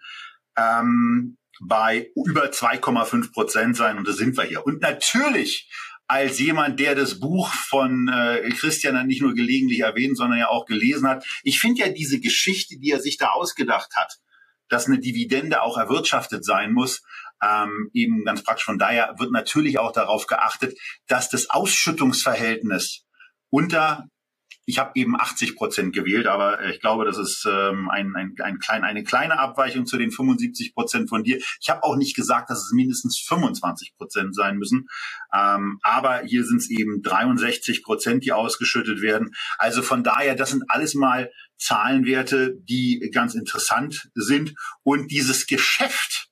ähm, 0.56 1.38
bei 1.60 2.12
über 2.16 2.46
2,5 2.46 3.34
Prozent 3.34 3.76
sein. 3.76 3.98
Und 3.98 4.08
da 4.08 4.12
sind 4.12 4.38
wir 4.38 4.44
hier. 4.44 4.66
Und 4.66 4.82
natürlich 4.82 5.70
als 6.08 6.40
jemand, 6.40 6.80
der 6.80 6.96
das 6.96 7.20
Buch 7.20 7.52
von 7.52 8.08
äh, 8.08 8.50
Christian 8.52 9.08
nicht 9.08 9.22
nur 9.22 9.34
gelegentlich 9.34 9.82
erwähnt, 9.82 10.18
sondern 10.18 10.40
ja 10.40 10.48
auch 10.48 10.66
gelesen 10.66 11.08
hat. 11.08 11.26
Ich 11.44 11.60
finde 11.60 11.82
ja 11.82 11.90
diese 11.90 12.20
Geschichte, 12.20 12.78
die 12.80 12.92
er 12.92 13.02
sich 13.02 13.18
da 13.18 13.30
ausgedacht 13.30 13.96
hat, 13.96 14.18
dass 14.70 14.88
eine 14.88 15.00
Dividende 15.00 15.62
auch 15.62 15.78
erwirtschaftet 15.78 16.46
sein 16.46 16.72
muss, 16.74 17.04
ähm, 17.44 17.90
eben 17.94 18.24
ganz 18.24 18.44
praktisch. 18.44 18.66
Von 18.66 18.80
daher 18.80 19.16
wird 19.18 19.32
natürlich 19.32 19.80
auch 19.80 19.92
darauf 19.92 20.28
geachtet, 20.28 20.78
dass 21.08 21.30
das 21.30 21.50
Ausschüttungsverhältnis 21.50 23.06
unter 23.50 24.06
ich 24.68 24.80
habe 24.80 24.92
eben 24.96 25.20
80 25.20 25.56
Prozent 25.56 25.96
gewählt, 25.96 26.28
aber 26.28 26.62
äh, 26.62 26.74
ich 26.74 26.82
glaube, 26.82 27.06
das 27.06 27.18
ist 27.18 27.48
ähm, 27.50 27.90
ein, 27.90 28.14
ein, 28.16 28.36
ein 28.44 28.60
klein, 28.60 28.84
eine 28.84 29.04
kleine 29.04 29.40
Abweichung 29.40 29.86
zu 29.86 29.98
den 29.98 30.12
75 30.12 30.76
Prozent 30.76 31.08
von 31.08 31.24
dir. 31.24 31.40
Ich 31.62 31.70
habe 31.70 31.84
auch 31.84 31.96
nicht 31.96 32.18
gesagt, 32.18 32.50
dass 32.50 32.60
es 32.60 32.72
mindestens 32.74 33.18
25 33.18 33.96
Prozent 33.96 34.36
sein 34.36 34.58
müssen, 34.58 34.90
ähm, 35.34 35.80
aber 35.84 36.20
hier 36.26 36.44
sind 36.44 36.58
es 36.58 36.70
eben 36.70 37.02
63 37.02 37.82
Prozent, 37.82 38.26
die 38.26 38.34
ausgeschüttet 38.34 39.02
werden. 39.02 39.34
Also 39.58 39.82
von 39.82 40.04
daher, 40.04 40.36
das 40.36 40.52
sind 40.52 40.66
alles 40.68 40.96
mal 40.96 41.32
Zahlenwerte, 41.58 42.58
die 42.62 43.10
ganz 43.14 43.36
interessant 43.36 44.10
sind. 44.16 44.54
Und 44.84 45.12
dieses 45.12 45.48
Geschäft, 45.48 46.28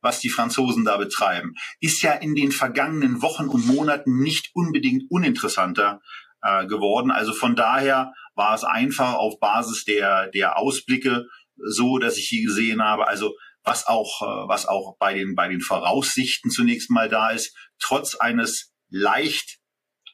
was 0.00 0.20
die 0.20 0.30
Franzosen 0.30 0.86
da 0.86 0.96
betreiben, 0.96 1.54
ist 1.80 2.00
ja 2.02 2.12
in 2.12 2.34
den 2.34 2.50
vergangenen 2.50 3.20
Wochen 3.20 3.46
und 3.46 3.66
Monaten 3.66 4.20
nicht 4.20 4.50
unbedingt 4.54 5.10
uninteressanter 5.10 6.00
äh, 6.44 6.66
geworden. 6.66 7.10
Also 7.10 7.32
von 7.32 7.56
daher 7.56 8.12
war 8.34 8.54
es 8.54 8.64
einfach 8.64 9.14
auf 9.14 9.40
Basis 9.40 9.84
der, 9.84 10.28
der 10.28 10.58
Ausblicke 10.58 11.26
so, 11.56 11.98
dass 11.98 12.18
ich 12.18 12.26
hier 12.28 12.46
gesehen 12.46 12.82
habe, 12.82 13.08
also 13.08 13.34
was 13.64 13.86
auch, 13.86 14.22
äh, 14.22 14.48
was 14.48 14.66
auch 14.66 14.96
bei 14.98 15.14
den, 15.14 15.34
bei 15.34 15.48
den 15.48 15.60
Voraussichten 15.60 16.50
zunächst 16.50 16.90
mal 16.90 17.08
da 17.08 17.30
ist, 17.30 17.56
trotz 17.80 18.14
eines 18.14 18.72
leicht 18.90 19.58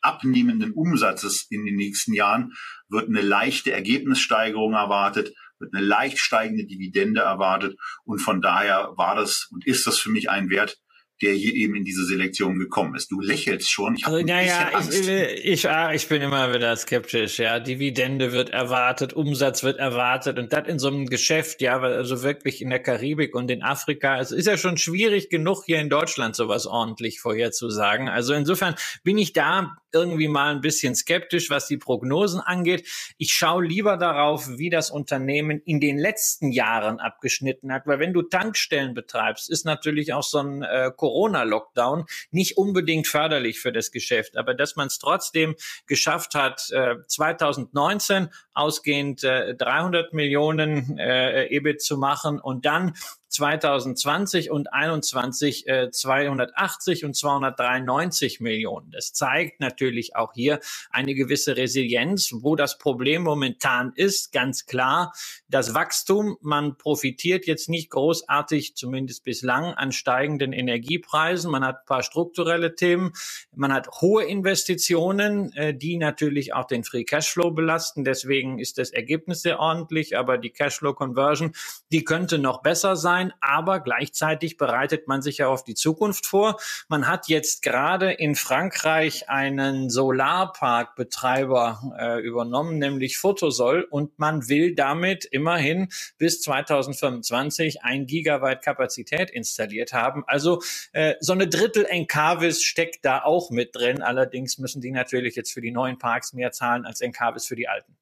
abnehmenden 0.02 0.72
Umsatzes 0.72 1.46
in 1.50 1.64
den 1.64 1.76
nächsten 1.76 2.14
Jahren 2.14 2.52
wird 2.88 3.08
eine 3.08 3.20
leichte 3.20 3.72
Ergebnissteigerung 3.72 4.72
erwartet, 4.72 5.34
wird 5.58 5.74
eine 5.74 5.84
leicht 5.84 6.18
steigende 6.18 6.64
Dividende 6.64 7.20
erwartet 7.20 7.76
und 8.04 8.18
von 8.20 8.40
daher 8.40 8.92
war 8.96 9.14
das 9.14 9.48
und 9.50 9.66
ist 9.66 9.86
das 9.86 9.98
für 9.98 10.10
mich 10.10 10.30
ein 10.30 10.48
Wert, 10.48 10.78
der 11.22 11.34
hier 11.34 11.54
eben 11.54 11.74
in 11.74 11.84
diese 11.84 12.04
Selektion 12.04 12.58
gekommen 12.58 12.94
ist. 12.94 13.10
Du 13.10 13.20
lächelst 13.20 13.70
schon. 13.70 13.94
Ich 13.96 14.06
also, 14.06 14.24
naja, 14.24 14.70
ich, 14.90 15.08
ich, 15.08 15.68
ah, 15.68 15.92
ich 15.92 16.08
bin 16.08 16.22
immer 16.22 16.54
wieder 16.54 16.74
skeptisch. 16.76 17.38
Ja, 17.38 17.60
Dividende 17.60 18.32
wird 18.32 18.50
erwartet, 18.50 19.12
Umsatz 19.12 19.62
wird 19.62 19.78
erwartet 19.78 20.38
und 20.38 20.52
das 20.52 20.66
in 20.66 20.78
so 20.78 20.88
einem 20.88 21.06
Geschäft, 21.06 21.60
ja, 21.60 21.78
also 21.80 22.22
wirklich 22.22 22.62
in 22.62 22.70
der 22.70 22.80
Karibik 22.80 23.34
und 23.34 23.50
in 23.50 23.62
Afrika. 23.62 24.18
Es 24.18 24.32
ist 24.32 24.46
ja 24.46 24.56
schon 24.56 24.78
schwierig 24.78 25.28
genug, 25.28 25.64
hier 25.66 25.80
in 25.80 25.90
Deutschland 25.90 26.36
sowas 26.36 26.66
ordentlich 26.66 27.20
vorherzusagen. 27.20 28.08
Also 28.08 28.32
insofern 28.32 28.74
bin 29.02 29.18
ich 29.18 29.32
da 29.32 29.76
irgendwie 29.92 30.28
mal 30.28 30.54
ein 30.54 30.60
bisschen 30.60 30.94
skeptisch, 30.94 31.50
was 31.50 31.66
die 31.66 31.76
Prognosen 31.76 32.40
angeht. 32.40 32.86
Ich 33.18 33.32
schaue 33.32 33.64
lieber 33.64 33.96
darauf, 33.96 34.48
wie 34.56 34.70
das 34.70 34.90
Unternehmen 34.90 35.60
in 35.64 35.80
den 35.80 35.98
letzten 35.98 36.52
Jahren 36.52 37.00
abgeschnitten 37.00 37.72
hat, 37.72 37.86
weil 37.86 37.98
wenn 37.98 38.12
du 38.12 38.22
Tankstellen 38.22 38.94
betreibst, 38.94 39.50
ist 39.50 39.64
natürlich 39.64 40.12
auch 40.12 40.22
so 40.22 40.38
ein 40.38 40.62
äh, 40.62 40.90
Corona-Lockdown 41.10 42.04
nicht 42.30 42.56
unbedingt 42.56 43.08
förderlich 43.08 43.60
für 43.60 43.72
das 43.72 43.90
Geschäft. 43.90 44.36
Aber 44.36 44.54
dass 44.54 44.76
man 44.76 44.86
es 44.86 44.98
trotzdem 44.98 45.56
geschafft 45.86 46.34
hat, 46.34 46.70
äh, 46.70 46.94
2019 47.06 48.28
ausgehend 48.54 49.24
äh, 49.24 49.54
300 49.56 50.12
Millionen 50.12 50.98
äh, 50.98 51.46
EBIT 51.46 51.82
zu 51.82 51.98
machen 51.98 52.40
und 52.40 52.64
dann 52.64 52.94
2020 53.30 54.50
und 54.50 54.72
21 54.72 55.68
äh, 55.68 55.90
280 55.90 57.04
und 57.04 57.14
293 57.14 58.40
Millionen. 58.40 58.90
Das 58.90 59.12
zeigt 59.12 59.60
natürlich 59.60 60.16
auch 60.16 60.32
hier 60.34 60.60
eine 60.90 61.14
gewisse 61.14 61.56
Resilienz, 61.56 62.32
wo 62.40 62.56
das 62.56 62.78
Problem 62.78 63.22
momentan 63.22 63.92
ist, 63.94 64.32
ganz 64.32 64.66
klar, 64.66 65.12
das 65.48 65.74
Wachstum, 65.74 66.36
man 66.40 66.76
profitiert 66.76 67.46
jetzt 67.46 67.68
nicht 67.68 67.90
großartig, 67.90 68.74
zumindest 68.74 69.24
bislang, 69.24 69.74
an 69.74 69.92
steigenden 69.92 70.52
Energiepreisen. 70.52 71.50
Man 71.50 71.64
hat 71.64 71.80
ein 71.80 71.86
paar 71.86 72.02
strukturelle 72.02 72.74
Themen, 72.74 73.12
man 73.54 73.72
hat 73.72 73.88
hohe 74.00 74.24
Investitionen, 74.24 75.52
äh, 75.52 75.74
die 75.74 75.96
natürlich 75.96 76.52
auch 76.52 76.66
den 76.66 76.84
Free 76.84 77.04
Cashflow 77.04 77.52
belasten. 77.52 78.04
Deswegen 78.04 78.58
ist 78.58 78.78
das 78.78 78.90
Ergebnis 78.90 79.42
sehr 79.42 79.60
ordentlich, 79.60 80.16
aber 80.16 80.36
die 80.38 80.50
Cashflow 80.50 80.94
Conversion, 80.94 81.52
die 81.92 82.04
könnte 82.04 82.38
noch 82.38 82.62
besser 82.62 82.96
sein 82.96 83.19
sein, 83.20 83.32
aber 83.40 83.80
gleichzeitig 83.80 84.56
bereitet 84.56 85.08
man 85.08 85.22
sich 85.22 85.38
ja 85.38 85.48
auf 85.48 85.64
die 85.64 85.74
Zukunft 85.74 86.26
vor. 86.26 86.58
Man 86.88 87.06
hat 87.06 87.28
jetzt 87.28 87.62
gerade 87.62 88.12
in 88.12 88.34
Frankreich 88.34 89.28
einen 89.28 89.90
Solarparkbetreiber 89.90 91.94
äh, 91.98 92.20
übernommen, 92.20 92.78
nämlich 92.78 93.18
Photosol, 93.18 93.82
und 93.82 94.18
man 94.18 94.48
will 94.48 94.74
damit 94.74 95.24
immerhin 95.24 95.88
bis 96.18 96.40
2025 96.42 97.82
ein 97.82 98.06
Gigawatt 98.06 98.62
Kapazität 98.62 99.30
installiert 99.30 99.92
haben. 99.92 100.24
Also 100.26 100.62
äh, 100.92 101.14
so 101.20 101.32
eine 101.32 101.48
Drittel 101.48 101.84
Encarvis 101.84 102.62
steckt 102.62 103.04
da 103.04 103.22
auch 103.22 103.50
mit 103.50 103.74
drin. 103.74 104.02
Allerdings 104.02 104.58
müssen 104.58 104.80
die 104.80 104.90
natürlich 104.90 105.36
jetzt 105.36 105.52
für 105.52 105.60
die 105.60 105.70
neuen 105.70 105.98
Parks 105.98 106.32
mehr 106.32 106.52
zahlen 106.52 106.86
als 106.86 107.00
Encarvis 107.00 107.46
für 107.46 107.56
die 107.56 107.68
alten. 107.68 107.96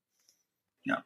Ja, 0.85 1.04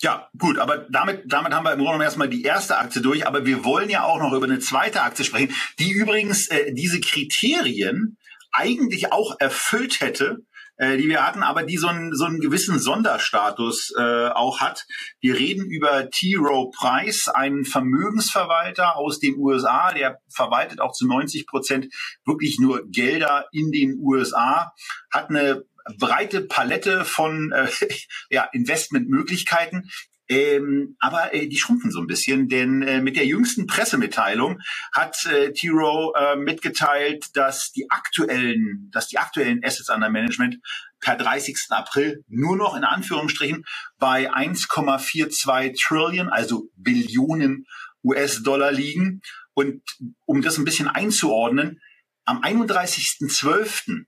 ja, 0.00 0.28
gut, 0.38 0.58
aber 0.58 0.86
damit, 0.90 1.24
damit 1.26 1.52
haben 1.52 1.64
wir 1.64 1.72
im 1.72 1.78
Grunde 1.78 1.92
genommen 1.92 2.02
erstmal 2.02 2.28
die 2.28 2.42
erste 2.42 2.78
Aktie 2.78 3.02
durch, 3.02 3.26
aber 3.26 3.46
wir 3.46 3.64
wollen 3.64 3.90
ja 3.90 4.04
auch 4.04 4.18
noch 4.18 4.32
über 4.32 4.46
eine 4.46 4.58
zweite 4.58 5.02
Aktie 5.02 5.24
sprechen, 5.24 5.54
die 5.78 5.92
übrigens 5.92 6.48
äh, 6.48 6.72
diese 6.72 7.00
Kriterien 7.00 8.16
eigentlich 8.52 9.12
auch 9.12 9.36
erfüllt 9.38 10.00
hätte, 10.00 10.44
äh, 10.76 10.96
die 10.96 11.08
wir 11.08 11.24
hatten, 11.24 11.42
aber 11.42 11.62
die 11.62 11.76
so 11.76 11.86
einen, 11.86 12.14
so 12.14 12.24
einen 12.24 12.40
gewissen 12.40 12.78
Sonderstatus 12.78 13.92
äh, 13.96 14.28
auch 14.28 14.60
hat. 14.60 14.86
Wir 15.20 15.38
reden 15.38 15.66
über 15.66 16.10
T. 16.10 16.34
Rowe 16.36 16.70
Price, 16.76 17.28
einen 17.28 17.64
Vermögensverwalter 17.64 18.96
aus 18.96 19.18
den 19.18 19.36
USA, 19.36 19.92
der 19.92 20.18
verwaltet 20.28 20.80
auch 20.80 20.92
zu 20.92 21.06
90 21.06 21.46
Prozent 21.46 21.86
wirklich 22.24 22.58
nur 22.58 22.82
Gelder 22.88 23.46
in 23.52 23.70
den 23.70 23.98
USA, 24.00 24.72
hat 25.10 25.30
eine 25.30 25.64
breite 25.98 26.42
Palette 26.42 27.04
von 27.04 27.52
äh, 27.52 27.68
ja, 28.30 28.48
Investmentmöglichkeiten. 28.52 29.90
Ähm, 30.28 30.96
aber 30.98 31.34
äh, 31.34 31.46
die 31.46 31.58
schrumpfen 31.58 31.90
so 31.90 32.00
ein 32.00 32.06
bisschen, 32.06 32.48
denn 32.48 32.80
äh, 32.82 33.02
mit 33.02 33.16
der 33.16 33.26
jüngsten 33.26 33.66
Pressemitteilung 33.66 34.60
hat 34.94 35.26
äh, 35.26 35.52
T. 35.52 35.68
Rowe 35.68 36.14
äh, 36.16 36.36
mitgeteilt, 36.36 37.26
dass 37.34 37.72
die 37.72 37.90
aktuellen, 37.90 38.88
dass 38.92 39.08
die 39.08 39.18
aktuellen 39.18 39.62
Assets 39.62 39.90
under 39.90 40.08
Management 40.08 40.56
per 41.00 41.16
30. 41.16 41.56
April 41.70 42.24
nur 42.28 42.56
noch 42.56 42.76
in 42.76 42.84
Anführungsstrichen 42.84 43.64
bei 43.98 44.32
1,42 44.32 45.78
Trillion, 45.78 46.28
also 46.28 46.68
Billionen 46.76 47.66
US-Dollar 48.04 48.72
liegen. 48.72 49.20
Und 49.54 49.82
um 50.24 50.40
das 50.40 50.56
ein 50.56 50.64
bisschen 50.64 50.88
einzuordnen, 50.88 51.80
am 52.24 52.42
31.12. 52.42 54.04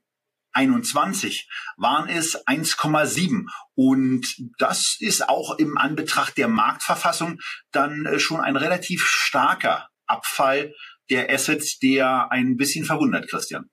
21 0.55 1.49
waren 1.77 2.09
es 2.09 2.47
1,7. 2.47 3.47
Und 3.75 4.37
das 4.59 4.97
ist 5.01 5.29
auch 5.29 5.59
im 5.59 5.77
Anbetracht 5.77 6.37
der 6.37 6.49
Marktverfassung 6.49 7.41
dann 7.73 8.07
äh, 8.07 8.19
schon 8.19 8.41
ein 8.41 8.57
relativ 8.57 9.05
starker 9.07 9.89
Abfall 10.07 10.73
der 11.11 11.31
Assets, 11.31 11.79
der 11.79 12.31
ein 12.31 12.57
bisschen 12.57 12.85
verwundert, 12.85 13.29
Christian. 13.29 13.69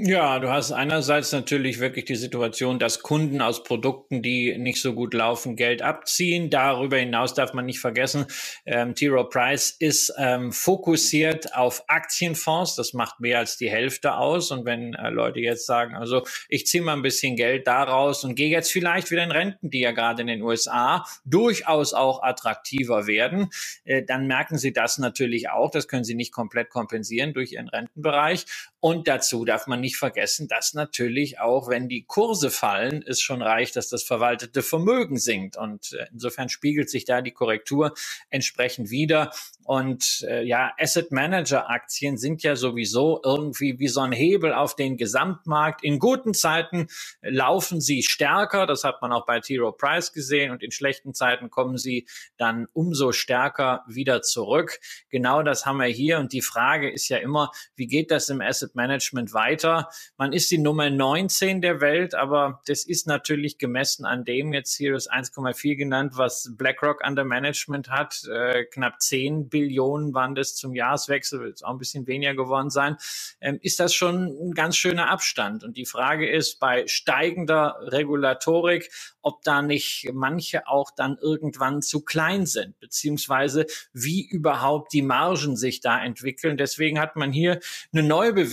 Ja, 0.00 0.38
du 0.38 0.48
hast 0.48 0.70
einerseits 0.70 1.32
natürlich 1.32 1.80
wirklich 1.80 2.04
die 2.04 2.14
Situation, 2.14 2.78
dass 2.78 3.02
Kunden 3.02 3.42
aus 3.42 3.64
Produkten, 3.64 4.22
die 4.22 4.56
nicht 4.56 4.80
so 4.80 4.94
gut 4.94 5.12
laufen, 5.12 5.56
Geld 5.56 5.82
abziehen. 5.82 6.50
Darüber 6.50 6.98
hinaus 6.98 7.34
darf 7.34 7.52
man 7.52 7.66
nicht 7.66 7.80
vergessen, 7.80 8.26
ähm, 8.64 8.94
T. 8.94 9.08
Rowe 9.08 9.28
Price 9.28 9.74
ist 9.76 10.14
ähm, 10.16 10.52
fokussiert 10.52 11.52
auf 11.56 11.82
Aktienfonds. 11.88 12.76
Das 12.76 12.92
macht 12.92 13.18
mehr 13.18 13.40
als 13.40 13.56
die 13.56 13.68
Hälfte 13.68 14.14
aus. 14.14 14.52
Und 14.52 14.64
wenn 14.66 14.94
äh, 14.94 15.10
Leute 15.10 15.40
jetzt 15.40 15.66
sagen, 15.66 15.96
also 15.96 16.22
ich 16.48 16.64
ziehe 16.68 16.84
mal 16.84 16.92
ein 16.92 17.02
bisschen 17.02 17.34
Geld 17.34 17.66
daraus 17.66 18.22
und 18.22 18.36
gehe 18.36 18.50
jetzt 18.50 18.70
vielleicht 18.70 19.10
wieder 19.10 19.24
in 19.24 19.32
Renten, 19.32 19.68
die 19.68 19.80
ja 19.80 19.90
gerade 19.90 20.20
in 20.20 20.28
den 20.28 20.42
USA 20.42 21.06
durchaus 21.24 21.92
auch 21.92 22.22
attraktiver 22.22 23.08
werden, 23.08 23.50
äh, 23.82 24.04
dann 24.04 24.28
merken 24.28 24.58
sie 24.58 24.72
das 24.72 24.98
natürlich 24.98 25.50
auch. 25.50 25.72
Das 25.72 25.88
können 25.88 26.04
sie 26.04 26.14
nicht 26.14 26.32
komplett 26.32 26.70
kompensieren 26.70 27.32
durch 27.34 27.54
ihren 27.54 27.68
Rentenbereich. 27.68 28.44
Und 28.80 29.08
dazu 29.08 29.44
darf 29.44 29.66
man 29.66 29.80
nicht 29.80 29.96
vergessen, 29.96 30.46
dass 30.46 30.72
natürlich 30.72 31.40
auch, 31.40 31.68
wenn 31.68 31.88
die 31.88 32.04
Kurse 32.04 32.48
fallen, 32.48 33.02
es 33.04 33.20
schon 33.20 33.42
reicht, 33.42 33.74
dass 33.74 33.88
das 33.88 34.04
verwaltete 34.04 34.62
Vermögen 34.62 35.18
sinkt. 35.18 35.56
Und 35.56 35.92
äh, 35.94 36.06
insofern 36.12 36.48
spiegelt 36.48 36.88
sich 36.88 37.04
da 37.04 37.20
die 37.20 37.32
Korrektur 37.32 37.94
entsprechend 38.30 38.90
wieder. 38.90 39.32
Und 39.64 40.24
äh, 40.28 40.44
ja, 40.44 40.72
Asset 40.78 41.10
Manager 41.10 41.68
Aktien 41.68 42.18
sind 42.18 42.44
ja 42.44 42.54
sowieso 42.54 43.20
irgendwie 43.24 43.80
wie 43.80 43.88
so 43.88 44.00
ein 44.00 44.12
Hebel 44.12 44.54
auf 44.54 44.76
den 44.76 44.96
Gesamtmarkt. 44.96 45.82
In 45.82 45.98
guten 45.98 46.32
Zeiten 46.32 46.86
laufen 47.20 47.80
sie 47.80 48.04
stärker. 48.04 48.66
Das 48.66 48.84
hat 48.84 49.02
man 49.02 49.12
auch 49.12 49.26
bei 49.26 49.40
T. 49.40 49.58
Rowe 49.58 49.76
Price 49.76 50.12
gesehen. 50.12 50.52
Und 50.52 50.62
in 50.62 50.70
schlechten 50.70 51.14
Zeiten 51.14 51.50
kommen 51.50 51.78
sie 51.78 52.06
dann 52.36 52.68
umso 52.72 53.10
stärker 53.10 53.82
wieder 53.88 54.22
zurück. 54.22 54.78
Genau 55.10 55.42
das 55.42 55.66
haben 55.66 55.78
wir 55.78 55.86
hier. 55.86 56.20
Und 56.20 56.32
die 56.32 56.42
Frage 56.42 56.88
ist 56.88 57.08
ja 57.08 57.16
immer, 57.16 57.50
wie 57.74 57.88
geht 57.88 58.12
das 58.12 58.28
im 58.28 58.40
Asset 58.40 58.67
Management 58.74 59.32
weiter? 59.32 59.88
Man 60.16 60.32
ist 60.32 60.50
die 60.50 60.58
Nummer 60.58 60.90
19 60.90 61.60
der 61.60 61.80
Welt, 61.80 62.14
aber 62.14 62.60
das 62.66 62.84
ist 62.84 63.06
natürlich 63.06 63.58
gemessen 63.58 64.04
an 64.04 64.24
dem 64.24 64.52
jetzt 64.52 64.74
hier 64.74 64.92
das 64.92 65.08
1,4 65.08 65.76
genannt, 65.76 66.12
was 66.16 66.52
BlackRock 66.56 67.02
under 67.06 67.24
Management 67.24 67.90
hat, 67.90 68.24
äh, 68.24 68.64
knapp 68.64 69.00
10 69.00 69.48
Billionen 69.48 70.14
waren 70.14 70.34
das 70.34 70.54
zum 70.54 70.74
Jahreswechsel, 70.74 71.40
wird 71.40 71.56
es 71.56 71.62
auch 71.62 71.70
ein 71.70 71.78
bisschen 71.78 72.06
weniger 72.06 72.34
geworden 72.34 72.70
sein, 72.70 72.96
ähm, 73.40 73.58
ist 73.62 73.80
das 73.80 73.94
schon 73.94 74.26
ein 74.26 74.52
ganz 74.52 74.76
schöner 74.76 75.10
Abstand. 75.10 75.64
Und 75.64 75.76
die 75.76 75.86
Frage 75.86 76.28
ist 76.28 76.58
bei 76.58 76.86
steigender 76.86 77.76
Regulatorik, 77.82 78.90
ob 79.22 79.42
da 79.42 79.62
nicht 79.62 80.10
manche 80.12 80.66
auch 80.66 80.90
dann 80.90 81.18
irgendwann 81.20 81.82
zu 81.82 82.02
klein 82.02 82.46
sind, 82.46 82.78
beziehungsweise 82.80 83.66
wie 83.92 84.26
überhaupt 84.26 84.92
die 84.92 85.02
Margen 85.02 85.56
sich 85.56 85.80
da 85.80 86.02
entwickeln. 86.02 86.56
Deswegen 86.56 86.98
hat 86.98 87.16
man 87.16 87.32
hier 87.32 87.60
eine 87.92 88.02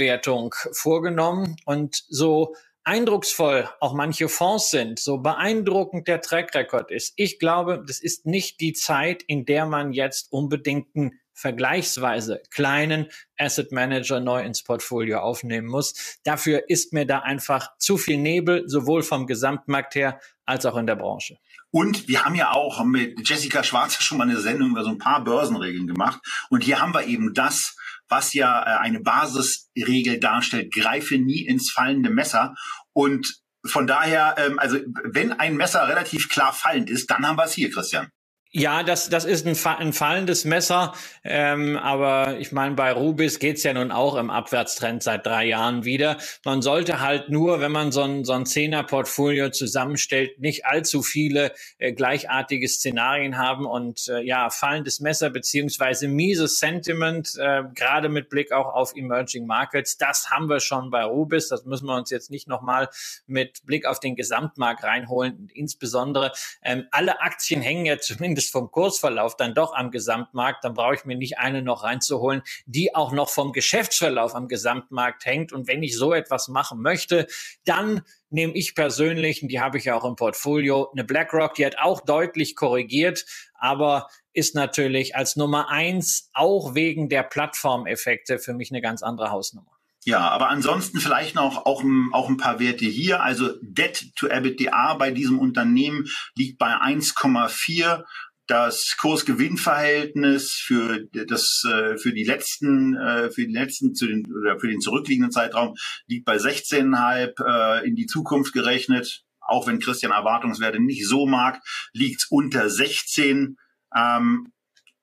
Neubewertung 0.05 0.53
vorgenommen 0.71 1.55
und 1.65 2.03
so 2.07 2.55
eindrucksvoll 2.83 3.67
auch 3.79 3.93
manche 3.93 4.29
Fonds 4.29 4.69
sind, 4.69 4.99
so 4.99 5.17
beeindruckend 5.17 6.07
der 6.07 6.21
Track 6.21 6.53
Record 6.53 6.91
ist. 6.91 7.13
Ich 7.15 7.39
glaube, 7.39 7.83
das 7.85 7.99
ist 7.99 8.27
nicht 8.27 8.61
die 8.61 8.73
Zeit, 8.73 9.23
in 9.23 9.45
der 9.45 9.65
man 9.65 9.91
jetzt 9.91 10.31
unbedingt 10.31 10.95
einen 10.95 11.19
vergleichsweise 11.33 12.41
kleinen 12.51 13.07
Asset 13.37 13.71
Manager 13.71 14.19
neu 14.19 14.41
ins 14.41 14.63
Portfolio 14.63 15.19
aufnehmen 15.19 15.67
muss. 15.67 16.19
Dafür 16.23 16.69
ist 16.69 16.93
mir 16.93 17.05
da 17.05 17.19
einfach 17.19 17.75
zu 17.77 17.97
viel 17.97 18.17
Nebel, 18.17 18.63
sowohl 18.67 19.01
vom 19.01 19.25
Gesamtmarkt 19.25 19.95
her 19.95 20.19
als 20.45 20.65
auch 20.65 20.77
in 20.77 20.87
der 20.87 20.95
Branche. 20.95 21.37
Und 21.71 22.07
wir 22.07 22.23
haben 22.23 22.35
ja 22.35 22.51
auch 22.51 22.83
mit 22.85 23.27
Jessica 23.27 23.63
Schwarzer 23.63 24.01
schon 24.01 24.17
mal 24.17 24.29
eine 24.29 24.39
Sendung 24.39 24.71
über 24.71 24.83
so 24.83 24.91
ein 24.91 24.97
paar 24.97 25.23
Börsenregeln 25.23 25.87
gemacht. 25.87 26.19
Und 26.49 26.63
hier 26.63 26.79
haben 26.79 26.93
wir 26.93 27.05
eben 27.05 27.33
das, 27.33 27.75
was 28.07 28.33
ja 28.33 28.61
äh, 28.61 28.79
eine 28.79 29.01
Basisregel 29.01 30.19
darstellt, 30.19 30.73
greife 30.73 31.17
nie 31.17 31.45
ins 31.45 31.71
fallende 31.71 32.09
Messer. 32.09 32.55
Und 32.93 33.41
von 33.65 33.87
daher, 33.87 34.35
ähm, 34.37 34.59
also 34.59 34.77
wenn 35.03 35.33
ein 35.33 35.57
Messer 35.57 35.87
relativ 35.87 36.29
klar 36.29 36.53
fallend 36.53 36.89
ist, 36.89 37.09
dann 37.09 37.27
haben 37.27 37.37
wir 37.37 37.45
es 37.45 37.53
hier, 37.53 37.71
Christian. 37.71 38.09
Ja, 38.57 38.83
das, 38.83 39.09
das 39.09 39.25
ist 39.25 39.45
ein, 39.45 39.57
ein 39.79 39.91
fallendes 39.91 40.45
Messer, 40.45 40.93
ähm, 41.25 41.75
aber 41.75 42.37
ich 42.39 42.53
meine, 42.53 42.73
bei 42.73 42.93
Rubis 42.93 43.39
geht's 43.39 43.63
ja 43.63 43.73
nun 43.73 43.91
auch 43.91 44.15
im 44.15 44.29
Abwärtstrend 44.29 45.03
seit 45.03 45.25
drei 45.25 45.43
Jahren 45.43 45.83
wieder. 45.83 46.15
Man 46.45 46.61
sollte 46.61 47.01
halt 47.01 47.27
nur, 47.27 47.59
wenn 47.59 47.73
man 47.73 47.91
so 47.91 48.03
ein, 48.03 48.23
so 48.23 48.31
ein 48.31 48.45
Zehner-Portfolio 48.45 49.49
zusammenstellt, 49.49 50.39
nicht 50.39 50.65
allzu 50.65 51.03
viele 51.03 51.51
äh, 51.79 51.91
gleichartige 51.91 52.69
Szenarien 52.69 53.37
haben 53.37 53.65
und 53.65 54.07
äh, 54.07 54.21
ja, 54.21 54.49
fallendes 54.49 55.01
Messer 55.01 55.31
beziehungsweise 55.31 56.07
mieses 56.07 56.57
Sentiment, 56.57 57.33
äh, 57.37 57.63
gerade 57.73 58.07
mit 58.07 58.29
Blick 58.29 58.53
auch 58.53 58.73
auf 58.73 58.95
Emerging 58.95 59.47
Markets, 59.47 59.97
das 59.97 60.29
haben 60.31 60.47
wir 60.47 60.61
schon 60.61 60.91
bei 60.91 61.03
Rubis. 61.03 61.49
Das 61.49 61.65
müssen 61.65 61.87
wir 61.87 61.97
uns 61.97 62.09
jetzt 62.09 62.31
nicht 62.31 62.47
nochmal 62.47 62.87
mit 63.27 63.65
Blick 63.65 63.85
auf 63.85 63.99
den 63.99 64.15
Gesamtmarkt 64.15 64.85
reinholen. 64.85 65.49
Insbesondere 65.53 66.31
ähm, 66.63 66.85
alle 66.91 67.19
Aktien 67.19 67.61
hängen 67.61 67.85
ja 67.85 67.99
zumindest 67.99 68.44
zumindest 68.45 68.51
vom 68.51 68.71
Kursverlauf 68.71 69.35
dann 69.35 69.53
doch 69.53 69.73
am 69.73 69.91
Gesamtmarkt, 69.91 70.63
dann 70.63 70.73
brauche 70.73 70.95
ich 70.95 71.05
mir 71.05 71.15
nicht 71.17 71.37
eine 71.37 71.61
noch 71.61 71.83
reinzuholen, 71.83 72.41
die 72.65 72.95
auch 72.95 73.11
noch 73.11 73.29
vom 73.29 73.51
Geschäftsverlauf 73.51 74.35
am 74.35 74.47
Gesamtmarkt 74.47 75.25
hängt. 75.25 75.53
Und 75.53 75.67
wenn 75.67 75.83
ich 75.83 75.97
so 75.97 76.13
etwas 76.13 76.47
machen 76.47 76.81
möchte, 76.81 77.27
dann 77.65 78.01
nehme 78.29 78.53
ich 78.53 78.75
persönlich, 78.75 79.41
und 79.41 79.49
die 79.49 79.59
habe 79.59 79.77
ich 79.77 79.85
ja 79.85 79.95
auch 79.95 80.05
im 80.05 80.15
Portfolio, 80.15 80.89
eine 80.91 81.03
BlackRock, 81.03 81.55
die 81.55 81.65
hat 81.65 81.77
auch 81.77 82.01
deutlich 82.01 82.55
korrigiert, 82.55 83.25
aber 83.53 84.07
ist 84.33 84.55
natürlich 84.55 85.15
als 85.15 85.35
Nummer 85.35 85.69
eins 85.69 86.29
auch 86.33 86.75
wegen 86.75 87.07
der 87.07 87.23
Plattformeffekte 87.23 88.39
für 88.39 88.53
mich 88.53 88.71
eine 88.71 88.81
ganz 88.81 89.01
andere 89.03 89.31
Hausnummer. 89.31 89.71
Ja, 90.07 90.19
aber 90.29 90.49
ansonsten 90.49 90.99
vielleicht 90.99 91.33
noch 91.33 91.65
auch, 91.65 91.83
auch 92.11 92.29
ein 92.29 92.37
paar 92.37 92.59
Werte 92.59 92.85
hier. 92.85 93.23
Also 93.23 93.53
Debt 93.61 94.15
to 94.15 94.27
EBITDA 94.27 94.93
bei 94.99 95.09
diesem 95.09 95.39
Unternehmen 95.39 96.05
liegt 96.35 96.59
bei 96.59 96.75
1,4 96.75 98.03
das 98.47 98.95
Kursgewinnverhältnis 98.99 100.53
für 100.53 101.05
das 101.11 101.63
äh, 101.67 101.97
für 101.97 102.13
die 102.13 102.23
letzten 102.23 102.95
äh, 102.95 103.31
für 103.31 103.47
die 103.47 103.53
letzten 103.53 103.95
zu 103.95 104.07
den 104.07 104.25
oder 104.31 104.59
für 104.59 104.67
den 104.67 104.81
zurückliegenden 104.81 105.31
Zeitraum 105.31 105.75
liegt 106.07 106.25
bei 106.25 106.37
16,5 106.37 107.33
äh, 107.43 107.87
in 107.87 107.95
die 107.95 108.05
Zukunft 108.05 108.53
gerechnet. 108.53 109.23
Auch 109.41 109.67
wenn 109.67 109.79
Christian 109.79 110.11
Erwartungswerte 110.11 110.79
nicht 110.79 111.07
so 111.07 111.27
mag, 111.27 111.61
liegt 111.93 112.27
unter 112.29 112.69
16. 112.69 113.57
Ähm, 113.95 114.51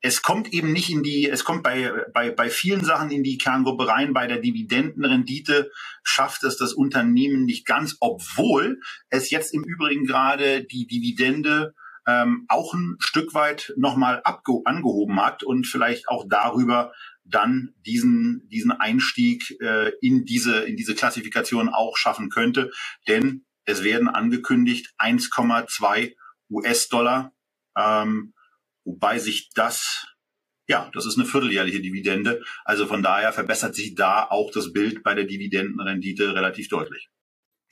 es 0.04 0.20
kommt 0.20 0.52
eben 0.52 0.72
nicht 0.72 0.90
in 0.90 1.04
die, 1.04 1.30
es 1.30 1.44
kommt 1.44 1.62
bei, 1.62 1.92
bei, 2.12 2.30
bei 2.30 2.50
vielen 2.50 2.84
Sachen 2.84 3.12
in 3.12 3.22
die 3.22 3.38
Kerngruppe 3.38 3.86
rein. 3.86 4.12
Bei 4.12 4.26
der 4.26 4.38
Dividendenrendite 4.38 5.70
schafft 6.02 6.42
es 6.42 6.56
das 6.56 6.72
Unternehmen 6.72 7.44
nicht 7.44 7.66
ganz, 7.66 7.96
obwohl 8.00 8.80
es 9.10 9.30
jetzt 9.30 9.54
im 9.54 9.62
Übrigen 9.62 10.04
gerade 10.04 10.64
die 10.64 10.88
Dividende 10.88 11.72
ähm, 12.06 12.46
auch 12.48 12.74
ein 12.74 12.96
Stück 12.98 13.34
weit 13.34 13.72
nochmal 13.76 14.22
angehoben 14.24 15.20
hat 15.20 15.42
und 15.42 15.66
vielleicht 15.66 16.08
auch 16.08 16.26
darüber 16.28 16.92
dann 17.24 17.74
diesen, 17.86 18.48
diesen 18.48 18.72
Einstieg 18.72 19.56
äh, 19.60 19.92
in, 20.00 20.24
diese, 20.24 20.60
in 20.60 20.76
diese 20.76 20.94
Klassifikation 20.94 21.68
auch 21.68 21.96
schaffen 21.96 22.30
könnte. 22.30 22.72
Denn 23.06 23.44
es 23.64 23.84
werden 23.84 24.08
angekündigt 24.08 24.92
1,2 24.98 26.14
US-Dollar, 26.50 27.32
ähm, 27.76 28.34
wobei 28.84 29.18
sich 29.18 29.50
das 29.54 30.06
ja, 30.68 30.90
das 30.94 31.06
ist 31.06 31.18
eine 31.18 31.26
vierteljährliche 31.26 31.80
Dividende. 31.80 32.42
Also 32.64 32.86
von 32.86 33.02
daher 33.02 33.32
verbessert 33.32 33.74
sich 33.74 33.94
da 33.94 34.24
auch 34.24 34.50
das 34.52 34.72
Bild 34.72 35.02
bei 35.02 35.14
der 35.14 35.24
Dividendenrendite 35.24 36.34
relativ 36.34 36.68
deutlich. 36.68 37.10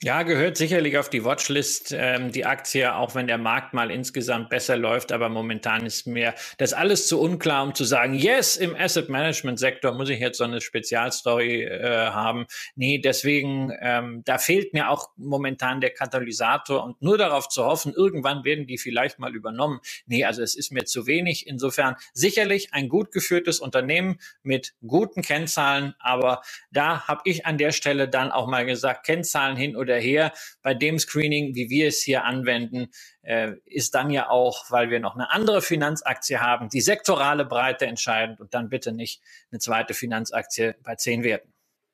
Ja, 0.03 0.23
gehört 0.23 0.57
sicherlich 0.57 0.97
auf 0.97 1.11
die 1.11 1.23
Watchlist 1.23 1.93
ähm, 1.95 2.31
die 2.31 2.43
Aktie, 2.43 2.95
auch 2.95 3.13
wenn 3.13 3.27
der 3.27 3.37
Markt 3.37 3.75
mal 3.75 3.91
insgesamt 3.91 4.49
besser 4.49 4.75
läuft, 4.75 5.11
aber 5.11 5.29
momentan 5.29 5.85
ist 5.85 6.07
mir 6.07 6.33
das 6.57 6.73
alles 6.73 7.05
zu 7.05 7.21
unklar, 7.21 7.61
um 7.61 7.75
zu 7.75 7.83
sagen, 7.83 8.15
yes, 8.15 8.57
im 8.57 8.75
Asset 8.75 9.09
Management 9.09 9.59
Sektor 9.59 9.91
muss 9.93 10.09
ich 10.09 10.19
jetzt 10.19 10.39
so 10.39 10.43
eine 10.43 10.59
Spezialstory 10.59 11.65
äh, 11.65 12.07
haben. 12.07 12.47
Nee, 12.73 12.97
deswegen, 12.97 13.77
ähm, 13.79 14.23
da 14.25 14.39
fehlt 14.39 14.73
mir 14.73 14.89
auch 14.89 15.11
momentan 15.17 15.81
der 15.81 15.91
Katalysator 15.91 16.83
und 16.83 16.99
nur 17.03 17.19
darauf 17.19 17.47
zu 17.47 17.63
hoffen, 17.63 17.93
irgendwann 17.93 18.43
werden 18.43 18.65
die 18.65 18.79
vielleicht 18.79 19.19
mal 19.19 19.35
übernommen. 19.35 19.81
Nee, 20.07 20.25
also 20.25 20.41
es 20.41 20.55
ist 20.55 20.71
mir 20.71 20.85
zu 20.85 21.05
wenig. 21.05 21.45
Insofern 21.45 21.95
sicherlich 22.11 22.73
ein 22.73 22.89
gut 22.89 23.11
geführtes 23.11 23.59
Unternehmen 23.59 24.17
mit 24.41 24.73
guten 24.83 25.21
Kennzahlen, 25.21 25.93
aber 25.99 26.41
da 26.71 27.07
habe 27.07 27.21
ich 27.25 27.45
an 27.45 27.59
der 27.59 27.71
Stelle 27.71 28.09
dann 28.09 28.31
auch 28.31 28.47
mal 28.47 28.65
gesagt, 28.65 29.05
Kennzahlen 29.05 29.55
hin 29.55 29.75
oder 29.75 29.90
her. 29.95 30.33
Bei 30.61 30.73
dem 30.73 30.99
Screening, 30.99 31.55
wie 31.55 31.69
wir 31.69 31.87
es 31.87 32.01
hier 32.01 32.23
anwenden, 32.23 32.87
äh, 33.21 33.53
ist 33.65 33.95
dann 33.95 34.09
ja 34.09 34.29
auch, 34.29 34.71
weil 34.71 34.89
wir 34.89 34.99
noch 34.99 35.15
eine 35.15 35.31
andere 35.31 35.61
Finanzaktie 35.61 36.39
haben, 36.39 36.69
die 36.69 36.81
sektorale 36.81 37.45
Breite 37.45 37.85
entscheidend 37.85 38.39
und 38.39 38.53
dann 38.53 38.69
bitte 38.69 38.91
nicht 38.91 39.21
eine 39.51 39.59
zweite 39.59 39.93
Finanzaktie 39.93 40.75
bei 40.83 40.95
zehn 40.95 41.23
Werten. 41.23 41.53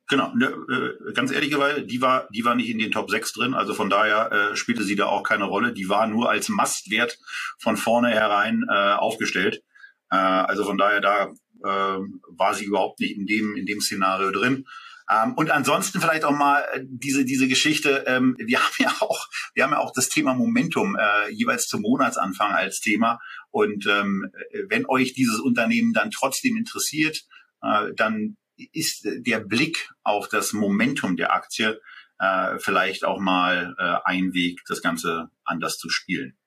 Genau, 0.10 0.32
ne, 0.36 0.46
äh, 0.48 1.12
ganz 1.14 1.32
ehrlicherweise, 1.32 1.84
die 1.84 2.02
war, 2.02 2.30
die 2.32 2.46
war 2.46 2.56
nicht 2.56 2.70
in 2.70 2.80
den 2.80 2.92
Top 2.92 3.10
6 3.10 3.34
drin, 3.34 3.54
also 3.54 3.74
von 3.74 3.90
daher 3.90 4.32
äh, 4.32 4.56
spielte 4.56 4.84
sie 4.84 4.96
da 4.96 5.08
auch 5.08 5.24
keine 5.24 5.44
Rolle. 5.44 5.74
Die 5.74 5.90
war 5.90 6.08
nur 6.08 6.30
als 6.30 6.48
Mastwert 6.48 7.20
von 7.60 7.76
vornherein 7.76 8.66
äh, 8.70 8.94
aufgestellt. 8.94 9.64
Äh, 10.10 10.16
also 10.16 10.64
von 10.64 10.78
daher, 10.78 11.02
da 11.02 11.26
äh, 11.26 12.00
war 12.38 12.54
sie 12.54 12.64
überhaupt 12.64 13.02
nicht 13.02 13.18
in 13.18 13.26
dem, 13.26 13.58
in 13.58 13.66
dem 13.66 13.82
Szenario 13.82 14.32
drin. 14.32 14.66
Ähm, 15.10 15.34
und 15.36 15.52
ansonsten 15.52 16.02
vielleicht 16.02 16.24
auch 16.24 16.36
mal 16.36 16.62
äh, 16.74 16.82
diese, 16.84 17.26
diese 17.26 17.48
Geschichte, 17.48 18.04
ähm, 18.08 18.36
wir 18.40 18.60
haben 18.64 18.76
ja 18.80 18.94
auch, 19.00 19.28
wir 19.54 19.64
haben 19.64 19.72
ja 19.72 19.80
auch 19.80 19.94
das 19.94 20.10
Thema 20.10 20.34
Momentum 20.34 20.96
äh, 20.96 21.30
jeweils 21.32 21.68
zum 21.68 21.82
Monatsanfang 21.82 22.52
als 22.52 22.80
Thema. 22.80 23.20
Und 23.52 23.86
ähm, 23.88 24.32
wenn 24.70 24.86
euch 24.88 25.14
dieses 25.14 25.40
Unternehmen 25.40 25.94
dann 25.94 26.12
trotzdem 26.12 26.58
interessiert, 26.58 27.24
äh, 27.62 27.94
dann 27.96 28.38
ist 28.74 29.06
der 29.06 29.40
Blick 29.40 29.90
auf 30.04 30.28
das 30.30 30.54
Momentum 30.54 31.16
der 31.16 31.34
Aktie 31.34 31.80
äh, 32.20 32.58
vielleicht 32.60 33.06
auch 33.06 33.20
mal 33.20 33.76
äh, 33.78 33.98
ein 34.06 34.34
Weg, 34.34 34.62
das 34.68 34.82
Ganze 34.82 35.30
anders 35.44 35.78
zu 35.78 35.90
spielen. 35.90 36.38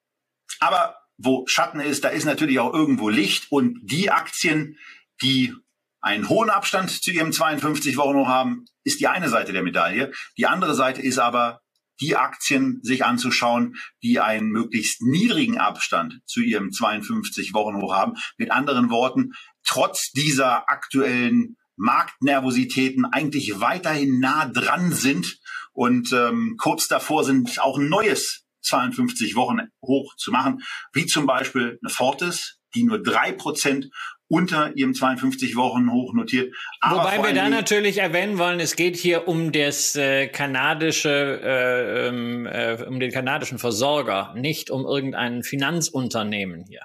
Aber 0.58 0.96
wo 1.16 1.46
Schatten 1.46 1.80
ist, 1.80 2.04
da 2.04 2.08
ist 2.08 2.24
natürlich 2.24 2.58
auch 2.58 2.74
irgendwo 2.74 3.08
Licht 3.08 3.52
und 3.52 3.78
die 3.82 4.10
Aktien, 4.10 4.78
die 5.22 5.54
einen 6.00 6.28
hohen 6.28 6.50
Abstand 6.50 6.90
zu 6.90 7.10
ihrem 7.10 7.32
52 7.32 7.96
Wochen 7.96 8.16
hoch 8.16 8.28
haben, 8.28 8.64
ist 8.84 9.00
die 9.00 9.08
eine 9.08 9.28
Seite 9.28 9.52
der 9.52 9.62
Medaille. 9.62 10.12
Die 10.36 10.46
andere 10.46 10.74
Seite 10.74 11.02
ist 11.02 11.18
aber, 11.18 11.60
die 12.00 12.16
Aktien 12.16 12.80
sich 12.82 13.04
anzuschauen, 13.04 13.76
die 14.02 14.20
einen 14.20 14.48
möglichst 14.48 15.02
niedrigen 15.02 15.58
Abstand 15.58 16.20
zu 16.24 16.40
ihrem 16.40 16.72
52 16.72 17.52
Wochen 17.52 17.76
hoch 17.76 17.94
haben. 17.94 18.14
Mit 18.38 18.50
anderen 18.50 18.90
Worten, 18.90 19.32
trotz 19.64 20.10
dieser 20.12 20.70
aktuellen 20.70 21.56
Marktnervositäten 21.76 23.04
eigentlich 23.04 23.60
weiterhin 23.60 24.18
nah 24.18 24.46
dran 24.46 24.92
sind 24.92 25.38
und 25.72 26.12
ähm, 26.12 26.56
kurz 26.58 26.88
davor 26.88 27.24
sind, 27.24 27.60
auch 27.60 27.78
ein 27.78 27.88
neues 27.88 28.44
52 28.62 29.34
Wochen 29.34 29.58
hoch 29.82 30.14
zu 30.16 30.30
machen, 30.30 30.62
wie 30.92 31.06
zum 31.06 31.26
Beispiel 31.26 31.78
eine 31.82 31.90
Fortis, 31.90 32.58
die 32.74 32.84
nur 32.84 33.02
drei 33.02 33.32
Prozent 33.32 33.90
unter 34.30 34.76
ihrem 34.76 34.94
52 34.94 35.56
Wochen 35.56 35.90
hoch 35.90 36.14
notiert. 36.14 36.54
Aber 36.80 37.00
Wobei 37.00 37.22
wir 37.22 37.34
da 37.34 37.48
natürlich 37.48 37.98
erwähnen 37.98 38.38
wollen, 38.38 38.60
es 38.60 38.76
geht 38.76 38.96
hier 38.96 39.26
um 39.26 39.50
das 39.50 39.96
äh, 39.96 40.28
kanadische, 40.28 41.40
äh, 41.42 42.08
ähm, 42.08 42.46
äh, 42.46 42.82
um 42.86 43.00
den 43.00 43.10
kanadischen 43.10 43.58
Versorger, 43.58 44.32
nicht 44.36 44.70
um 44.70 44.86
irgendein 44.86 45.42
Finanzunternehmen 45.42 46.64
hier. 46.64 46.82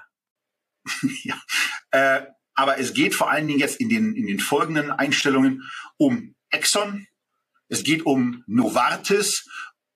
ja, 1.22 1.40
äh, 1.92 2.22
aber 2.54 2.80
es 2.80 2.94
geht 2.94 3.14
vor 3.14 3.30
allen 3.30 3.46
Dingen 3.46 3.60
jetzt 3.60 3.80
in 3.80 3.88
den 3.88 4.14
in 4.16 4.26
den 4.26 4.40
folgenden 4.40 4.90
Einstellungen 4.90 5.62
um 5.98 6.34
Exxon, 6.50 7.06
es 7.68 7.84
geht 7.84 8.04
um 8.06 8.42
Novartis 8.48 9.46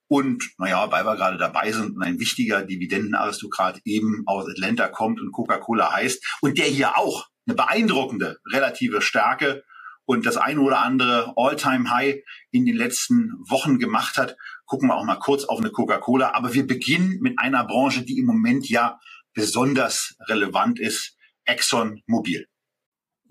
und 0.09 0.51
naja, 0.59 0.91
weil 0.91 1.05
wir 1.05 1.17
gerade 1.17 1.39
dabei 1.39 1.73
sind 1.73 1.97
und 1.97 2.03
ein 2.03 2.21
wichtiger 2.21 2.63
Dividendenaristokrat 2.63 3.81
eben 3.85 4.23
aus 4.27 4.49
Atlanta 4.49 4.89
kommt 4.89 5.21
und 5.21 5.33
Coca-Cola 5.33 5.93
heißt 5.93 6.39
und 6.43 6.59
der 6.59 6.67
hier 6.67 6.97
auch 6.97 7.30
eine 7.47 7.57
beeindruckende 7.57 8.39
relative 8.53 9.03
Stärke 9.03 9.65
und 10.11 10.27
das 10.27 10.37
eine 10.37 10.61
oder 10.61 10.81
andere 10.81 11.35
All-Time-High 11.37 12.23
in 12.51 12.67
den 12.67 12.77
letzten 12.77 13.33
Wochen 13.49 13.79
gemacht 13.79 14.19
hat. 14.19 14.37
Gucken 14.67 14.89
wir 14.89 14.97
auch 14.97 15.05
mal 15.05 15.21
kurz 15.21 15.45
auf 15.45 15.61
eine 15.61 15.71
Coca-Cola. 15.71 16.33
Aber 16.35 16.53
wir 16.53 16.67
beginnen 16.67 17.19
mit 17.21 17.39
einer 17.39 17.65
Branche, 17.65 18.03
die 18.03 18.19
im 18.19 18.27
Moment 18.27 18.69
ja 18.69 18.99
besonders 19.35 20.17
relevant 20.27 20.81
ist, 20.81 21.17
Exxon 21.45 22.03
Mobil. 22.07 22.47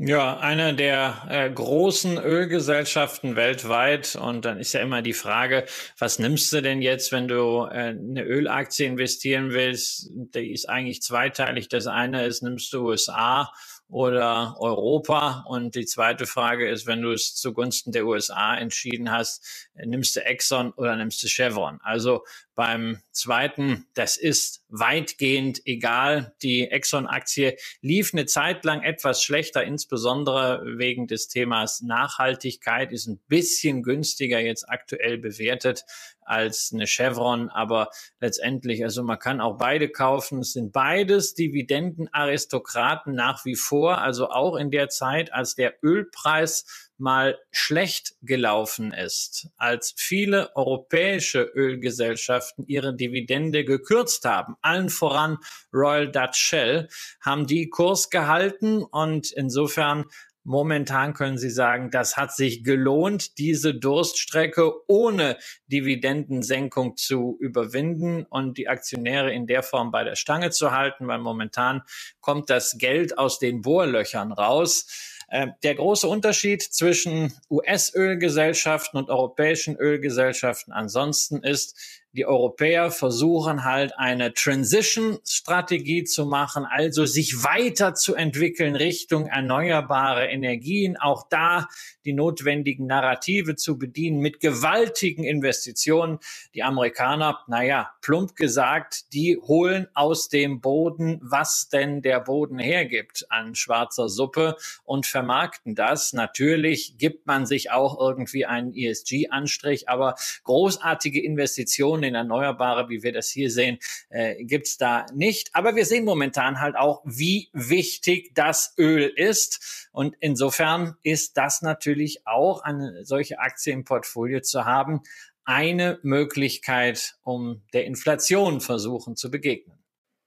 Ja, 0.02 0.40
eine 0.40 0.74
der 0.74 1.26
äh, 1.28 1.50
großen 1.50 2.18
Ölgesellschaften 2.18 3.36
weltweit. 3.36 4.16
Und 4.16 4.46
dann 4.46 4.58
ist 4.58 4.72
ja 4.72 4.80
immer 4.80 5.02
die 5.02 5.12
Frage, 5.12 5.66
was 5.98 6.20
nimmst 6.20 6.54
du 6.54 6.62
denn 6.62 6.82
jetzt, 6.82 7.12
wenn 7.12 7.28
du 7.28 7.66
äh, 7.66 7.90
eine 7.90 8.24
Ölaktie 8.24 8.86
investieren 8.86 9.52
willst? 9.52 10.10
Die 10.34 10.54
ist 10.54 10.70
eigentlich 10.70 11.02
zweiteilig. 11.02 11.68
Das 11.68 11.88
eine 11.88 12.26
ist, 12.26 12.42
nimmst 12.42 12.72
du 12.72 12.88
USA 12.88 13.52
oder 13.90 14.56
Europa? 14.60 15.44
Und 15.48 15.76
die 15.76 15.86
zweite 15.86 16.26
Frage 16.26 16.70
ist, 16.70 16.86
wenn 16.88 17.02
du 17.02 17.12
es 17.12 17.36
zugunsten 17.36 17.92
der 17.92 18.06
USA 18.06 18.56
entschieden 18.56 19.12
hast, 19.12 19.70
nimmst 19.74 20.16
du 20.16 20.24
Exxon 20.24 20.72
oder 20.74 20.96
nimmst 20.96 21.22
du 21.24 21.28
Chevron? 21.28 21.80
Also 21.82 22.24
beim 22.56 23.02
zweiten, 23.12 23.88
das 23.94 24.18
ist 24.18 24.64
weitgehend 24.68 25.62
egal. 25.66 26.36
Die 26.44 26.70
Exxon-Aktie 26.70 27.58
lief 27.82 28.14
eine 28.14 28.26
Zeit 28.26 28.64
lang 28.66 28.84
etwas 28.84 29.24
schlechter, 29.24 29.64
insbesondere 29.64 30.62
wegen 30.78 31.08
des 31.08 31.28
Themas 31.28 31.82
Nachhaltigkeit, 31.82 32.92
ist 32.92 33.08
ein 33.08 33.20
bisschen 33.28 33.82
günstiger 33.82 34.40
jetzt 34.40 34.70
aktuell 34.70 35.18
bewertet 35.18 35.86
als 36.30 36.72
eine 36.74 36.86
Chevron, 36.86 37.50
aber 37.50 37.90
letztendlich, 38.20 38.84
also 38.84 39.04
man 39.04 39.20
kann 39.20 39.42
auch 39.42 39.58
beide 39.58 39.90
kaufen. 39.90 40.40
Es 40.40 40.54
sind 40.54 40.72
beides 40.72 41.34
Dividendenaristokraten 41.34 43.16
nach 43.16 43.46
wie 43.46 43.56
vor, 43.56 43.98
also 44.00 44.30
auch 44.30 44.56
in 44.56 44.72
der 44.72 44.90
Zeit, 44.90 45.34
als 45.34 45.56
der 45.56 45.76
Ölpreis 45.84 46.90
mal 47.00 47.40
schlecht 47.52 48.16
gelaufen 48.22 48.92
ist, 48.92 49.48
als 49.58 49.94
viele 49.98 50.56
europäische 50.56 51.42
Ölgesellschaften 51.42 52.66
ihre 52.68 52.94
Dividende 52.94 53.64
gekürzt 53.64 54.26
haben, 54.26 54.56
allen 54.62 54.90
voran 54.90 55.38
Royal 55.74 56.12
Dutch 56.12 56.38
Shell, 56.38 56.90
haben 57.22 57.48
die 57.48 57.70
Kurs 57.70 58.10
gehalten 58.10 58.84
und 58.84 59.32
insofern 59.32 60.06
Momentan 60.50 61.14
können 61.14 61.38
Sie 61.38 61.52
sagen, 61.52 61.92
das 61.92 62.18
hat 62.18 62.36
sich 62.36 62.64
gelohnt, 62.64 63.38
diese 63.38 63.76
Durststrecke 63.76 64.72
ohne 64.88 65.38
Dividendensenkung 65.68 66.98
zu 66.98 67.38
überwinden 67.40 68.26
und 68.28 68.58
die 68.58 68.68
Aktionäre 68.68 69.32
in 69.32 69.46
der 69.46 69.62
Form 69.62 69.92
bei 69.92 70.04
der 70.04 70.16
Stange 70.16 70.50
zu 70.50 70.72
halten, 70.72 71.06
weil 71.06 71.20
momentan 71.20 71.84
kommt 72.20 72.50
das 72.50 72.80
Geld 72.80 73.16
aus 73.20 73.38
den 73.38 73.62
Bohrlöchern 73.62 74.32
raus. 74.32 74.88
Äh, 75.28 75.50
der 75.62 75.76
große 75.76 76.08
Unterschied 76.08 76.64
zwischen 76.64 77.32
US-Ölgesellschaften 77.52 78.98
und 78.98 79.12
europäischen 79.12 79.76
Ölgesellschaften 79.78 80.74
ansonsten 80.74 81.44
ist, 81.44 81.78
die 82.14 82.26
Europäer 82.26 82.90
versuchen 82.90 83.64
halt 83.66 83.94
eine 83.98 84.34
Transition-Strategie 84.34 86.06
zu 86.06 86.26
machen, 86.26 86.66
also 86.66 87.06
sich 87.06 87.44
weiterzuentwickeln 87.44 88.76
Richtung 88.76 89.28
erneuerbare 89.28 90.28
Energien, 90.28 90.98
auch 90.98 91.28
da 91.30 91.68
die 92.06 92.14
notwendigen 92.14 92.88
Narrative 92.88 93.56
zu 93.56 93.78
bedienen 93.78 94.20
mit 94.22 94.40
gewaltigen 94.40 95.24
Investitionen. 95.24 96.18
Die 96.56 96.64
Amerikaner, 96.64 97.40
naja, 97.48 97.92
plump 98.02 98.36
gesagt, 98.36 99.14
die 99.14 99.38
holen 99.38 99.88
aus 99.94 100.30
dem 100.30 100.62
Boden, 100.62 101.20
was 101.22 101.70
denn 101.70 102.02
der 102.02 102.22
Boden 102.22 102.58
hergibt 102.58 103.28
an 103.30 103.54
schwarzer 103.54 104.10
Suppe 104.10 104.56
und 104.84 105.06
vermarkten 105.06 105.76
das. 105.76 106.14
Natürlich 106.14 106.98
gibt 106.98 107.28
man 107.28 107.46
sich 107.46 107.70
auch 107.70 108.00
irgendwie 108.00 108.48
einen 108.48 108.74
ESG-Anstrich, 108.74 109.88
aber 109.88 110.16
großartige 110.44 111.24
Investitionen 111.24 111.99
Investitionen 112.00 112.04
in 112.04 112.16
Erneuerbare, 112.16 112.90
wie 112.90 113.04
wir 113.04 113.14
das 113.14 113.30
hier 113.30 113.52
sehen, 113.52 113.80
äh, 114.10 114.44
gibt's 114.44 114.78
da 114.78 115.06
nicht. 115.14 115.50
Aber 115.54 115.76
wir 115.76 115.86
sehen 115.86 116.06
momentan 116.06 116.60
halt 116.60 116.76
auch, 116.76 117.02
wie 117.06 117.50
wichtig 117.54 118.34
das 118.34 118.74
Öl 118.78 119.12
ist. 119.16 119.90
Und 119.92 120.16
insofern 120.20 120.96
ist 121.04 121.38
das 121.38 121.62
natürlich 121.62 122.26
auch 122.26 122.62
eine 122.62 123.06
solche 123.06 123.40
Aktie 123.40 123.74
im 123.74 123.84
Portfolio 123.84 124.42
zu 124.42 124.66
haben, 124.66 125.02
eine 125.46 126.00
Möglichkeit, 126.04 127.16
um 127.24 127.64
der 127.74 127.86
Inflation 127.86 128.62
versuchen 128.62 129.16
zu 129.16 129.32
begegnen. 129.32 129.78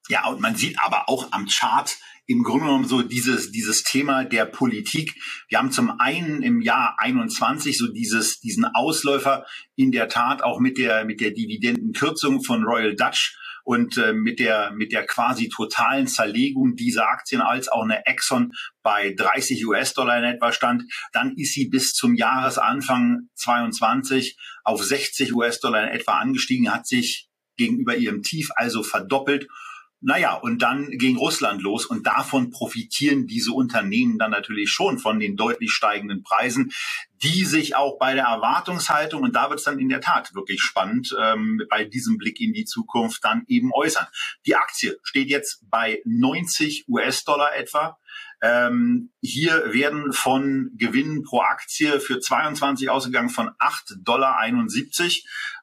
Ja, 0.09 0.29
und 0.29 0.41
man 0.41 0.57
sieht 0.57 0.77
aber 0.81 1.09
auch 1.09 1.29
am 1.31 1.47
Chart 1.47 1.97
im 2.27 2.43
Grunde 2.43 2.66
genommen 2.66 2.89
so 2.89 3.03
dieses, 3.03 3.51
dieses 3.51 3.83
Thema 3.83 4.25
der 4.25 4.45
Politik. 4.45 5.14
Wir 5.49 5.59
haben 5.59 5.73
zum 5.73 5.99
einen 5.99 6.43
im 6.43 6.61
Jahr 6.61 6.97
21 6.99 7.77
so 7.77 7.89
dieses, 7.89 8.41
diesen 8.41 8.64
Ausläufer 8.64 9.45
in 9.75 9.91
der 9.93 10.09
Tat 10.09 10.43
auch 10.43 10.61
mit 10.61 10.79
der, 10.79 11.05
mit 11.05 11.20
der 11.20 11.33
Dividendenkürzung 11.33 12.43
von 12.43 12.64
Royal 12.64 12.95
Dutch 12.95 13.37
und 13.64 13.97
äh, 13.97 14.12
mit 14.12 14.41
der 14.41 14.73
mit 14.73 14.93
der 14.93 15.07
quasi 15.07 15.49
totalen 15.49 16.07
Zerlegung 16.07 16.75
dieser 16.75 17.09
Aktien 17.09 17.41
als 17.41 17.68
auch 17.68 17.85
eine 17.85 18.07
Exxon 18.07 18.53
bei 18.83 19.14
30 19.16 19.64
US-Dollar 19.66 20.18
in 20.18 20.25
etwa 20.25 20.53
stand, 20.53 20.85
dann 21.12 21.37
ist 21.37 21.55
sie 21.55 21.68
bis 21.68 21.93
zum 21.93 22.14
Jahresanfang 22.14 23.29
22 23.35 24.37
auf 24.64 24.83
60 24.83 25.35
US-Dollar 25.35 25.85
in 25.85 25.89
etwa 25.91 26.18
angestiegen, 26.18 26.73
hat 26.73 26.87
sich 26.87 27.29
gegenüber 27.57 27.97
ihrem 27.97 28.23
Tief 28.23 28.51
also 28.57 28.83
verdoppelt 28.83 29.47
naja, 30.03 30.34
und 30.34 30.62
dann 30.62 30.90
ging 30.90 31.16
Russland 31.16 31.62
los 31.62 31.86
und 31.86 32.07
davon 32.07 32.50
profitieren 32.50 33.28
diese 33.28 33.53
Unternehmen 33.53 34.18
dann 34.18 34.32
natürlich 34.32 34.70
schon 34.70 34.98
von 34.98 35.20
den 35.20 35.36
deutlich 35.36 35.70
steigenden 35.70 36.24
Preisen, 36.24 36.72
die 37.22 37.44
sich 37.44 37.76
auch 37.76 37.98
bei 37.98 38.14
der 38.14 38.24
Erwartungshaltung, 38.24 39.22
und 39.22 39.36
da 39.36 39.48
wird 39.48 39.61
es 39.61 39.64
dann 39.64 39.78
in 39.78 39.88
der 39.88 40.00
Tat 40.00 40.34
wirklich 40.34 40.61
spannend, 40.61 41.14
ähm, 41.20 41.62
bei 41.70 41.84
diesem 41.84 42.18
Blick 42.18 42.40
in 42.40 42.53
die 42.53 42.64
Zukunft 42.64 43.24
dann 43.24 43.44
eben 43.46 43.70
äußern. 43.72 44.07
Die 44.44 44.57
Aktie 44.57 44.98
steht 45.05 45.28
jetzt 45.28 45.62
bei 45.70 46.03
90 46.05 46.86
US-Dollar 46.88 47.55
etwa. 47.55 47.98
Ähm, 48.43 49.12
hier 49.20 49.72
werden 49.72 50.12
von 50.12 50.72
Gewinnen 50.74 51.22
pro 51.22 51.40
Aktie 51.40 52.01
für 52.01 52.18
22 52.18 52.90
ausgegangen 52.90 53.28
von 53.28 53.51
8,71 53.61 54.03
Dollar. 54.03 54.36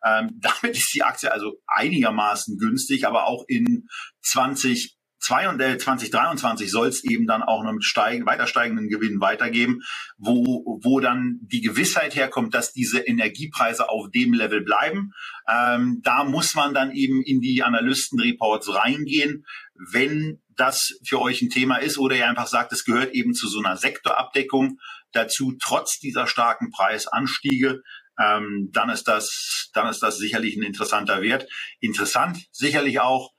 Ähm, 0.06 0.30
damit 0.42 0.78
ist 0.78 0.94
die 0.94 1.04
Aktie 1.04 1.32
also 1.32 1.60
einigermaßen 1.68 2.58
günstig, 2.58 3.06
aber 3.06 3.26
auch 3.28 3.44
in 3.48 3.90
20 4.22 4.96
2023 5.20 6.72
soll 6.72 6.88
es 6.88 7.04
eben 7.04 7.28
dann 7.28 7.44
auch 7.44 7.64
noch 7.64 7.74
mit 7.74 7.84
steigen, 7.84 8.26
weiter 8.26 8.48
steigenden 8.48 8.88
Gewinnen 8.88 9.20
weitergeben, 9.20 9.82
wo, 10.18 10.80
wo 10.82 11.00
dann 11.00 11.40
die 11.42 11.62
Gewissheit 11.62 12.16
herkommt, 12.16 12.54
dass 12.54 12.72
diese 12.72 13.00
Energiepreise 13.00 13.90
auf 13.90 14.10
dem 14.12 14.34
Level 14.34 14.62
bleiben. 14.62 15.12
Ähm, 15.48 16.00
da 16.04 16.24
muss 16.24 16.56
man 16.56 16.74
dann 16.74 16.92
eben 16.92 17.22
in 17.22 17.42
die 17.42 17.64
Analystenreports 17.64 18.74
reingehen, 18.74 19.46
wenn 19.92 20.42
das 20.60 20.94
für 21.06 21.22
euch 21.22 21.42
ein 21.42 21.50
Thema 21.50 21.78
ist 21.78 21.98
oder 21.98 22.16
ihr 22.16 22.28
einfach 22.28 22.48
sagt, 22.48 22.74
es 22.74 22.86
gehört 22.86 23.14
eben 23.14 23.34
zu 23.34 23.48
so 23.48 23.60
einer 23.60 23.78
Sektorabdeckung 23.78 24.80
dazu, 25.12 25.56
trotz 25.62 26.00
dieser 26.00 26.28
starken 26.28 26.72
Preisanstiege, 26.72 27.82
ähm, 28.20 28.70
dann 28.72 28.90
ist 28.90 29.08
das, 29.08 29.70
dann 29.74 29.88
ist 29.88 30.00
das 30.00 30.18
sicherlich 30.18 30.56
ein 30.56 30.64
interessanter 30.64 31.22
Wert. 31.22 31.48
Interessant 31.80 32.46
sicherlich 32.52 33.00
auch 33.00 33.32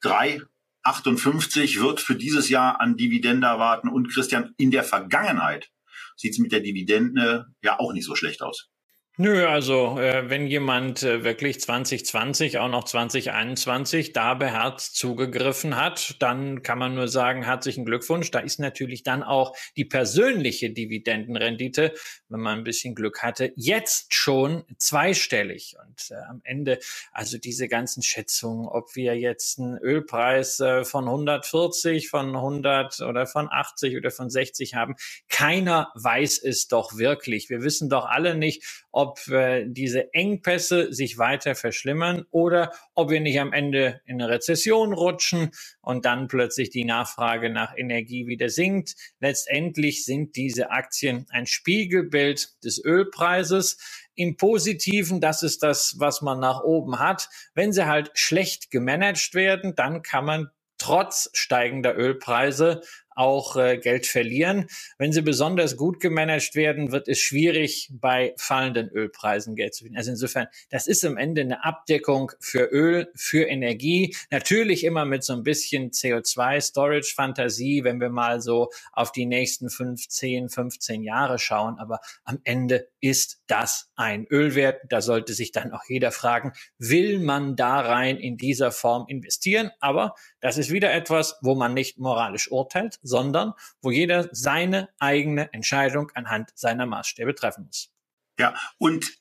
drei 0.00 0.40
58 0.82 1.80
wird 1.80 2.00
für 2.00 2.16
dieses 2.16 2.48
Jahr 2.48 2.80
an 2.80 2.96
Dividende 2.96 3.46
erwarten. 3.46 3.88
Und 3.88 4.12
Christian, 4.12 4.52
in 4.58 4.70
der 4.70 4.84
Vergangenheit 4.84 5.70
sieht 6.16 6.32
es 6.32 6.38
mit 6.38 6.52
der 6.52 6.60
Dividende 6.60 7.46
ja 7.62 7.78
auch 7.78 7.92
nicht 7.92 8.04
so 8.04 8.14
schlecht 8.14 8.42
aus. 8.42 8.68
Nö, 9.16 9.46
also 9.46 9.96
äh, 10.00 10.28
wenn 10.28 10.48
jemand 10.48 11.04
äh, 11.04 11.22
wirklich 11.22 11.60
2020, 11.60 12.58
auch 12.58 12.68
noch 12.68 12.82
2021 12.82 14.12
da 14.12 14.34
beherzt 14.34 14.96
zugegriffen 14.96 15.76
hat, 15.76 16.16
dann 16.18 16.64
kann 16.64 16.80
man 16.80 16.96
nur 16.96 17.06
sagen, 17.06 17.44
herzlichen 17.44 17.84
Glückwunsch. 17.84 18.32
Da 18.32 18.40
ist 18.40 18.58
natürlich 18.58 19.04
dann 19.04 19.22
auch 19.22 19.56
die 19.76 19.84
persönliche 19.84 20.70
Dividendenrendite, 20.70 21.94
wenn 22.28 22.40
man 22.40 22.58
ein 22.58 22.64
bisschen 22.64 22.96
Glück 22.96 23.22
hatte, 23.22 23.52
jetzt 23.54 24.12
schon 24.12 24.64
zweistellig. 24.78 25.76
Und 25.86 26.10
äh, 26.10 26.16
am 26.28 26.40
Ende, 26.42 26.80
also 27.12 27.38
diese 27.38 27.68
ganzen 27.68 28.02
Schätzungen, 28.02 28.66
ob 28.66 28.96
wir 28.96 29.16
jetzt 29.16 29.60
einen 29.60 29.78
Ölpreis 29.78 30.58
äh, 30.58 30.84
von 30.84 31.04
140, 31.04 32.08
von 32.08 32.34
100 32.34 33.00
oder 33.02 33.28
von 33.28 33.46
80 33.48 33.96
oder 33.96 34.10
von 34.10 34.28
60 34.28 34.74
haben, 34.74 34.96
keiner 35.28 35.92
weiß 35.94 36.42
es 36.42 36.66
doch 36.66 36.98
wirklich. 36.98 37.48
Wir 37.48 37.62
wissen 37.62 37.88
doch 37.88 38.06
alle 38.06 38.34
nicht, 38.34 38.84
ob 39.04 39.28
äh, 39.28 39.66
diese 39.68 40.14
Engpässe 40.14 40.92
sich 40.92 41.18
weiter 41.18 41.54
verschlimmern 41.54 42.24
oder 42.30 42.72
ob 42.94 43.10
wir 43.10 43.20
nicht 43.20 43.38
am 43.38 43.52
Ende 43.52 44.00
in 44.06 44.20
eine 44.20 44.32
Rezession 44.32 44.94
rutschen 44.94 45.50
und 45.82 46.06
dann 46.06 46.26
plötzlich 46.26 46.70
die 46.70 46.86
Nachfrage 46.86 47.50
nach 47.50 47.76
Energie 47.76 48.26
wieder 48.26 48.48
sinkt. 48.48 48.94
Letztendlich 49.20 50.06
sind 50.06 50.36
diese 50.36 50.70
Aktien 50.70 51.26
ein 51.28 51.46
Spiegelbild 51.46 52.64
des 52.64 52.82
Ölpreises. 52.82 53.76
Im 54.14 54.36
Positiven, 54.36 55.20
das 55.20 55.42
ist 55.42 55.62
das, 55.62 55.96
was 55.98 56.22
man 56.22 56.40
nach 56.40 56.62
oben 56.62 56.98
hat. 56.98 57.28
Wenn 57.54 57.72
sie 57.72 57.86
halt 57.86 58.10
schlecht 58.14 58.70
gemanagt 58.70 59.34
werden, 59.34 59.74
dann 59.74 60.02
kann 60.02 60.24
man 60.24 60.48
trotz 60.78 61.30
steigender 61.34 61.96
Ölpreise 61.96 62.82
auch 63.14 63.56
äh, 63.56 63.78
Geld 63.78 64.06
verlieren. 64.06 64.66
Wenn 64.98 65.12
sie 65.12 65.22
besonders 65.22 65.76
gut 65.76 66.00
gemanagt 66.00 66.54
werden, 66.54 66.92
wird 66.92 67.08
es 67.08 67.18
schwierig, 67.18 67.90
bei 67.92 68.34
fallenden 68.36 68.88
Ölpreisen 68.88 69.56
Geld 69.56 69.74
zu 69.74 69.84
verdienen. 69.84 69.98
Also 69.98 70.10
insofern, 70.10 70.46
das 70.70 70.86
ist 70.86 71.04
am 71.04 71.16
Ende 71.16 71.42
eine 71.42 71.64
Abdeckung 71.64 72.32
für 72.40 72.64
Öl, 72.70 73.10
für 73.14 73.44
Energie. 73.46 74.16
Natürlich 74.30 74.84
immer 74.84 75.04
mit 75.04 75.24
so 75.24 75.32
ein 75.32 75.42
bisschen 75.42 75.90
CO2-Storage-Fantasie, 75.90 77.84
wenn 77.84 78.00
wir 78.00 78.10
mal 78.10 78.40
so 78.40 78.70
auf 78.92 79.12
die 79.12 79.26
nächsten 79.26 79.70
15, 79.70 80.48
15 80.48 81.02
Jahre 81.02 81.38
schauen. 81.38 81.78
Aber 81.78 82.00
am 82.24 82.40
Ende 82.44 82.88
ist 83.00 83.42
das 83.46 83.90
ein 83.96 84.26
Ölwert. 84.30 84.80
Da 84.88 85.00
sollte 85.00 85.34
sich 85.34 85.52
dann 85.52 85.72
auch 85.72 85.84
jeder 85.88 86.10
fragen, 86.10 86.52
will 86.78 87.20
man 87.20 87.56
da 87.56 87.80
rein 87.80 88.16
in 88.16 88.36
dieser 88.36 88.72
Form 88.72 89.06
investieren? 89.08 89.70
Aber 89.80 90.14
das 90.40 90.58
ist 90.58 90.70
wieder 90.70 90.92
etwas, 90.92 91.38
wo 91.42 91.54
man 91.54 91.74
nicht 91.74 91.98
moralisch 91.98 92.50
urteilt, 92.50 92.98
sondern 93.04 93.52
wo 93.80 93.90
jeder 93.90 94.28
seine 94.32 94.88
eigene 94.98 95.52
Entscheidung 95.52 96.10
anhand 96.14 96.50
seiner 96.56 96.86
Maßstäbe 96.86 97.34
treffen 97.34 97.66
muss. 97.66 97.90
Ja, 98.36 98.54
und 98.78 99.12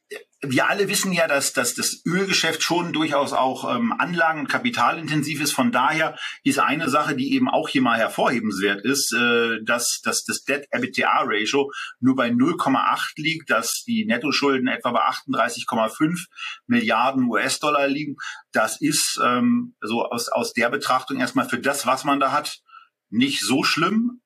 wir 0.42 0.68
alle 0.68 0.90
wissen 0.90 1.14
ja, 1.14 1.28
dass, 1.28 1.54
dass 1.54 1.76
das 1.76 2.02
Ölgeschäft 2.06 2.64
schon 2.64 2.94
durchaus 2.94 3.32
auch 3.32 3.74
ähm, 3.74 3.94
anlagen- 3.98 4.42
und 4.42 4.50
kapitalintensiv 4.50 5.40
ist. 5.40 5.54
Von 5.54 5.72
daher 5.72 6.18
ist 6.44 6.60
eine 6.60 6.90
Sache, 6.90 7.16
die 7.16 7.34
eben 7.34 7.48
auch 7.48 7.70
hier 7.70 7.82
mal 7.82 7.98
hervorhebenswert 7.98 8.84
ist, 8.84 9.14
äh, 9.14 9.64
dass, 9.64 10.02
dass 10.04 10.26
das 10.26 10.44
Debt-EBITDA-Ratio 10.44 11.72
nur 12.00 12.16
bei 12.16 12.30
0,8 12.30 13.14
liegt, 13.18 13.52
dass 13.52 13.84
die 13.86 14.06
Nettoschulden 14.06 14.68
etwa 14.68 14.92
bei 14.92 15.02
38,5 15.02 16.26
Milliarden 16.66 17.24
US-Dollar 17.30 17.88
liegen. 17.88 18.18
Das 18.52 18.82
ist 18.82 19.20
ähm, 19.24 19.76
so 19.80 20.06
aus, 20.06 20.28
aus 20.28 20.54
der 20.54 20.70
Betrachtung 20.70 21.20
erstmal 21.20 21.48
für 21.48 21.60
das, 21.60 21.86
was 21.86 22.04
man 22.04 22.20
da 22.20 22.32
hat, 22.32 22.63
nicht 23.14 23.42
so 23.42 23.64
schlimm. 23.64 24.20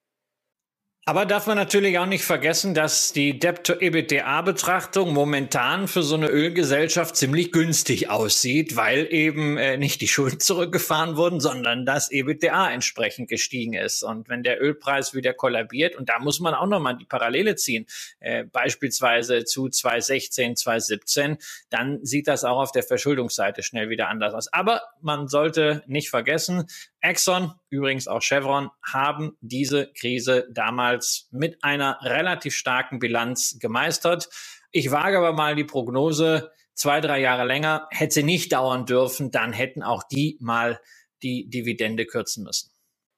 Aber 1.10 1.26
darf 1.26 1.48
man 1.48 1.56
natürlich 1.56 1.98
auch 2.00 2.06
nicht 2.06 2.26
vergessen, 2.26 2.74
dass 2.74 3.14
die 3.14 3.40
Debt-to-EBITDA-Betrachtung 3.40 5.14
momentan 5.14 5.88
für 5.88 6.04
so 6.04 6.16
eine 6.16 6.28
Ölgesellschaft 6.28 7.16
ziemlich 7.16 7.54
günstig 7.54 8.10
aussieht, 8.10 8.76
weil 8.76 9.08
eben 9.10 9.58
äh, 9.58 9.78
nicht 9.78 10.02
die 10.02 10.10
Schulden 10.10 10.40
zurückgefahren 10.42 11.16
wurden, 11.16 11.40
sondern 11.40 11.86
das 11.86 12.12
EBITDA 12.12 12.72
entsprechend 12.72 13.30
gestiegen 13.30 13.72
ist. 13.74 14.04
Und 14.04 14.28
wenn 14.28 14.44
der 14.44 14.62
Ölpreis 14.62 15.14
wieder 15.14 15.34
kollabiert, 15.34 15.96
und 15.96 16.10
da 16.10 16.20
muss 16.20 16.42
man 16.42 16.54
auch 16.54 16.68
nochmal 16.68 16.98
die 16.98 17.06
Parallele 17.06 17.56
ziehen, 17.56 17.86
äh, 18.20 18.44
beispielsweise 18.44 19.46
zu 19.46 19.70
2016, 19.70 20.58
2017, 20.58 21.38
dann 21.70 22.04
sieht 22.04 22.28
das 22.28 22.44
auch 22.44 22.60
auf 22.60 22.74
der 22.74 22.84
Verschuldungsseite 22.84 23.64
schnell 23.64 23.90
wieder 23.90 24.10
anders 24.10 24.34
aus. 24.34 24.52
Aber 24.52 24.82
man 25.00 25.30
sollte 25.30 25.84
nicht 25.88 26.10
vergessen, 26.10 26.66
Exxon, 27.08 27.54
übrigens 27.70 28.08
auch 28.08 28.22
Chevron, 28.22 28.70
haben 28.84 29.38
diese 29.42 29.92
Krise 29.94 30.48
damals 30.52 31.28
mit 31.32 31.64
einer 31.64 31.98
relativ 32.02 32.54
starken 32.54 33.00
Bilanz 33.00 33.58
gemeistert. 33.60 34.30
Ich 34.72 34.92
wage 34.92 35.18
aber 35.18 35.34
mal 35.34 35.56
die 35.56 35.64
Prognose, 35.64 36.52
zwei, 36.74 37.02
drei 37.02 37.20
Jahre 37.20 37.46
länger 37.46 37.88
hätte 37.90 38.16
sie 38.16 38.24
nicht 38.24 38.54
dauern 38.54 38.86
dürfen, 38.86 39.32
dann 39.32 39.54
hätten 39.54 39.84
auch 39.84 40.04
die 40.04 40.38
mal 40.40 40.80
die 41.24 41.50
Dividende 41.50 42.06
kürzen 42.06 42.44
müssen. 42.44 42.72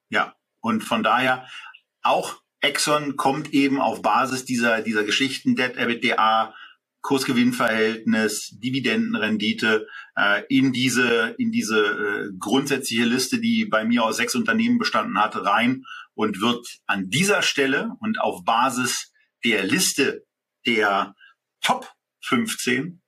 Ja, 0.08 0.34
und 0.60 0.82
von 0.82 1.02
daher 1.02 1.46
auch 2.02 2.40
Exxon 2.60 3.16
kommt 3.16 3.52
eben 3.52 3.80
auf 3.80 4.02
Basis 4.02 4.44
dieser, 4.44 4.82
dieser 4.82 5.04
Geschichten, 5.04 5.56
Debt, 5.56 5.76
EBITDA, 5.76 6.54
Kursgewinnverhältnis, 7.02 8.50
Dividendenrendite 8.62 9.86
äh, 10.16 10.42
in 10.48 10.72
diese 10.72 11.34
in 11.38 11.50
diese 11.50 11.80
äh, 11.80 12.28
grundsätzliche 12.38 13.04
Liste, 13.04 13.40
die 13.40 13.64
bei 13.64 13.84
mir 13.84 14.04
aus 14.04 14.16
sechs 14.16 14.34
Unternehmen 14.34 14.78
bestanden 14.78 15.18
hatte, 15.18 15.44
rein 15.44 15.84
und 16.14 16.40
wird 16.40 16.66
an 16.86 17.08
dieser 17.08 17.42
Stelle 17.42 17.92
und 18.00 18.20
auf 18.20 18.44
Basis 18.44 19.12
der 19.44 19.64
Liste 19.64 20.26
der 20.66 21.14
Top 21.62 21.90
15 22.22 23.00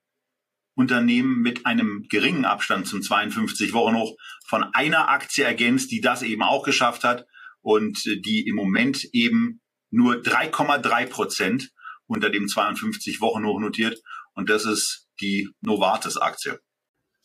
Unternehmen 0.75 1.41
mit 1.41 1.65
einem 1.65 2.07
geringen 2.09 2.45
Abstand 2.45 2.87
zum 2.87 3.01
52 3.01 3.73
Wochen 3.73 3.95
hoch 3.95 4.17
von 4.45 4.63
einer 4.73 5.09
Aktie 5.09 5.43
ergänzt, 5.43 5.91
die 5.91 6.01
das 6.01 6.23
eben 6.23 6.41
auch 6.41 6.63
geschafft 6.63 7.03
hat 7.03 7.25
und 7.61 8.03
die 8.25 8.47
im 8.47 8.55
Moment 8.55 9.05
eben 9.13 9.61
nur 9.91 10.15
3,3 10.15 11.05
Prozent 11.07 11.71
unter 12.13 12.29
dem 12.29 12.47
52 12.47 13.21
Wochen 13.21 13.45
hoch 13.45 13.59
notiert 13.59 13.99
und 14.33 14.49
das 14.49 14.65
ist 14.65 15.07
die 15.21 15.49
Novartis 15.61 16.17
Aktie. 16.17 16.59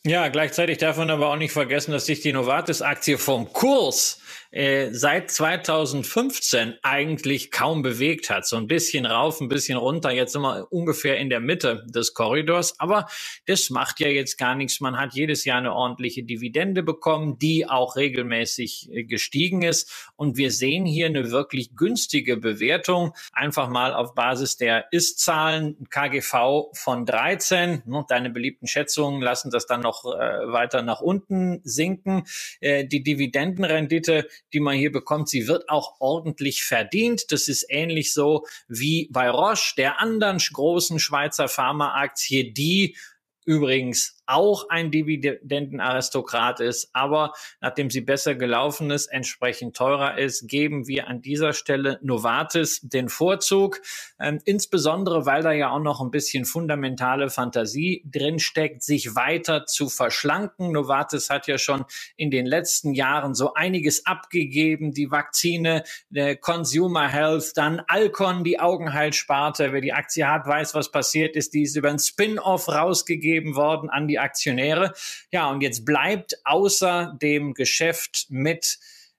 Ja, 0.05 0.29
gleichzeitig 0.29 0.79
darf 0.79 0.97
man 0.97 1.11
aber 1.11 1.29
auch 1.29 1.37
nicht 1.37 1.53
vergessen, 1.53 1.91
dass 1.91 2.07
sich 2.07 2.21
die 2.21 2.33
Novartis-Aktie 2.33 3.19
vom 3.19 3.53
Kurs 3.53 4.23
äh, 4.53 4.91
seit 4.93 5.31
2015 5.31 6.75
eigentlich 6.83 7.51
kaum 7.51 7.83
bewegt 7.83 8.31
hat. 8.31 8.47
So 8.47 8.57
ein 8.57 8.69
bisschen 8.69 9.07
rauf, 9.07 9.41
ein 9.41 9.49
bisschen 9.49 9.77
runter. 9.77 10.11
Jetzt 10.11 10.33
sind 10.33 10.43
wir 10.43 10.73
ungefähr 10.73 11.19
in 11.19 11.29
der 11.29 11.41
Mitte 11.41 11.85
des 11.89 12.15
Korridors. 12.15 12.79
Aber 12.79 13.09
das 13.47 13.71
macht 13.71 13.99
ja 13.99 14.09
jetzt 14.09 14.39
gar 14.39 14.55
nichts. 14.55 14.81
Man 14.81 14.97
hat 14.99 15.15
jedes 15.15 15.45
Jahr 15.45 15.59
eine 15.59 15.75
ordentliche 15.75 16.23
Dividende 16.23 16.83
bekommen, 16.85 17.39
die 17.39 17.69
auch 17.69 17.97
regelmäßig 17.97 18.91
äh, 18.93 19.05
gestiegen 19.05 19.63
ist. 19.63 20.13
Und 20.15 20.37
wir 20.37 20.53
sehen 20.53 20.87
hier 20.87 21.07
eine 21.07 21.33
wirklich 21.33 21.75
günstige 21.75 22.37
Bewertung. 22.37 23.15
Einfach 23.33 23.69
mal 23.69 23.93
auf 23.93 24.15
Basis 24.15 24.57
der 24.57 24.87
Ist-Zahlen, 24.93 25.89
KGV 25.91 26.71
von 26.73 27.05
13. 27.05 27.83
Deine 28.09 28.31
beliebten 28.31 28.69
Schätzungen 28.69 29.21
lassen 29.21 29.51
das 29.51 29.67
dann 29.67 29.83
noch 29.89 30.05
äh, 30.05 30.53
weiter 30.53 30.83
nach 30.83 31.01
unten 31.01 31.61
sinken. 31.65 32.25
Äh, 32.61 32.85
die 32.85 33.03
Dividendenrendite 33.03 34.29
die 34.53 34.61
man 34.61 34.77
hier 34.77 34.93
bekommt, 34.93 35.29
sie 35.29 35.47
wird 35.47 35.69
auch 35.69 35.97
ordentlich 36.01 36.65
verdient. 36.65 37.31
Das 37.33 37.49
ist 37.49 37.67
ähnlich 37.69 38.13
so 38.13 38.47
wie 38.69 39.09
bei 39.13 39.31
Roche, 39.31 39.75
der 39.77 40.01
anderen 40.01 40.39
großen 40.39 40.99
Schweizer 40.99 41.49
Pharmaaktie, 41.49 42.53
die 42.53 42.97
übrigens 43.45 44.18
auch 44.29 44.69
ein 44.69 44.91
Dividendenaristokrat 44.91 46.61
ist, 46.61 46.91
aber 46.93 47.33
nachdem 47.61 47.91
sie 47.91 48.03
besser 48.03 48.35
gelaufen 48.35 48.91
ist, 48.91 49.07
entsprechend 49.07 49.77
teurer 49.77 50.19
ist, 50.19 50.49
geben 50.49 50.87
wir 50.87 51.09
an 51.09 51.23
dieser 51.23 51.53
Stelle 51.53 51.99
Novartis 52.03 52.81
den 52.83 53.09
Vorzug, 53.09 53.81
ähm, 54.21 54.39
insbesondere 54.45 55.25
weil 55.25 55.43
da 55.43 55.53
ja 55.53 55.71
auch 55.71 55.81
noch 55.81 56.01
ein 56.01 56.11
bisschen 56.11 56.45
fundamentale 56.45 57.31
Fantasie 57.31 58.05
drinsteckt, 58.11 58.83
sich 58.83 59.15
weiter 59.15 59.65
zu 59.67 59.89
verschlanken. 59.89 60.73
Novartis 60.73 61.31
hat 61.31 61.47
ja 61.47 61.57
schon 61.57 61.85
in 62.17 62.31
den 62.31 62.45
letzten 62.47 62.93
Jahren 62.93 63.35
so 63.35 63.55
einiges 63.55 64.05
abgegeben, 64.07 64.93
die 64.93 65.11
Vakzine, 65.11 65.85
der 66.11 66.37
Consumer 66.37 67.09
Health, 67.09 67.53
dann 67.57 67.83
Alcon, 67.89 68.45
die 68.45 68.61
Augenheilsparte. 68.61 69.73
Wer 69.73 69.81
die 69.81 69.93
Aktie 69.93 70.29
hat, 70.29 70.47
weiß, 70.47 70.75
was 70.75 70.91
passiert 70.91 71.37
ist. 71.37 71.55
Die 71.55 71.63
ist 71.63 71.77
über 71.77 71.89
ein 71.89 71.99
Spin-off 71.99 72.69
rausgegeben 72.69 73.57
worden 73.57 73.89
an 73.89 74.07
die 74.07 74.18
Aktionäre. 74.19 74.95
Ja, 75.31 75.51
und 75.51 75.61
jetzt 75.61 75.85
bleibt 75.85 76.37
außer 76.45 77.17
dem 77.21 77.55
Geschäft 77.55 78.27
mit 78.29 78.79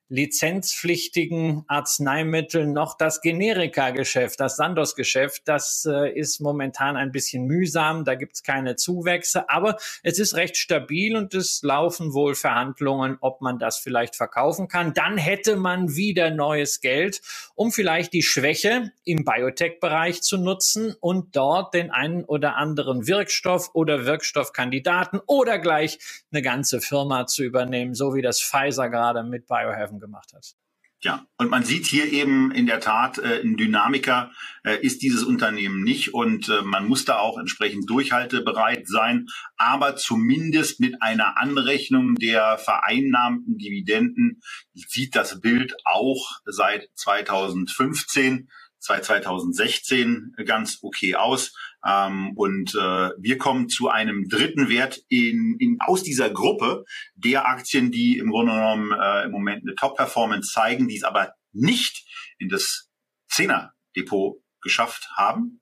lizenzpflichtigen 0.10 1.64
Arzneimitteln 1.68 2.74
noch 2.74 2.98
das 2.98 3.22
Generika-Geschäft, 3.22 4.40
das 4.40 4.56
Sandos-Geschäft. 4.58 5.44
Das 5.46 5.88
äh, 5.90 6.12
ist 6.12 6.42
momentan 6.42 6.98
ein 6.98 7.12
bisschen 7.12 7.46
mühsam, 7.46 8.06
da 8.06 8.16
gibt 8.16 8.36
es 8.36 8.44
keine 8.44 8.76
Zuwächse, 8.76 9.50
aber 9.50 9.78
es 10.02 10.18
ist 10.18 10.36
recht 10.36 10.58
stabil 10.58 11.16
und 11.16 11.36
es 11.36 11.62
laufen 11.62 12.14
wohl 12.14 12.34
Verhandlungen, 12.34 13.18
ob 13.22 13.42
man 13.42 13.60
das 13.60 13.78
vielleicht 13.78 14.16
verkaufen 14.16 14.68
kann. 14.68 14.94
Dann 14.94 15.18
hätte 15.18 15.56
man 15.56 15.96
wieder 15.96 16.32
neues 16.32 16.82
Geld, 16.82 17.22
um 17.54 17.72
vielleicht 17.72 18.14
die 18.14 18.24
Schwäche 18.24 18.92
im 19.04 19.24
Biotech-Bereich 19.24 20.24
zu 20.24 20.38
nutzen 20.38 20.96
und 21.00 21.36
dort 21.36 21.76
den 21.76 21.92
einen 21.92 22.26
oder 22.26 22.56
anderen 22.56 23.08
Wirkstoff 23.08 23.70
oder 23.74 24.06
Wirkstoffkandidaten 24.06 25.22
oder 25.28 25.60
gleich 25.60 26.00
eine 26.32 26.42
ganze 26.42 26.82
Firma 26.82 27.28
zu 27.28 27.44
übernehmen, 27.44 27.94
so 27.94 28.16
wie 28.16 28.24
das 28.24 28.42
Pfizer 28.42 28.90
gerade 28.90 29.24
mit 29.24 29.46
Biohaven 29.48 29.99
gemacht 30.00 30.34
hat. 30.34 30.56
Ja, 31.02 31.26
und 31.38 31.50
man 31.50 31.64
sieht 31.64 31.86
hier 31.86 32.12
eben 32.12 32.52
in 32.52 32.66
der 32.66 32.82
Tat, 32.82 33.20
äh, 33.20 33.40
ein 33.42 33.56
Dynamiker 33.56 34.32
äh, 34.66 34.86
ist 34.86 35.02
dieses 35.02 35.24
Unternehmen 35.24 35.82
nicht 35.82 36.14
und 36.14 36.50
äh, 36.50 36.62
man 36.62 36.90
muss 36.90 37.06
da 37.06 37.20
auch 37.20 37.38
entsprechend 37.38 37.90
durchhaltebereit 37.90 38.86
sein, 38.86 39.28
aber 39.56 39.96
zumindest 39.96 40.82
mit 40.82 41.02
einer 41.02 41.38
Anrechnung 41.38 42.16
der 42.16 42.58
vereinnahmten 42.58 43.58
Dividenden 43.58 44.42
sieht 44.74 45.16
das 45.16 45.40
Bild 45.40 45.74
auch 45.86 46.42
seit 46.44 46.90
2015 46.96 48.50
seit 48.80 49.06
2016 49.06 50.36
ganz 50.46 50.80
okay 50.82 51.16
aus. 51.16 51.54
Ähm, 51.86 52.34
und 52.36 52.76
äh, 52.76 53.10
wir 53.18 53.38
kommen 53.38 53.70
zu 53.70 53.90
einem 53.90 54.28
dritten 54.28 54.70
Wert 54.70 55.02
in, 55.08 55.56
in, 55.60 55.78
aus 55.80 56.04
dieser 56.04 56.30
Gruppe 56.30 56.84
der 57.16 57.48
Aktien, 57.48 57.92
die 57.92 58.18
im 58.18 58.30
Grunde 58.30 58.54
genommen 58.54 58.92
äh, 58.92 59.26
im 59.26 59.32
Moment 59.32 59.64
eine 59.64 59.76
Top-Performance 59.76 60.52
zeigen, 60.52 60.88
die 60.88 60.98
es 60.98 61.04
aber 61.04 61.34
nicht 61.52 62.06
in 62.38 62.50
das 62.50 62.90
Zehner-Depot 63.30 64.42
geschafft 64.62 65.10
haben, 65.16 65.62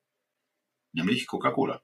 nämlich 0.93 1.27
Coca-Cola. 1.27 1.81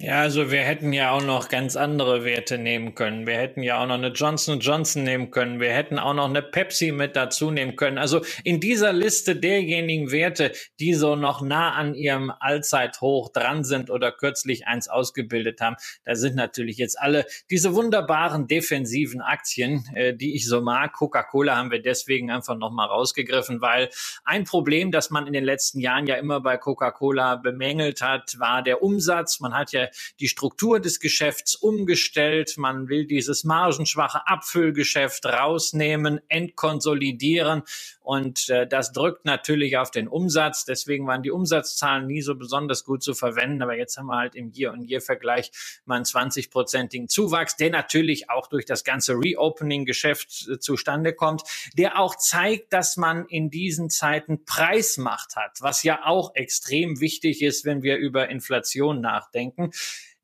Ja, 0.00 0.22
also 0.22 0.50
wir 0.50 0.62
hätten 0.62 0.92
ja 0.92 1.12
auch 1.12 1.22
noch 1.22 1.48
ganz 1.48 1.76
andere 1.76 2.24
Werte 2.24 2.58
nehmen 2.58 2.96
können. 2.96 3.28
Wir 3.28 3.36
hätten 3.36 3.62
ja 3.62 3.80
auch 3.80 3.86
noch 3.86 3.94
eine 3.94 4.08
Johnson 4.08 4.58
Johnson 4.58 5.04
nehmen 5.04 5.30
können. 5.30 5.60
Wir 5.60 5.70
hätten 5.70 6.00
auch 6.00 6.14
noch 6.14 6.28
eine 6.28 6.42
Pepsi 6.42 6.90
mit 6.90 7.14
dazu 7.14 7.52
nehmen 7.52 7.76
können. 7.76 7.98
Also 7.98 8.20
in 8.42 8.58
dieser 8.58 8.92
Liste 8.92 9.36
derjenigen 9.36 10.10
Werte, 10.10 10.50
die 10.80 10.94
so 10.94 11.14
noch 11.14 11.42
nah 11.42 11.74
an 11.74 11.94
ihrem 11.94 12.32
Allzeithoch 12.40 13.28
dran 13.32 13.62
sind 13.62 13.88
oder 13.88 14.10
kürzlich 14.10 14.66
eins 14.66 14.88
ausgebildet 14.88 15.60
haben, 15.60 15.76
da 16.04 16.16
sind 16.16 16.34
natürlich 16.34 16.76
jetzt 16.76 16.98
alle 16.98 17.24
diese 17.48 17.76
wunderbaren 17.76 18.48
defensiven 18.48 19.20
Aktien, 19.20 19.84
äh, 19.94 20.12
die 20.12 20.34
ich 20.34 20.48
so 20.48 20.60
mag. 20.60 20.92
Coca-Cola 20.92 21.54
haben 21.56 21.70
wir 21.70 21.80
deswegen 21.80 22.32
einfach 22.32 22.56
nochmal 22.56 22.88
rausgegriffen, 22.88 23.60
weil 23.60 23.90
ein 24.24 24.42
Problem, 24.42 24.90
das 24.90 25.10
man 25.10 25.28
in 25.28 25.32
den 25.32 25.44
letzten 25.44 25.78
Jahren 25.78 26.08
ja 26.08 26.16
immer 26.16 26.40
bei 26.40 26.56
Coca-Cola 26.56 27.36
bemängelt 27.36 28.02
hat, 28.02 28.40
war 28.40 28.60
der 28.60 28.82
Umsatz. 28.82 29.38
Man 29.38 29.54
hat 29.54 29.70
ja 29.70 29.83
die 30.20 30.28
Struktur 30.28 30.80
des 30.80 31.00
Geschäfts 31.00 31.54
umgestellt. 31.54 32.54
Man 32.56 32.88
will 32.88 33.06
dieses 33.06 33.44
margenschwache 33.44 34.26
Abfüllgeschäft 34.26 35.26
rausnehmen, 35.26 36.20
entkonsolidieren. 36.28 37.62
Und 38.04 38.50
äh, 38.50 38.66
das 38.66 38.92
drückt 38.92 39.24
natürlich 39.24 39.78
auf 39.78 39.90
den 39.90 40.08
Umsatz. 40.08 40.66
Deswegen 40.66 41.06
waren 41.06 41.22
die 41.22 41.30
Umsatzzahlen 41.30 42.06
nie 42.06 42.20
so 42.20 42.34
besonders 42.34 42.84
gut 42.84 43.02
zu 43.02 43.14
verwenden. 43.14 43.62
Aber 43.62 43.78
jetzt 43.78 43.96
haben 43.96 44.08
wir 44.08 44.18
halt 44.18 44.34
im 44.34 44.52
Year-on-Year-Vergleich 44.52 45.50
mal 45.86 45.96
einen 45.96 46.04
20-prozentigen 46.04 47.08
Zuwachs, 47.08 47.56
der 47.56 47.70
natürlich 47.70 48.28
auch 48.28 48.46
durch 48.48 48.66
das 48.66 48.84
ganze 48.84 49.14
Reopening-Geschäft 49.14 50.48
äh, 50.48 50.58
zustande 50.58 51.14
kommt, 51.14 51.44
der 51.78 51.98
auch 51.98 52.14
zeigt, 52.16 52.74
dass 52.74 52.98
man 52.98 53.24
in 53.24 53.48
diesen 53.48 53.88
Zeiten 53.88 54.44
Preismacht 54.44 55.34
hat, 55.36 55.62
was 55.62 55.82
ja 55.82 56.04
auch 56.04 56.34
extrem 56.34 57.00
wichtig 57.00 57.40
ist, 57.40 57.64
wenn 57.64 57.82
wir 57.82 57.96
über 57.96 58.28
Inflation 58.28 59.00
nachdenken. 59.00 59.70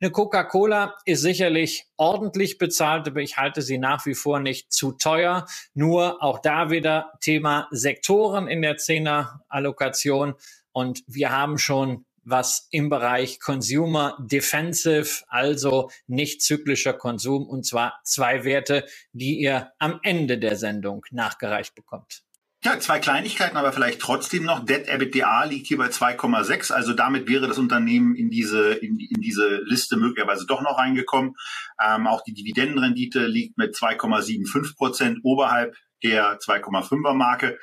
Eine 0.02 0.12
Coca-Cola 0.12 0.96
ist 1.04 1.20
sicherlich 1.20 1.84
ordentlich 1.98 2.56
bezahlt, 2.56 3.06
aber 3.06 3.20
ich 3.20 3.36
halte 3.36 3.60
sie 3.60 3.76
nach 3.76 4.06
wie 4.06 4.14
vor 4.14 4.40
nicht 4.40 4.72
zu 4.72 4.92
teuer. 4.92 5.46
Nur 5.74 6.22
auch 6.22 6.38
da 6.38 6.70
wieder 6.70 7.12
Thema 7.20 7.68
Sektoren 7.70 8.48
in 8.48 8.62
der 8.62 8.78
Zehner-Allokation. 8.78 10.36
Und 10.72 11.02
wir 11.06 11.32
haben 11.32 11.58
schon 11.58 12.06
was 12.24 12.66
im 12.70 12.88
Bereich 12.88 13.40
Consumer 13.40 14.16
Defensive, 14.20 15.22
also 15.28 15.90
nicht 16.06 16.40
zyklischer 16.40 16.94
Konsum, 16.94 17.46
und 17.46 17.66
zwar 17.66 18.00
zwei 18.02 18.44
Werte, 18.44 18.86
die 19.12 19.38
ihr 19.38 19.72
am 19.78 20.00
Ende 20.02 20.38
der 20.38 20.56
Sendung 20.56 21.04
nachgereicht 21.10 21.74
bekommt. 21.74 22.22
Ja, 22.62 22.78
zwei 22.78 22.98
Kleinigkeiten, 22.98 23.56
aber 23.56 23.72
vielleicht 23.72 24.00
trotzdem 24.00 24.44
noch. 24.44 24.66
Debt 24.66 24.86
EBITDA 24.86 25.44
liegt 25.44 25.66
hier 25.66 25.78
bei 25.78 25.88
2,6. 25.88 26.72
Also 26.72 26.92
damit 26.92 27.26
wäre 27.26 27.48
das 27.48 27.56
Unternehmen 27.56 28.14
in 28.14 28.28
diese, 28.28 28.74
in, 28.74 28.98
in 28.98 29.22
diese 29.22 29.62
Liste 29.64 29.96
möglicherweise 29.96 30.44
doch 30.44 30.60
noch 30.60 30.76
reingekommen. 30.76 31.36
Ähm, 31.82 32.06
auch 32.06 32.22
die 32.22 32.34
Dividendenrendite 32.34 33.26
liegt 33.26 33.56
mit 33.56 33.74
2,75 33.74 34.76
Prozent 34.76 35.20
oberhalb 35.22 35.74
der 36.02 36.38
2,5er 36.38 37.14
Marke. 37.14 37.58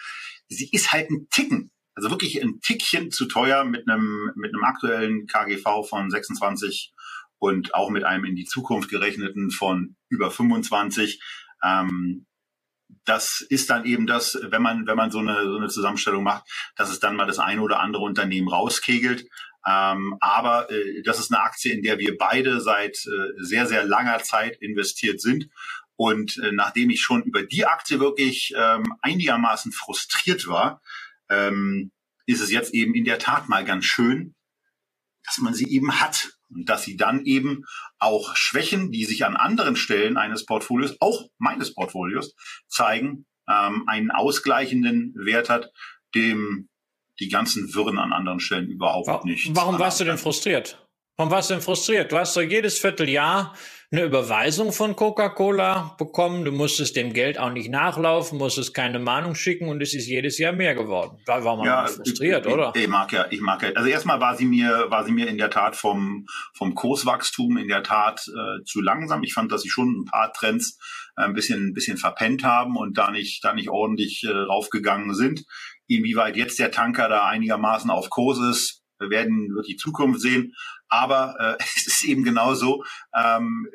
Sie 0.47 0.67
ist 0.71 0.91
halt 0.91 1.11
ein 1.11 1.27
Ticken, 1.29 1.71
also 1.93 2.09
wirklich 2.09 2.41
ein 2.41 2.59
Tickchen 2.61 3.11
zu 3.11 3.27
teuer 3.27 3.65
mit 3.65 3.87
einem, 3.87 4.31
mit 4.35 4.51
einem 4.51 4.63
aktuellen 4.63 5.27
KGV 5.27 5.87
von 5.87 6.09
26 6.09 6.93
und 7.37 7.75
auch 7.75 7.91
mit 7.91 8.03
einem 8.03 8.25
in 8.25 8.35
die 8.35 8.45
Zukunft 8.45 8.89
gerechneten 8.89 9.51
von 9.51 9.95
über 10.09 10.31
25. 10.31 11.21
Ähm, 11.63 12.25
das 13.05 13.41
ist 13.49 13.69
dann 13.69 13.85
eben 13.85 14.05
das, 14.05 14.37
wenn 14.41 14.61
man, 14.61 14.87
wenn 14.87 14.97
man 14.97 15.11
so 15.11 15.19
eine, 15.19 15.43
so 15.43 15.57
eine 15.57 15.69
Zusammenstellung 15.69 16.23
macht, 16.23 16.43
dass 16.75 16.89
es 16.89 16.99
dann 16.99 17.15
mal 17.15 17.25
das 17.25 17.39
eine 17.39 17.61
oder 17.61 17.79
andere 17.79 18.03
Unternehmen 18.03 18.49
rauskegelt. 18.49 19.27
Ähm, 19.65 20.17
aber 20.19 20.69
äh, 20.71 21.01
das 21.03 21.19
ist 21.19 21.31
eine 21.31 21.41
Aktie, 21.41 21.73
in 21.73 21.83
der 21.83 21.99
wir 21.99 22.17
beide 22.17 22.61
seit 22.61 22.95
äh, 23.05 23.33
sehr, 23.37 23.65
sehr 23.65 23.83
langer 23.83 24.19
Zeit 24.19 24.57
investiert 24.61 25.21
sind. 25.21 25.49
Und 25.95 26.37
äh, 26.37 26.51
nachdem 26.51 26.89
ich 26.89 27.01
schon 27.01 27.23
über 27.23 27.43
die 27.43 27.65
Aktie 27.65 27.99
wirklich 27.99 28.53
ähm, 28.55 28.93
einigermaßen 29.01 29.71
frustriert 29.71 30.47
war, 30.47 30.81
ähm, 31.29 31.91
ist 32.25 32.41
es 32.41 32.51
jetzt 32.51 32.73
eben 32.73 32.93
in 32.93 33.05
der 33.05 33.19
Tat 33.19 33.49
mal 33.49 33.65
ganz 33.65 33.85
schön, 33.85 34.35
dass 35.25 35.39
man 35.39 35.53
sie 35.53 35.67
eben 35.69 35.99
hat 35.99 36.36
und 36.49 36.69
dass 36.69 36.83
sie 36.83 36.97
dann 36.97 37.25
eben 37.25 37.63
auch 37.99 38.35
Schwächen, 38.35 38.91
die 38.91 39.05
sich 39.05 39.25
an 39.25 39.35
anderen 39.35 39.75
Stellen 39.75 40.17
eines 40.17 40.45
Portfolios, 40.45 40.95
auch 40.99 41.27
meines 41.37 41.73
Portfolios, 41.73 42.35
zeigen, 42.67 43.25
ähm, 43.49 43.83
einen 43.87 44.11
ausgleichenden 44.11 45.13
Wert 45.15 45.49
hat, 45.49 45.71
dem 46.15 46.69
die 47.19 47.29
ganzen 47.29 47.73
Wirren 47.73 47.97
an 47.97 48.13
anderen 48.13 48.39
Stellen 48.39 48.69
überhaupt 48.69 49.25
nicht. 49.25 49.55
Warum 49.55 49.79
warst 49.79 49.99
du 49.99 50.05
denn 50.05 50.17
frustriert? 50.17 50.87
Warum 51.15 51.31
warst 51.31 51.49
du 51.49 51.55
denn 51.55 51.63
frustriert? 51.63 52.11
Du 52.11 52.17
hast 52.17 52.37
doch 52.37 52.41
jedes 52.41 52.77
Vierteljahr 52.77 53.55
eine 53.89 54.03
Überweisung 54.03 54.73
von 54.73 54.97
Coca-Cola 54.97 55.95
bekommen. 55.97 56.43
Du 56.43 56.51
musstest 56.51 56.97
dem 56.97 57.13
Geld 57.13 57.39
auch 57.39 57.51
nicht 57.51 57.69
nachlaufen, 57.69 58.37
musstest 58.37 58.73
keine 58.73 58.99
Mahnung 58.99 59.33
schicken 59.33 59.69
und 59.69 59.81
es 59.81 59.93
ist 59.93 60.07
jedes 60.07 60.37
Jahr 60.37 60.51
mehr 60.51 60.75
geworden. 60.75 61.17
Da 61.25 61.45
war 61.45 61.55
man 61.55 61.65
ja, 61.65 61.87
frustriert, 61.87 62.45
ich, 62.45 62.51
oder? 62.51 62.73
Ich 62.75 62.87
mag 62.89 63.13
ja, 63.13 63.27
ich 63.29 63.39
mag 63.39 63.63
ja. 63.63 63.69
Also 63.75 63.87
erstmal 63.87 64.19
war 64.19 64.35
sie 64.35 64.45
mir, 64.45 64.87
war 64.89 65.05
sie 65.05 65.13
mir 65.13 65.29
in 65.29 65.37
der 65.37 65.49
Tat 65.49 65.77
vom, 65.77 66.25
vom 66.53 66.75
Kurswachstum 66.75 67.55
in 67.55 67.69
der 67.69 67.81
Tat 67.81 68.27
äh, 68.27 68.63
zu 68.65 68.81
langsam. 68.81 69.23
Ich 69.23 69.33
fand, 69.33 69.53
dass 69.53 69.61
sie 69.61 69.69
schon 69.69 70.01
ein 70.01 70.05
paar 70.05 70.33
Trends 70.33 70.77
äh, 71.15 71.21
ein 71.21 71.33
bisschen, 71.33 71.67
ein 71.67 71.73
bisschen 71.73 71.95
verpennt 71.95 72.43
haben 72.43 72.75
und 72.75 72.97
da 72.97 73.09
nicht, 73.09 73.41
da 73.45 73.53
nicht 73.53 73.69
ordentlich 73.69 74.25
äh, 74.25 74.31
raufgegangen 74.31 75.13
sind. 75.13 75.45
Inwieweit 75.87 76.35
jetzt 76.35 76.59
der 76.59 76.71
Tanker 76.71 77.07
da 77.07 77.25
einigermaßen 77.25 77.89
auf 77.89 78.09
Kurs 78.09 78.39
ist, 78.39 78.76
wir 78.99 79.09
werden 79.09 79.53
wird 79.55 79.67
die 79.67 79.77
Zukunft 79.77 80.21
sehen. 80.21 80.53
Aber 80.87 81.35
äh, 81.39 81.63
es 81.75 81.87
ist 81.87 82.03
eben 82.05 82.23
genauso, 82.23 82.83
ähm, 83.15 83.67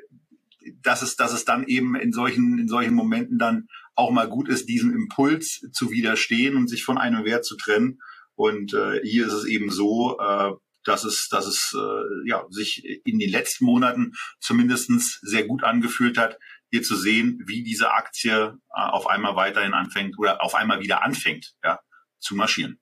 dass 0.82 1.02
es, 1.02 1.16
dass 1.16 1.32
es 1.32 1.44
dann 1.44 1.64
eben 1.66 1.96
in 1.96 2.12
solchen, 2.12 2.58
in 2.58 2.68
solchen 2.68 2.94
Momenten 2.94 3.38
dann 3.38 3.66
auch 3.94 4.10
mal 4.10 4.28
gut 4.28 4.48
ist, 4.48 4.68
diesem 4.68 4.94
Impuls 4.94 5.60
zu 5.72 5.90
widerstehen 5.90 6.56
und 6.56 6.68
sich 6.68 6.84
von 6.84 6.98
einem 6.98 7.24
Wert 7.24 7.44
zu 7.44 7.56
trennen. 7.56 8.00
Und 8.34 8.72
äh, 8.74 9.00
hier 9.04 9.26
ist 9.26 9.32
es 9.32 9.44
eben 9.44 9.70
so, 9.70 10.18
äh, 10.18 10.52
dass 10.84 11.04
es, 11.04 11.28
dass 11.30 11.46
es 11.46 11.74
äh, 11.76 12.28
ja, 12.28 12.44
sich 12.50 12.84
in 13.04 13.18
den 13.18 13.30
letzten 13.30 13.64
Monaten 13.64 14.12
zumindestens 14.40 15.18
sehr 15.22 15.46
gut 15.46 15.62
angefühlt 15.62 16.18
hat, 16.18 16.38
hier 16.70 16.82
zu 16.82 16.96
sehen, 16.96 17.38
wie 17.46 17.62
diese 17.62 17.92
Aktie 17.92 18.32
äh, 18.34 18.56
auf 18.70 19.06
einmal 19.06 19.36
weiterhin 19.36 19.74
anfängt 19.74 20.18
oder 20.18 20.42
auf 20.42 20.54
einmal 20.54 20.80
wieder 20.80 21.02
anfängt, 21.02 21.54
ja, 21.62 21.78
zu 22.18 22.34
marschieren. 22.34 22.80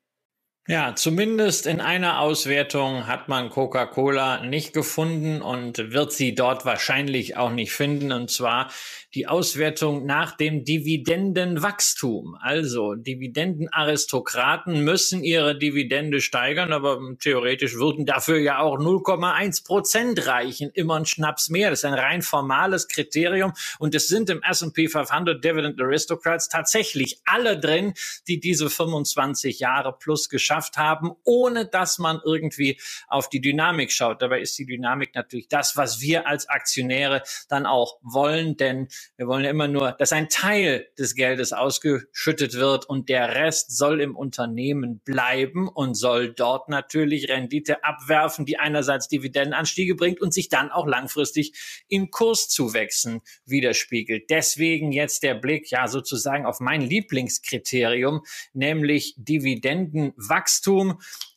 Ja, 0.71 0.95
zumindest 0.95 1.67
in 1.67 1.81
einer 1.81 2.21
Auswertung 2.21 3.09
hat 3.09 3.27
man 3.27 3.51
Coca-Cola 3.51 4.47
nicht 4.47 4.73
gefunden 4.73 5.43
und 5.43 5.91
wird 5.91 6.13
sie 6.13 6.37
dort 6.37 6.65
wahrscheinlich 6.65 7.37
auch 7.37 7.51
nicht 7.51 7.73
finden. 7.73 8.13
Und 8.13 8.31
zwar 8.31 8.71
die 9.13 9.27
Auswertung 9.27 10.07
nach 10.07 10.37
dem 10.37 10.65
Dividendenwachstum. 10.65 12.37
Also 12.41 12.95
Dividendenaristokraten 12.95 14.85
müssen 14.85 15.25
ihre 15.25 15.59
Dividende 15.59 16.21
steigern, 16.21 16.73
aber 16.73 17.01
theoretisch 17.19 17.75
würden 17.75 18.07
dafür 18.07 18.39
ja 18.39 18.61
auch 18.61 18.79
0,1 18.79 19.65
Prozent 19.65 20.25
reichen. 20.29 20.71
Immer 20.73 21.01
ein 21.01 21.05
Schnaps 21.07 21.49
mehr. 21.49 21.71
Das 21.71 21.81
ist 21.81 21.85
ein 21.85 21.95
rein 21.95 22.23
formales 22.23 22.87
Kriterium. 22.87 23.55
Und 23.81 23.97
es 23.97 24.07
sind 24.07 24.31
im 24.31 24.41
S&P 24.45 24.87
500 24.87 25.43
Dividend 25.43 25.81
Aristocrats 25.81 26.49
tatsächlich 26.49 27.21
alle 27.25 27.59
drin, 27.59 27.95
die 28.29 28.39
diese 28.39 28.71
25 28.71 29.59
Jahre 29.59 29.97
plus 29.99 30.29
geschafft 30.29 30.60
haben, 30.77 31.13
ohne 31.25 31.67
dass 31.67 31.99
man 31.99 32.21
irgendwie 32.25 32.81
auf 33.09 33.29
die 33.29 33.41
Dynamik 33.41 33.93
schaut. 33.93 34.23
Dabei 34.23 34.41
ist 34.41 34.59
die 34.59 34.67
Dynamik 34.67 35.15
natürlich 35.15 35.49
das, 35.49 35.77
was 35.77 36.01
wir 36.01 36.27
als 36.27 36.49
Aktionäre 36.49 37.23
dann 37.49 37.67
auch 37.67 37.99
wollen, 38.03 38.57
denn 38.57 38.89
wir 39.17 39.27
wollen 39.27 39.45
ja 39.45 39.51
immer 39.51 39.69
nur, 39.69 39.93
dass 39.93 40.13
ein 40.13 40.29
Teil 40.29 40.89
des 40.99 41.15
Geldes 41.15 41.53
ausgeschüttet 41.53 42.55
wird 42.55 42.87
und 42.87 43.09
der 43.09 43.35
Rest 43.35 43.77
soll 43.77 44.01
im 44.01 44.17
Unternehmen 44.17 45.01
bleiben 45.05 45.69
und 45.69 45.95
soll 45.95 46.33
dort 46.33 46.69
natürlich 46.69 47.29
Rendite 47.29 47.85
abwerfen, 47.85 48.47
die 48.47 48.59
einerseits 48.59 49.09
Dividendenanstiege 49.09 49.95
bringt 49.95 50.21
und 50.21 50.33
sich 50.35 50.49
dann 50.49 50.71
auch 50.71 50.87
langfristig 50.87 51.85
in 51.89 52.11
Kurszuwächsen 52.11 53.21
widerspiegelt. 53.45 54.31
Deswegen 54.31 54.93
jetzt 54.93 55.23
der 55.23 55.35
Blick 55.35 55.71
ja 55.71 55.89
sozusagen 55.89 56.47
auf 56.47 56.61
mein 56.61 56.81
Lieblingskriterium, 56.81 58.23
nämlich 58.53 59.15
Dividendenwachstum. 59.17 60.50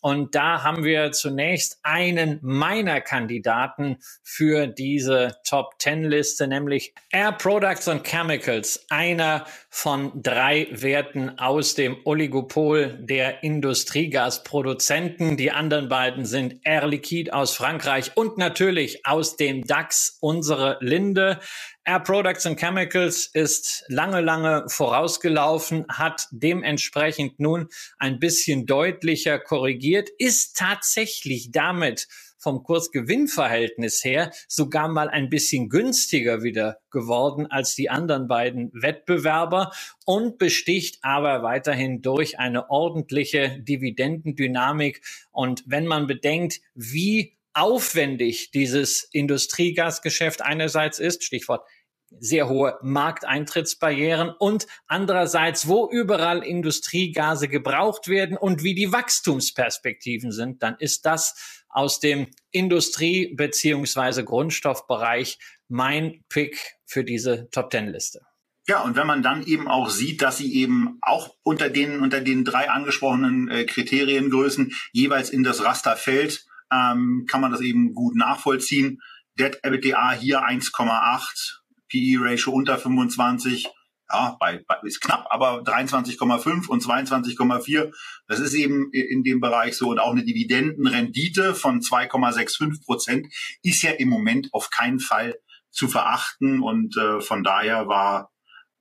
Und 0.01 0.35
da 0.35 0.63
haben 0.63 0.83
wir 0.83 1.13
zunächst 1.13 1.79
einen 1.81 2.39
meiner 2.41 2.99
Kandidaten 2.99 3.99
für 4.21 4.67
diese 4.67 5.37
Top 5.45 5.75
10 5.79 6.03
Liste, 6.03 6.45
nämlich 6.45 6.93
Air 7.09 7.31
Products 7.31 7.87
and 7.87 8.03
Chemicals, 8.03 8.85
einer 8.89 9.45
von 9.69 10.11
drei 10.21 10.67
Werten 10.71 11.39
aus 11.39 11.75
dem 11.75 11.95
Oligopol 12.03 12.97
der 12.99 13.43
Industriegasproduzenten. 13.43 15.37
Die 15.37 15.51
anderen 15.51 15.87
beiden 15.87 16.25
sind 16.25 16.59
Air 16.63 16.87
Liquide 16.87 17.33
aus 17.33 17.55
Frankreich 17.55 18.11
und 18.15 18.37
natürlich 18.37 19.05
aus 19.05 19.37
dem 19.37 19.65
DAX 19.65 20.17
unsere 20.19 20.77
Linde. 20.81 21.39
Air 21.85 21.99
Products 21.99 22.45
and 22.45 22.57
Chemicals 22.57 23.25
ist 23.33 23.83
lange, 23.89 24.21
lange 24.21 24.63
vorausgelaufen, 24.69 25.85
hat 25.89 26.27
dementsprechend 26.31 27.41
nun 27.41 27.67
ein 27.97 28.19
bisschen 28.19 28.65
deutlicher 28.65 29.37
korrigiert, 29.37 30.09
ist 30.17 30.55
tatsächlich 30.55 31.51
damit 31.51 32.07
vom 32.37 32.63
Kursgewinnverhältnis 32.63 34.03
her 34.03 34.31
sogar 34.47 34.87
mal 34.87 35.09
ein 35.09 35.29
bisschen 35.29 35.67
günstiger 35.67 36.41
wieder 36.41 36.77
geworden 36.89 37.47
als 37.47 37.75
die 37.75 37.89
anderen 37.89 38.29
beiden 38.29 38.69
Wettbewerber 38.73 39.71
und 40.05 40.37
besticht 40.37 40.99
aber 41.01 41.43
weiterhin 41.43 42.01
durch 42.01 42.39
eine 42.39 42.69
ordentliche 42.69 43.59
Dividendendynamik. 43.59 45.01
Und 45.31 45.63
wenn 45.67 45.85
man 45.85 46.07
bedenkt, 46.07 46.61
wie 46.75 47.37
aufwendig 47.53 48.51
dieses 48.51 49.03
Industriegasgeschäft 49.03 50.41
einerseits 50.41 50.99
ist, 50.99 51.23
Stichwort 51.23 51.63
sehr 52.19 52.49
hohe 52.49 52.77
Markteintrittsbarrieren 52.81 54.29
und 54.29 54.67
andererseits, 54.87 55.67
wo 55.67 55.89
überall 55.89 56.43
Industriegase 56.43 57.47
gebraucht 57.47 58.07
werden 58.07 58.37
und 58.37 58.63
wie 58.63 58.75
die 58.75 58.91
Wachstumsperspektiven 58.91 60.31
sind, 60.31 60.63
dann 60.63 60.75
ist 60.79 61.05
das 61.05 61.63
aus 61.69 61.99
dem 61.99 62.27
Industrie- 62.51 63.33
beziehungsweise 63.35 64.23
Grundstoffbereich 64.23 65.39
mein 65.67 66.23
Pick 66.29 66.75
für 66.85 67.03
diese 67.03 67.49
Top 67.49 67.71
Ten 67.71 67.87
Liste. 67.87 68.21
Ja, 68.65 68.81
und 68.81 68.95
wenn 68.95 69.07
man 69.07 69.23
dann 69.23 69.45
eben 69.45 69.67
auch 69.67 69.89
sieht, 69.89 70.21
dass 70.21 70.37
sie 70.37 70.53
eben 70.53 70.97
auch 71.01 71.35
unter 71.43 71.69
den, 71.69 71.99
unter 71.99 72.21
den 72.21 72.45
drei 72.45 72.69
angesprochenen 72.69 73.49
äh, 73.49 73.65
Kriteriengrößen 73.65 74.71
jeweils 74.93 75.29
in 75.29 75.43
das 75.43 75.65
Raster 75.65 75.97
fällt, 75.97 76.45
ähm, 76.71 77.25
kann 77.27 77.41
man 77.41 77.51
das 77.51 77.59
eben 77.59 77.93
gut 77.93 78.15
nachvollziehen. 78.15 79.01
Debt 79.37 79.59
EBITDA 79.63 80.13
hier 80.13 80.45
1,8, 80.45 81.62
PE-Ratio 81.93 82.51
unter 82.51 82.77
25, 82.77 83.67
ja, 84.11 84.35
bei, 84.39 84.63
bei, 84.67 84.77
ist 84.83 85.01
knapp, 85.01 85.27
aber 85.29 85.61
23,5 85.61 86.67
und 86.67 86.83
22,4. 86.83 87.91
Das 88.27 88.39
ist 88.39 88.53
eben 88.53 88.91
in 88.91 89.23
dem 89.23 89.39
Bereich 89.39 89.77
so. 89.77 89.89
Und 89.89 89.99
auch 89.99 90.11
eine 90.11 90.25
Dividendenrendite 90.25 91.53
von 91.55 91.79
2,65 91.81 92.83
Prozent 92.83 93.27
ist 93.61 93.81
ja 93.83 93.91
im 93.91 94.09
Moment 94.09 94.49
auf 94.51 94.69
keinen 94.69 94.99
Fall 94.99 95.35
zu 95.69 95.87
verachten. 95.87 96.61
Und 96.61 96.97
äh, 96.97 97.21
von 97.21 97.43
daher 97.43 97.87
war 97.87 98.31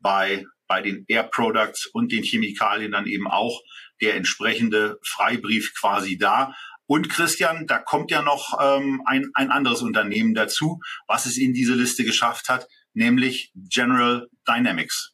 bei, 0.01 0.45
bei 0.67 0.83
den 0.83 1.05
Air 1.09 1.25
Products 1.25 1.87
und 1.87 2.13
den 2.13 2.25
Chemikalien 2.25 2.93
dann 2.93 3.07
eben 3.07 3.29
auch 3.29 3.61
der 4.01 4.17
entsprechende 4.17 4.99
Freibrief 5.03 5.73
quasi 5.79 6.19
da. 6.19 6.55
Und 6.87 7.09
Christian, 7.09 7.67
da 7.67 7.79
kommt 7.79 8.11
ja 8.11 8.23
noch 8.23 8.59
ähm, 8.61 9.03
ein, 9.07 9.31
ein 9.35 9.51
anderes 9.51 9.83
Unternehmen 9.83 10.35
dazu, 10.35 10.81
was 11.07 11.27
es 11.27 11.39
in 11.39 11.55
diese 11.55 11.75
Liste 11.75 12.05
geschafft 12.05 12.49
hat, 12.49 12.67
nämlich 12.95 13.53
General 13.55 14.29
Dynamics. 14.49 15.13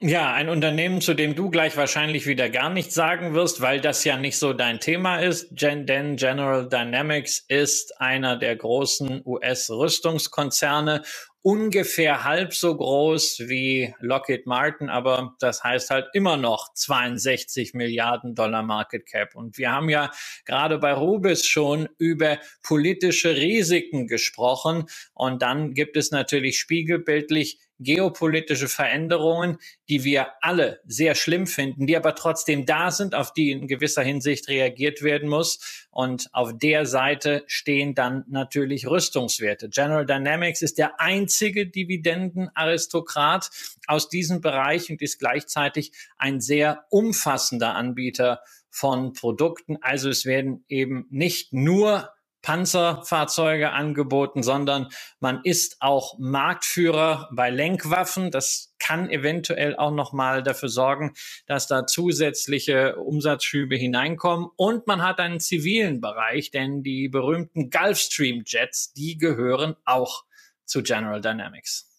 Ja, 0.00 0.34
ein 0.34 0.50
Unternehmen, 0.50 1.00
zu 1.00 1.14
dem 1.14 1.34
du 1.34 1.48
gleich 1.48 1.76
wahrscheinlich 1.78 2.26
wieder 2.26 2.50
gar 2.50 2.68
nichts 2.68 2.94
sagen 2.94 3.32
wirst, 3.32 3.62
weil 3.62 3.80
das 3.80 4.04
ja 4.04 4.18
nicht 4.18 4.38
so 4.38 4.52
dein 4.52 4.78
Thema 4.78 5.16
ist. 5.16 5.48
Gen 5.52 5.86
denn 5.86 6.16
General 6.16 6.68
Dynamics 6.68 7.42
ist 7.48 8.00
einer 8.00 8.36
der 8.36 8.54
großen 8.56 9.22
US-Rüstungskonzerne 9.24 11.02
ungefähr 11.44 12.24
halb 12.24 12.54
so 12.54 12.74
groß 12.74 13.40
wie 13.48 13.94
Lockheed 14.00 14.46
Martin, 14.46 14.88
aber 14.88 15.36
das 15.40 15.62
heißt 15.62 15.90
halt 15.90 16.06
immer 16.14 16.38
noch 16.38 16.72
62 16.72 17.74
Milliarden 17.74 18.34
Dollar 18.34 18.62
Market 18.62 19.04
Cap. 19.04 19.34
Und 19.34 19.58
wir 19.58 19.70
haben 19.70 19.90
ja 19.90 20.10
gerade 20.46 20.78
bei 20.78 20.94
Rubis 20.94 21.44
schon 21.44 21.90
über 21.98 22.38
politische 22.62 23.36
Risiken 23.36 24.06
gesprochen. 24.06 24.86
Und 25.12 25.42
dann 25.42 25.74
gibt 25.74 25.98
es 25.98 26.10
natürlich 26.10 26.58
spiegelbildlich 26.58 27.58
geopolitische 27.78 28.68
Veränderungen, 28.68 29.58
die 29.88 30.04
wir 30.04 30.28
alle 30.40 30.80
sehr 30.86 31.14
schlimm 31.14 31.46
finden, 31.46 31.86
die 31.86 31.96
aber 31.96 32.14
trotzdem 32.14 32.66
da 32.66 32.90
sind, 32.90 33.14
auf 33.14 33.32
die 33.32 33.50
in 33.50 33.66
gewisser 33.66 34.02
Hinsicht 34.02 34.48
reagiert 34.48 35.02
werden 35.02 35.28
muss. 35.28 35.86
Und 35.90 36.28
auf 36.32 36.52
der 36.56 36.86
Seite 36.86 37.44
stehen 37.46 37.94
dann 37.94 38.24
natürlich 38.28 38.86
Rüstungswerte. 38.86 39.68
General 39.68 40.06
Dynamics 40.06 40.62
ist 40.62 40.78
der 40.78 41.00
einzige 41.00 41.66
Dividendenaristokrat 41.66 43.50
aus 43.86 44.08
diesem 44.08 44.40
Bereich 44.40 44.90
und 44.90 45.02
ist 45.02 45.18
gleichzeitig 45.18 45.92
ein 46.16 46.40
sehr 46.40 46.84
umfassender 46.90 47.74
Anbieter 47.74 48.40
von 48.70 49.12
Produkten. 49.12 49.78
Also 49.80 50.08
es 50.08 50.24
werden 50.24 50.64
eben 50.68 51.06
nicht 51.10 51.52
nur 51.52 52.10
Panzerfahrzeuge 52.44 53.72
angeboten, 53.72 54.42
sondern 54.42 54.88
man 55.18 55.40
ist 55.44 55.78
auch 55.80 56.18
Marktführer 56.18 57.30
bei 57.32 57.48
Lenkwaffen. 57.48 58.30
Das 58.30 58.74
kann 58.78 59.08
eventuell 59.08 59.76
auch 59.76 59.92
nochmal 59.92 60.42
dafür 60.42 60.68
sorgen, 60.68 61.14
dass 61.46 61.68
da 61.68 61.86
zusätzliche 61.86 62.96
Umsatzschübe 62.96 63.76
hineinkommen. 63.76 64.50
Und 64.56 64.86
man 64.86 65.02
hat 65.02 65.20
einen 65.20 65.40
zivilen 65.40 66.02
Bereich, 66.02 66.50
denn 66.50 66.82
die 66.82 67.08
berühmten 67.08 67.70
Gulfstream 67.70 68.42
Jets, 68.46 68.92
die 68.92 69.16
gehören 69.16 69.76
auch 69.86 70.24
zu 70.66 70.82
General 70.82 71.22
Dynamics. 71.22 71.93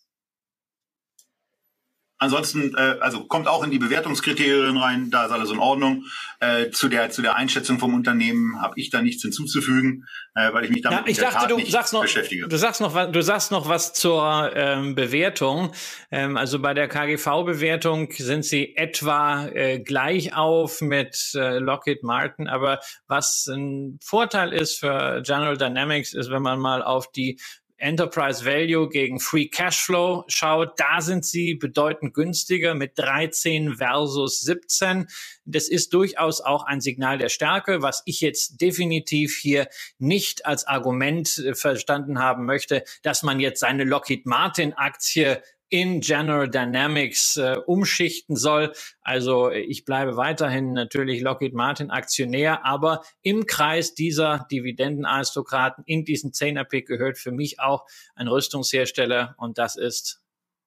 Ansonsten, 2.17 2.73
äh, 2.75 2.97
also 3.01 3.25
kommt 3.25 3.47
auch 3.49 3.61
in 3.63 3.71
die 3.71 3.77
Bewertungskriterien 3.77 4.77
rein, 4.77 5.09
da 5.11 5.25
ist 5.25 5.31
alles 5.31 5.51
in 5.51 5.59
Ordnung. 5.59 6.05
Äh, 6.39 6.69
zu 6.71 6.87
der 6.87 7.09
zu 7.09 7.21
der 7.21 7.35
Einschätzung 7.35 7.77
vom 7.77 7.93
Unternehmen 7.93 8.61
habe 8.61 8.73
ich 8.77 8.89
da 8.89 9.01
nichts 9.01 9.21
hinzuzufügen, 9.21 10.07
äh, 10.33 10.53
weil 10.53 10.63
ich 10.63 10.71
mich 10.71 10.81
damit 10.81 10.99
ja, 10.99 11.11
ich 11.11 11.17
dachte, 11.17 11.47
du 11.47 11.65
sagst 11.65 11.91
noch, 11.91 12.03
beschäftige. 12.03 12.47
Du 12.47 12.57
sagst 12.57 12.79
noch 12.79 12.93
was, 12.93 13.11
du 13.11 13.21
sagst 13.21 13.51
noch 13.51 13.67
was 13.67 13.91
zur 13.91 14.51
ähm, 14.55 14.95
Bewertung. 14.95 15.73
Ähm, 16.09 16.37
also 16.37 16.59
bei 16.59 16.73
der 16.73 16.87
KGV-Bewertung 16.87 18.09
sind 18.11 18.45
sie 18.45 18.77
etwa 18.77 19.47
äh, 19.47 19.79
gleich 19.79 20.33
auf 20.33 20.79
mit 20.79 21.31
äh, 21.35 21.59
Lockheed 21.59 22.03
Martin, 22.03 22.47
aber 22.47 22.79
was 23.07 23.47
ein 23.47 23.99
Vorteil 24.01 24.53
ist 24.53 24.79
für 24.79 25.21
General 25.21 25.57
Dynamics 25.57 26.13
ist, 26.13 26.31
wenn 26.31 26.41
man 26.41 26.59
mal 26.59 26.81
auf 26.81 27.11
die 27.11 27.39
Enterprise 27.77 28.45
Value 28.45 28.87
gegen 28.89 29.19
Free 29.19 29.47
Cashflow 29.47 30.23
schaut, 30.27 30.79
da 30.79 31.01
sind 31.01 31.25
sie 31.25 31.55
bedeutend 31.55 32.13
günstiger 32.13 32.73
mit 32.73 32.97
13 32.97 33.75
versus 33.75 34.41
17. 34.41 35.07
Das 35.43 35.67
ist 35.67 35.93
durchaus 35.93 36.41
auch 36.41 36.63
ein 36.65 36.79
Signal 36.79 37.17
der 37.17 37.29
Stärke, 37.29 37.81
was 37.81 38.01
ich 38.05 38.21
jetzt 38.21 38.61
definitiv 38.61 39.37
hier 39.37 39.67
nicht 39.99 40.45
als 40.45 40.65
Argument 40.65 41.37
äh, 41.37 41.53
verstanden 41.53 42.19
haben 42.19 42.45
möchte, 42.45 42.83
dass 43.03 43.23
man 43.23 43.39
jetzt 43.39 43.59
seine 43.59 43.83
Lockheed 43.83 44.25
Martin 44.25 44.73
Aktie 44.73 45.41
in 45.75 45.99
General 45.99 46.49
Dynamics 46.49 47.35
äh, 47.35 47.57
umschichten 47.65 48.37
soll. 48.37 48.71
Also 49.01 49.51
ich 49.51 49.83
bleibe 49.83 50.15
weiterhin 50.15 50.71
natürlich 50.71 51.19
Lockheed 51.19 51.53
Martin 51.53 51.91
Aktionär, 51.91 52.65
aber 52.65 53.01
im 53.21 53.45
Kreis 53.45 53.93
dieser 53.93 54.47
Dividendenaristokraten 54.49 55.83
in 55.85 56.05
diesen 56.05 56.31
Zehner-Pick 56.31 56.87
gehört 56.87 57.17
für 57.17 57.33
mich 57.33 57.59
auch 57.59 57.85
ein 58.15 58.29
Rüstungshersteller 58.29 59.35
und 59.37 59.57
das 59.57 59.75
ist 59.75 60.21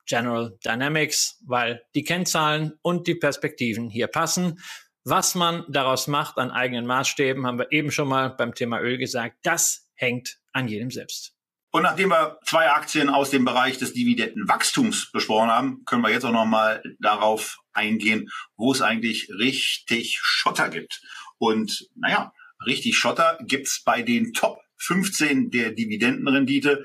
General 0.04 0.58
Dynamics, 0.62 1.38
weil 1.46 1.82
die 1.94 2.04
Kennzahlen 2.04 2.74
und 2.82 3.06
die 3.06 3.14
Perspektiven 3.14 3.88
hier 3.88 4.08
passen. 4.08 4.60
Was 5.04 5.34
man 5.34 5.64
daraus 5.70 6.06
macht 6.06 6.36
an 6.36 6.50
eigenen 6.50 6.84
Maßstäben, 6.84 7.46
haben 7.46 7.58
wir 7.58 7.72
eben 7.72 7.90
schon 7.90 8.08
mal 8.08 8.28
beim 8.28 8.54
Thema 8.54 8.78
Öl 8.82 8.98
gesagt, 8.98 9.38
das 9.42 9.88
hängt 9.94 10.38
an 10.52 10.68
jedem 10.68 10.90
selbst. 10.90 11.37
Und 11.70 11.82
nachdem 11.82 12.08
wir 12.08 12.38
zwei 12.46 12.70
Aktien 12.70 13.10
aus 13.10 13.30
dem 13.30 13.44
Bereich 13.44 13.76
des 13.76 13.92
Dividendenwachstums 13.92 15.10
besprochen 15.12 15.50
haben, 15.50 15.84
können 15.84 16.02
wir 16.02 16.10
jetzt 16.10 16.24
auch 16.24 16.32
noch 16.32 16.46
mal 16.46 16.82
darauf 16.98 17.58
eingehen, 17.72 18.28
wo 18.56 18.72
es 18.72 18.80
eigentlich 18.80 19.28
richtig 19.38 20.18
Schotter 20.22 20.70
gibt. 20.70 21.02
Und 21.36 21.88
naja, 21.94 22.32
richtig 22.64 22.96
Schotter 22.96 23.38
gibt's 23.46 23.82
bei 23.84 24.02
den 24.02 24.32
Top 24.32 24.60
15 24.78 25.50
der 25.50 25.72
Dividendenrendite. 25.72 26.84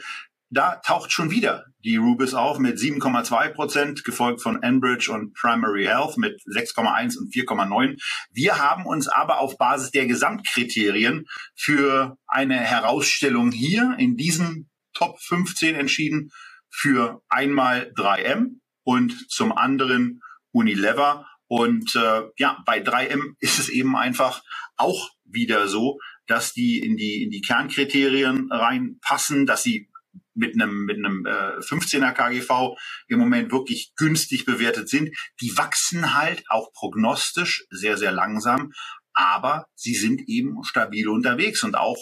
Da 0.50 0.76
taucht 0.76 1.12
schon 1.12 1.32
wieder 1.32 1.66
die 1.84 1.96
Rubis 1.96 2.34
auf 2.34 2.60
mit 2.60 2.78
7,2 2.78 3.50
Prozent, 3.54 4.04
gefolgt 4.04 4.42
von 4.42 4.62
Enbridge 4.62 5.12
und 5.12 5.34
Primary 5.34 5.86
Health 5.86 6.18
mit 6.18 6.42
6,1 6.42 7.18
und 7.18 7.34
4,9. 7.34 8.00
Wir 8.32 8.60
haben 8.60 8.86
uns 8.86 9.08
aber 9.08 9.40
auf 9.40 9.58
Basis 9.58 9.92
der 9.92 10.06
Gesamtkriterien 10.06 11.26
für 11.56 12.18
eine 12.28 12.58
Herausstellung 12.58 13.52
hier 13.52 13.96
in 13.98 14.16
diesem 14.16 14.70
Top 14.94 15.20
15 15.22 15.76
entschieden 15.76 16.32
für 16.70 17.22
einmal 17.30 17.92
3M 17.96 18.60
und 18.84 19.30
zum 19.30 19.52
anderen 19.52 20.22
Unilever. 20.52 21.28
Und 21.48 21.96
äh, 21.96 22.24
ja, 22.38 22.64
bei 22.66 22.82
3M 22.82 23.36
ist 23.40 23.60
es 23.60 23.70
eben 23.70 23.96
einfach 23.96 24.42
auch 24.76 25.12
wieder 25.24 25.68
so, 25.68 26.00
dass 26.26 26.54
die 26.54 26.80
in 26.80 26.98
die 26.98 27.24
in 27.24 27.30
die 27.30 27.42
Kernkriterien 27.42 28.52
reinpassen, 28.52 29.46
dass 29.46 29.64
sie 29.64 29.90
mit 30.36 30.56
einem 30.56 30.86
mit 30.86 30.98
einem 30.98 31.26
äh, 31.26 31.60
15er 31.60 32.14
KGV 32.14 32.76
im 33.08 33.20
Moment 33.20 33.52
wirklich 33.52 33.94
günstig 33.96 34.46
bewertet 34.46 34.90
sind. 34.90 35.16
Die 35.42 35.56
wachsen 35.58 36.16
halt 36.16 36.44
auch 36.50 36.72
prognostisch 36.74 37.66
sehr 37.70 37.98
sehr 37.98 38.12
langsam, 38.12 38.72
aber 39.14 39.68
sie 39.76 39.94
sind 39.94 40.22
eben 40.28 40.64
stabil 40.64 41.08
unterwegs 41.08 41.64
und 41.64 41.76
auch 41.76 42.00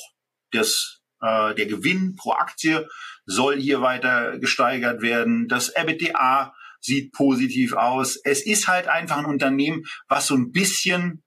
das 0.51 1.00
äh, 1.21 1.55
der 1.55 1.65
Gewinn 1.65 2.15
pro 2.15 2.33
Aktie 2.33 2.87
soll 3.25 3.57
hier 3.57 3.81
weiter 3.81 4.37
gesteigert 4.39 5.01
werden. 5.01 5.47
Das 5.47 5.69
EBITDA 5.69 6.53
sieht 6.79 7.13
positiv 7.13 7.73
aus. 7.73 8.17
Es 8.23 8.45
ist 8.45 8.67
halt 8.67 8.87
einfach 8.87 9.17
ein 9.17 9.25
Unternehmen, 9.25 9.83
was 10.07 10.27
so 10.27 10.35
ein 10.35 10.51
bisschen 10.51 11.23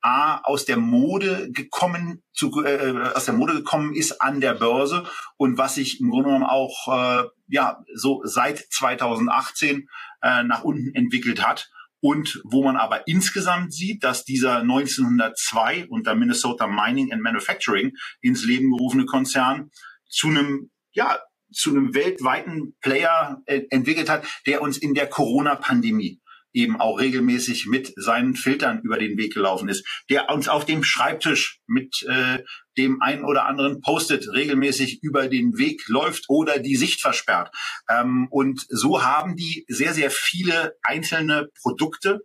A, 0.00 0.38
aus 0.44 0.64
der 0.64 0.76
Mode 0.76 1.50
gekommen 1.50 2.22
zu, 2.32 2.64
äh, 2.64 3.10
aus 3.14 3.24
der 3.24 3.34
Mode 3.34 3.54
gekommen 3.54 3.94
ist 3.94 4.22
an 4.22 4.40
der 4.40 4.54
Börse 4.54 5.04
und 5.36 5.58
was 5.58 5.74
sich 5.74 6.00
im 6.00 6.10
Grunde 6.10 6.28
genommen 6.28 6.44
auch 6.44 6.86
äh, 6.88 7.24
ja 7.48 7.82
so 7.94 8.20
seit 8.24 8.58
2018 8.70 9.88
äh, 10.22 10.44
nach 10.44 10.62
unten 10.62 10.94
entwickelt 10.94 11.44
hat 11.44 11.70
und 12.00 12.40
wo 12.44 12.62
man 12.62 12.76
aber 12.76 13.06
insgesamt 13.06 13.72
sieht, 13.72 14.04
dass 14.04 14.24
dieser 14.24 14.58
1902 14.58 15.86
unter 15.88 16.14
Minnesota 16.14 16.66
Mining 16.66 17.12
and 17.12 17.22
Manufacturing 17.22 17.92
ins 18.20 18.44
Leben 18.44 18.70
gerufene 18.70 19.04
Konzern 19.04 19.70
zu 20.08 20.28
einem, 20.28 20.70
ja, 20.92 21.18
zu 21.52 21.70
einem 21.70 21.94
weltweiten 21.94 22.76
Player 22.80 23.42
äh, 23.46 23.62
entwickelt 23.70 24.08
hat, 24.08 24.26
der 24.46 24.62
uns 24.62 24.78
in 24.78 24.94
der 24.94 25.08
Corona-Pandemie 25.08 26.20
eben 26.52 26.80
auch 26.80 26.98
regelmäßig 26.98 27.66
mit 27.66 27.92
seinen 27.96 28.34
Filtern 28.34 28.80
über 28.82 28.98
den 28.98 29.18
Weg 29.18 29.34
gelaufen 29.34 29.68
ist, 29.68 29.86
der 30.08 30.30
uns 30.30 30.48
auf 30.48 30.64
dem 30.64 30.82
Schreibtisch 30.82 31.60
mit 31.66 32.02
äh, 32.08 32.42
dem 32.76 33.02
einen 33.02 33.24
oder 33.24 33.46
anderen 33.46 33.80
Post-it 33.80 34.28
regelmäßig 34.32 35.00
über 35.02 35.28
den 35.28 35.58
Weg 35.58 35.82
läuft 35.88 36.24
oder 36.28 36.58
die 36.58 36.76
Sicht 36.76 37.00
versperrt. 37.00 37.54
Ähm, 37.88 38.28
und 38.30 38.64
so 38.68 39.02
haben 39.02 39.36
die 39.36 39.64
sehr, 39.68 39.94
sehr 39.94 40.10
viele 40.10 40.74
einzelne 40.82 41.48
Produkte, 41.60 42.20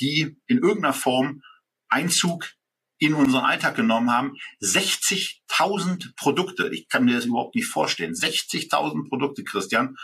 die 0.00 0.36
in 0.46 0.58
irgendeiner 0.58 0.94
Form 0.94 1.42
Einzug 1.88 2.50
in 2.98 3.14
unseren 3.14 3.44
Alltag 3.44 3.76
genommen 3.76 4.10
haben. 4.10 4.36
60.000 4.62 6.14
Produkte. 6.16 6.70
Ich 6.72 6.88
kann 6.88 7.04
mir 7.04 7.16
das 7.16 7.26
überhaupt 7.26 7.54
nicht 7.54 7.66
vorstellen. 7.66 8.14
60.000 8.14 9.08
Produkte, 9.08 9.44
Christian 9.44 9.96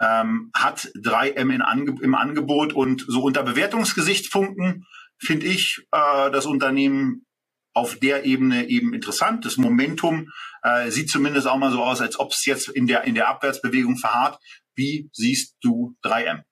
ähm, 0.00 0.50
hat 0.54 0.90
3M 0.96 1.54
in 1.54 1.62
Ange 1.62 1.94
im 2.02 2.14
Angebot 2.14 2.72
und 2.72 3.04
so 3.08 3.22
unter 3.22 3.42
Bewertungsgesichtspunkten 3.42 4.84
finde 5.18 5.46
ich 5.46 5.86
äh, 5.92 6.30
das 6.30 6.46
Unternehmen 6.46 7.26
auf 7.72 7.98
der 7.98 8.24
Ebene 8.24 8.68
eben 8.68 8.94
interessant. 8.94 9.44
Das 9.44 9.58
Momentum 9.58 10.30
äh, 10.62 10.90
sieht 10.90 11.10
zumindest 11.10 11.46
auch 11.46 11.58
mal 11.58 11.70
so 11.70 11.82
aus, 11.82 12.00
als 12.00 12.18
ob 12.18 12.32
es 12.32 12.44
jetzt 12.46 12.68
in 12.68 12.86
der, 12.86 13.04
in 13.04 13.14
der 13.14 13.28
Abwärtsbewegung 13.28 13.98
verharrt. 13.98 14.38
Wie 14.74 15.10
siehst 15.12 15.56
du 15.60 15.94
3M? 16.02 16.42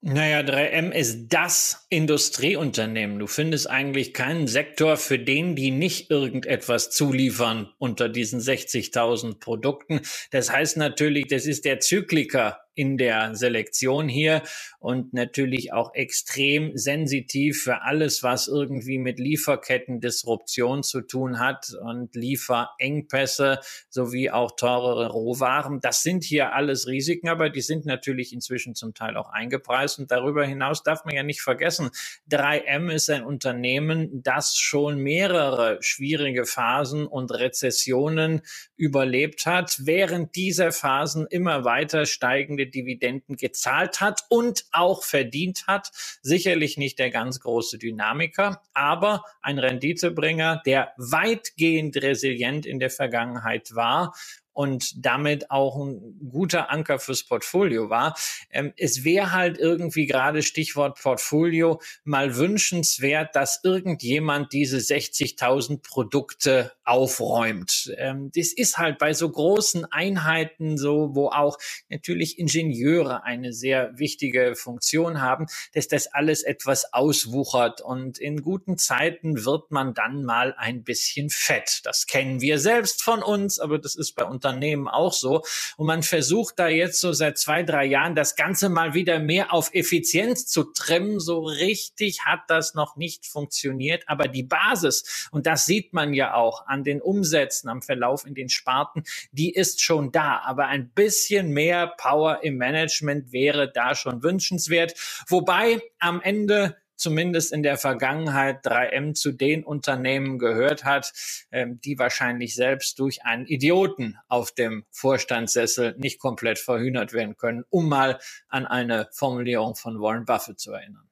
Naja, 0.00 0.40
3M 0.40 0.92
ist 0.92 1.26
das 1.30 1.86
Industrieunternehmen. 1.88 3.18
Du 3.18 3.26
findest 3.26 3.68
eigentlich 3.68 4.14
keinen 4.14 4.46
Sektor, 4.46 4.96
für 4.96 5.18
den 5.18 5.56
die 5.56 5.72
nicht 5.72 6.08
irgendetwas 6.10 6.90
zuliefern 6.90 7.72
unter 7.78 8.08
diesen 8.08 8.38
60.000 8.38 9.40
Produkten. 9.40 10.00
Das 10.30 10.52
heißt 10.52 10.76
natürlich, 10.76 11.26
das 11.26 11.46
ist 11.46 11.64
der 11.64 11.80
Zykliker 11.80 12.60
in 12.78 12.96
der 12.96 13.34
Selektion 13.34 14.08
hier 14.08 14.42
und 14.78 15.12
natürlich 15.12 15.72
auch 15.72 15.94
extrem 15.94 16.76
sensitiv 16.76 17.60
für 17.64 17.82
alles, 17.82 18.22
was 18.22 18.46
irgendwie 18.46 18.98
mit 18.98 19.18
Lieferketten-Disruption 19.18 20.84
zu 20.84 21.00
tun 21.00 21.40
hat 21.40 21.72
und 21.82 22.14
Lieferengpässe 22.14 23.58
sowie 23.88 24.30
auch 24.30 24.52
teurere 24.54 25.08
Rohwaren. 25.08 25.80
Das 25.80 26.04
sind 26.04 26.22
hier 26.22 26.52
alles 26.54 26.86
Risiken, 26.86 27.28
aber 27.28 27.50
die 27.50 27.62
sind 27.62 27.84
natürlich 27.84 28.32
inzwischen 28.32 28.76
zum 28.76 28.94
Teil 28.94 29.16
auch 29.16 29.30
eingepreist 29.30 29.98
und 29.98 30.12
darüber 30.12 30.46
hinaus 30.46 30.84
darf 30.84 31.04
man 31.04 31.16
ja 31.16 31.24
nicht 31.24 31.40
vergessen, 31.40 31.90
3M 32.30 32.92
ist 32.92 33.10
ein 33.10 33.24
Unternehmen, 33.24 34.22
das 34.22 34.56
schon 34.56 34.98
mehrere 34.98 35.78
schwierige 35.80 36.46
Phasen 36.46 37.08
und 37.08 37.32
Rezessionen 37.32 38.42
überlebt 38.76 39.46
hat, 39.46 39.80
während 39.80 40.36
dieser 40.36 40.70
Phasen 40.70 41.26
immer 41.28 41.64
weiter 41.64 42.06
steigende 42.06 42.67
Dividenden 42.68 43.36
gezahlt 43.36 44.00
hat 44.00 44.24
und 44.28 44.64
auch 44.72 45.04
verdient 45.04 45.66
hat. 45.66 45.90
Sicherlich 46.22 46.76
nicht 46.76 46.98
der 46.98 47.10
ganz 47.10 47.40
große 47.40 47.78
Dynamiker, 47.78 48.62
aber 48.74 49.24
ein 49.42 49.58
Renditebringer, 49.58 50.62
der 50.64 50.92
weitgehend 50.96 51.96
resilient 51.96 52.66
in 52.66 52.78
der 52.78 52.90
Vergangenheit 52.90 53.74
war 53.74 54.14
und 54.58 55.06
damit 55.06 55.52
auch 55.52 55.76
ein 55.76 56.18
guter 56.32 56.68
Anker 56.72 56.98
fürs 56.98 57.22
Portfolio 57.22 57.90
war. 57.90 58.18
Ähm, 58.50 58.72
es 58.76 59.04
wäre 59.04 59.30
halt 59.30 59.56
irgendwie 59.56 60.06
gerade 60.06 60.42
Stichwort 60.42 61.00
Portfolio 61.00 61.80
mal 62.02 62.34
wünschenswert, 62.34 63.36
dass 63.36 63.60
irgendjemand 63.62 64.52
diese 64.52 64.78
60.000 64.78 65.80
Produkte 65.80 66.72
aufräumt. 66.82 67.94
Ähm, 67.98 68.32
das 68.34 68.52
ist 68.52 68.78
halt 68.78 68.98
bei 68.98 69.12
so 69.12 69.30
großen 69.30 69.84
Einheiten 69.92 70.76
so, 70.76 71.14
wo 71.14 71.28
auch 71.28 71.56
natürlich 71.88 72.40
Ingenieure 72.40 73.22
eine 73.22 73.52
sehr 73.52 73.96
wichtige 73.96 74.56
Funktion 74.56 75.20
haben, 75.20 75.46
dass 75.72 75.86
das 75.86 76.08
alles 76.08 76.42
etwas 76.42 76.92
auswuchert 76.92 77.80
und 77.80 78.18
in 78.18 78.42
guten 78.42 78.76
Zeiten 78.76 79.44
wird 79.44 79.70
man 79.70 79.94
dann 79.94 80.24
mal 80.24 80.52
ein 80.58 80.82
bisschen 80.82 81.30
fett. 81.30 81.82
Das 81.84 82.06
kennen 82.08 82.40
wir 82.40 82.58
selbst 82.58 83.04
von 83.04 83.22
uns, 83.22 83.60
aber 83.60 83.78
das 83.78 83.94
ist 83.94 84.16
bei 84.16 84.24
Unternehmen 84.24 84.47
Unternehmen 84.48 84.88
auch 84.88 85.12
so. 85.12 85.42
Und 85.76 85.86
man 85.86 86.02
versucht 86.02 86.58
da 86.58 86.68
jetzt 86.68 87.00
so 87.00 87.12
seit 87.12 87.38
zwei, 87.38 87.62
drei 87.62 87.84
Jahren 87.84 88.14
das 88.14 88.36
Ganze 88.36 88.68
mal 88.68 88.94
wieder 88.94 89.18
mehr 89.18 89.52
auf 89.52 89.74
Effizienz 89.74 90.46
zu 90.46 90.64
trimmen. 90.64 91.20
So 91.20 91.44
richtig 91.44 92.24
hat 92.24 92.40
das 92.48 92.74
noch 92.74 92.96
nicht 92.96 93.26
funktioniert. 93.26 94.04
Aber 94.06 94.28
die 94.28 94.42
Basis, 94.42 95.28
und 95.30 95.46
das 95.46 95.66
sieht 95.66 95.92
man 95.92 96.14
ja 96.14 96.34
auch 96.34 96.66
an 96.66 96.84
den 96.84 97.00
Umsätzen, 97.00 97.68
am 97.68 97.82
Verlauf 97.82 98.26
in 98.26 98.34
den 98.34 98.48
Sparten, 98.48 99.04
die 99.32 99.52
ist 99.52 99.82
schon 99.82 100.12
da. 100.12 100.40
Aber 100.44 100.66
ein 100.66 100.90
bisschen 100.90 101.50
mehr 101.50 101.88
Power 101.98 102.40
im 102.42 102.56
Management 102.56 103.32
wäre 103.32 103.70
da 103.70 103.94
schon 103.94 104.22
wünschenswert. 104.22 104.94
Wobei 105.28 105.80
am 105.98 106.20
Ende 106.20 106.76
zumindest 106.98 107.52
in 107.52 107.62
der 107.62 107.78
Vergangenheit 107.78 108.66
3M 108.66 109.14
zu 109.14 109.32
den 109.32 109.64
Unternehmen 109.64 110.38
gehört 110.38 110.84
hat, 110.84 111.12
ähm, 111.50 111.80
die 111.80 111.98
wahrscheinlich 111.98 112.54
selbst 112.54 112.98
durch 112.98 113.24
einen 113.24 113.46
Idioten 113.46 114.18
auf 114.28 114.52
dem 114.52 114.84
Vorstandssessel 114.90 115.94
nicht 115.96 116.18
komplett 116.18 116.58
verhühnert 116.58 117.12
werden 117.12 117.36
können, 117.36 117.64
um 117.70 117.88
mal 117.88 118.18
an 118.48 118.66
eine 118.66 119.08
Formulierung 119.12 119.74
von 119.74 120.00
Warren 120.00 120.26
Buffett 120.26 120.60
zu 120.60 120.72
erinnern. 120.72 121.08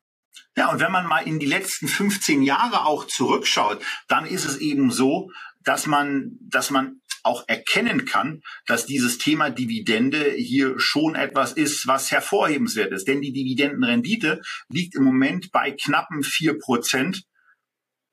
Ja, 0.57 0.71
und 0.71 0.81
wenn 0.81 0.93
man 0.93 1.07
mal 1.07 1.27
in 1.27 1.39
die 1.39 1.47
letzten 1.47 1.87
15 1.87 2.43
Jahre 2.43 2.87
auch 2.87 3.07
zurückschaut, 3.07 3.85
dann 4.09 4.27
ist 4.27 4.45
es 4.45 4.57
eben 4.57 4.91
so, 4.91 5.31
dass 5.63 5.87
man, 5.87 6.39
dass 6.41 6.71
man 6.71 7.01
auch 7.27 7.45
erkennen 7.47 8.05
kann, 8.05 8.43
dass 8.67 8.87
dieses 8.87 9.19
Thema 9.19 9.51
Dividende 9.51 10.33
hier 10.33 10.79
schon 10.79 11.15
etwas 11.15 11.53
ist, 11.53 11.87
was 11.87 12.11
hervorhebenswert 12.11 12.93
ist. 12.93 13.09
Denn 13.09 13.21
die 13.21 13.33
Dividendenrendite 13.33 14.41
liegt 14.69 14.95
im 14.95 15.05
Moment 15.05 15.53
bei 15.53 15.73
knappen 15.73 16.23
vier 16.23 16.59
Prozent. 16.59 17.25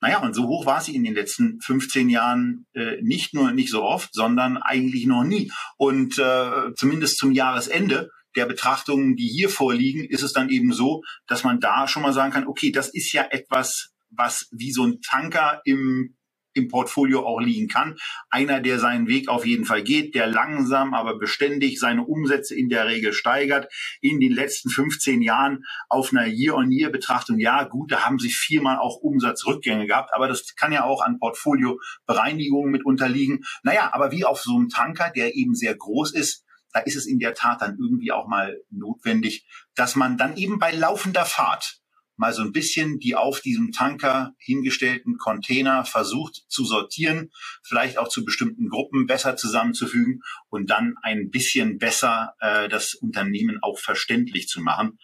Naja, 0.01 0.19
und 0.19 0.33
so 0.33 0.47
hoch 0.47 0.65
war 0.65 0.81
sie 0.81 0.95
in 0.95 1.03
den 1.03 1.13
letzten 1.13 1.61
15 1.61 2.09
Jahren 2.09 2.65
äh, 2.73 3.01
nicht 3.01 3.33
nur 3.33 3.51
nicht 3.51 3.69
so 3.69 3.83
oft, 3.83 4.13
sondern 4.13 4.57
eigentlich 4.57 5.05
noch 5.05 5.23
nie. 5.23 5.51
Und 5.77 6.17
äh, 6.19 6.73
zumindest 6.75 7.17
zum 7.17 7.31
Jahresende 7.31 8.09
der 8.35 8.45
Betrachtungen, 8.45 9.15
die 9.15 9.27
hier 9.27 9.49
vorliegen, 9.49 10.03
ist 10.03 10.23
es 10.23 10.33
dann 10.33 10.49
eben 10.49 10.73
so, 10.73 11.03
dass 11.27 11.43
man 11.43 11.59
da 11.59 11.87
schon 11.87 12.01
mal 12.01 12.13
sagen 12.13 12.33
kann, 12.33 12.47
okay, 12.47 12.71
das 12.71 12.89
ist 12.89 13.13
ja 13.13 13.25
etwas, 13.29 13.93
was 14.09 14.47
wie 14.51 14.71
so 14.71 14.85
ein 14.85 15.01
Tanker 15.01 15.61
im 15.65 16.15
im 16.53 16.67
Portfolio 16.67 17.25
auch 17.25 17.39
liegen 17.39 17.67
kann. 17.67 17.97
Einer, 18.29 18.59
der 18.59 18.79
seinen 18.79 19.07
Weg 19.07 19.29
auf 19.29 19.45
jeden 19.45 19.65
Fall 19.65 19.83
geht, 19.83 20.15
der 20.15 20.27
langsam, 20.27 20.93
aber 20.93 21.17
beständig 21.17 21.79
seine 21.79 22.03
Umsätze 22.03 22.55
in 22.55 22.69
der 22.69 22.87
Regel 22.87 23.13
steigert. 23.13 23.71
In 24.01 24.19
den 24.19 24.31
letzten 24.31 24.69
15 24.69 25.21
Jahren 25.21 25.65
auf 25.89 26.11
einer 26.11 26.25
Year-on-Year-Betrachtung, 26.25 27.39
ja 27.39 27.63
gut, 27.63 27.91
da 27.91 28.05
haben 28.05 28.19
sie 28.19 28.29
viermal 28.29 28.77
auch 28.77 28.97
Umsatzrückgänge 28.97 29.87
gehabt, 29.87 30.11
aber 30.13 30.27
das 30.27 30.55
kann 30.55 30.71
ja 30.71 30.83
auch 30.83 31.01
an 31.01 31.19
Portfolio-Bereinigungen 31.19 32.71
mit 32.71 32.85
unterliegen. 32.85 33.43
Naja, 33.63 33.89
aber 33.93 34.11
wie 34.11 34.25
auf 34.25 34.41
so 34.41 34.55
einem 34.55 34.69
Tanker, 34.69 35.11
der 35.15 35.35
eben 35.35 35.55
sehr 35.55 35.75
groß 35.75 36.13
ist, 36.13 36.43
da 36.73 36.79
ist 36.79 36.95
es 36.95 37.05
in 37.05 37.19
der 37.19 37.35
Tat 37.35 37.61
dann 37.61 37.77
irgendwie 37.79 38.11
auch 38.11 38.27
mal 38.27 38.59
notwendig, 38.71 39.45
dass 39.75 39.95
man 39.95 40.17
dann 40.17 40.35
eben 40.35 40.57
bei 40.59 40.71
laufender 40.71 41.25
Fahrt 41.25 41.82
mal 42.15 42.33
so 42.33 42.41
ein 42.41 42.51
bisschen 42.51 42.99
die 42.99 43.15
auf 43.15 43.41
diesem 43.41 43.71
Tanker 43.71 44.33
hingestellten 44.37 45.17
Container 45.17 45.85
versucht 45.85 46.43
zu 46.47 46.65
sortieren, 46.65 47.31
vielleicht 47.63 47.97
auch 47.97 48.07
zu 48.07 48.23
bestimmten 48.23 48.69
Gruppen 48.69 49.07
besser 49.07 49.35
zusammenzufügen 49.35 50.21
und 50.49 50.69
dann 50.69 50.95
ein 51.01 51.29
bisschen 51.29 51.77
besser 51.77 52.33
äh, 52.39 52.69
das 52.69 52.93
Unternehmen 52.93 53.59
auch 53.61 53.79
verständlich 53.79 54.47
zu 54.47 54.61
machen. 54.61 54.99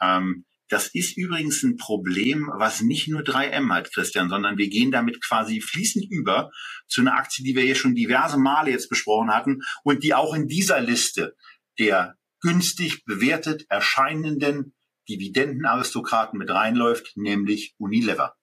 Ähm, 0.00 0.44
das 0.72 0.86
ist 0.86 1.18
übrigens 1.18 1.62
ein 1.62 1.76
Problem, 1.76 2.50
was 2.56 2.80
nicht 2.80 3.06
nur 3.06 3.20
3M 3.20 3.70
hat, 3.74 3.92
Christian, 3.92 4.30
sondern 4.30 4.56
wir 4.56 4.70
gehen 4.70 4.90
damit 4.90 5.22
quasi 5.22 5.60
fließend 5.60 6.10
über 6.10 6.50
zu 6.86 7.02
einer 7.02 7.14
Aktie, 7.14 7.44
die 7.44 7.54
wir 7.54 7.62
hier 7.62 7.74
schon 7.74 7.94
diverse 7.94 8.38
Male 8.38 8.70
jetzt 8.70 8.88
besprochen 8.88 9.34
hatten 9.34 9.60
und 9.84 10.02
die 10.02 10.14
auch 10.14 10.32
in 10.32 10.48
dieser 10.48 10.80
Liste 10.80 11.36
der 11.78 12.16
günstig 12.40 13.04
bewertet 13.04 13.66
erscheinenden 13.68 14.74
Dividendenaristokraten 15.08 16.38
mit 16.38 16.50
reinläuft, 16.50 17.16
nämlich 17.16 17.74
Unilever. 17.78 18.34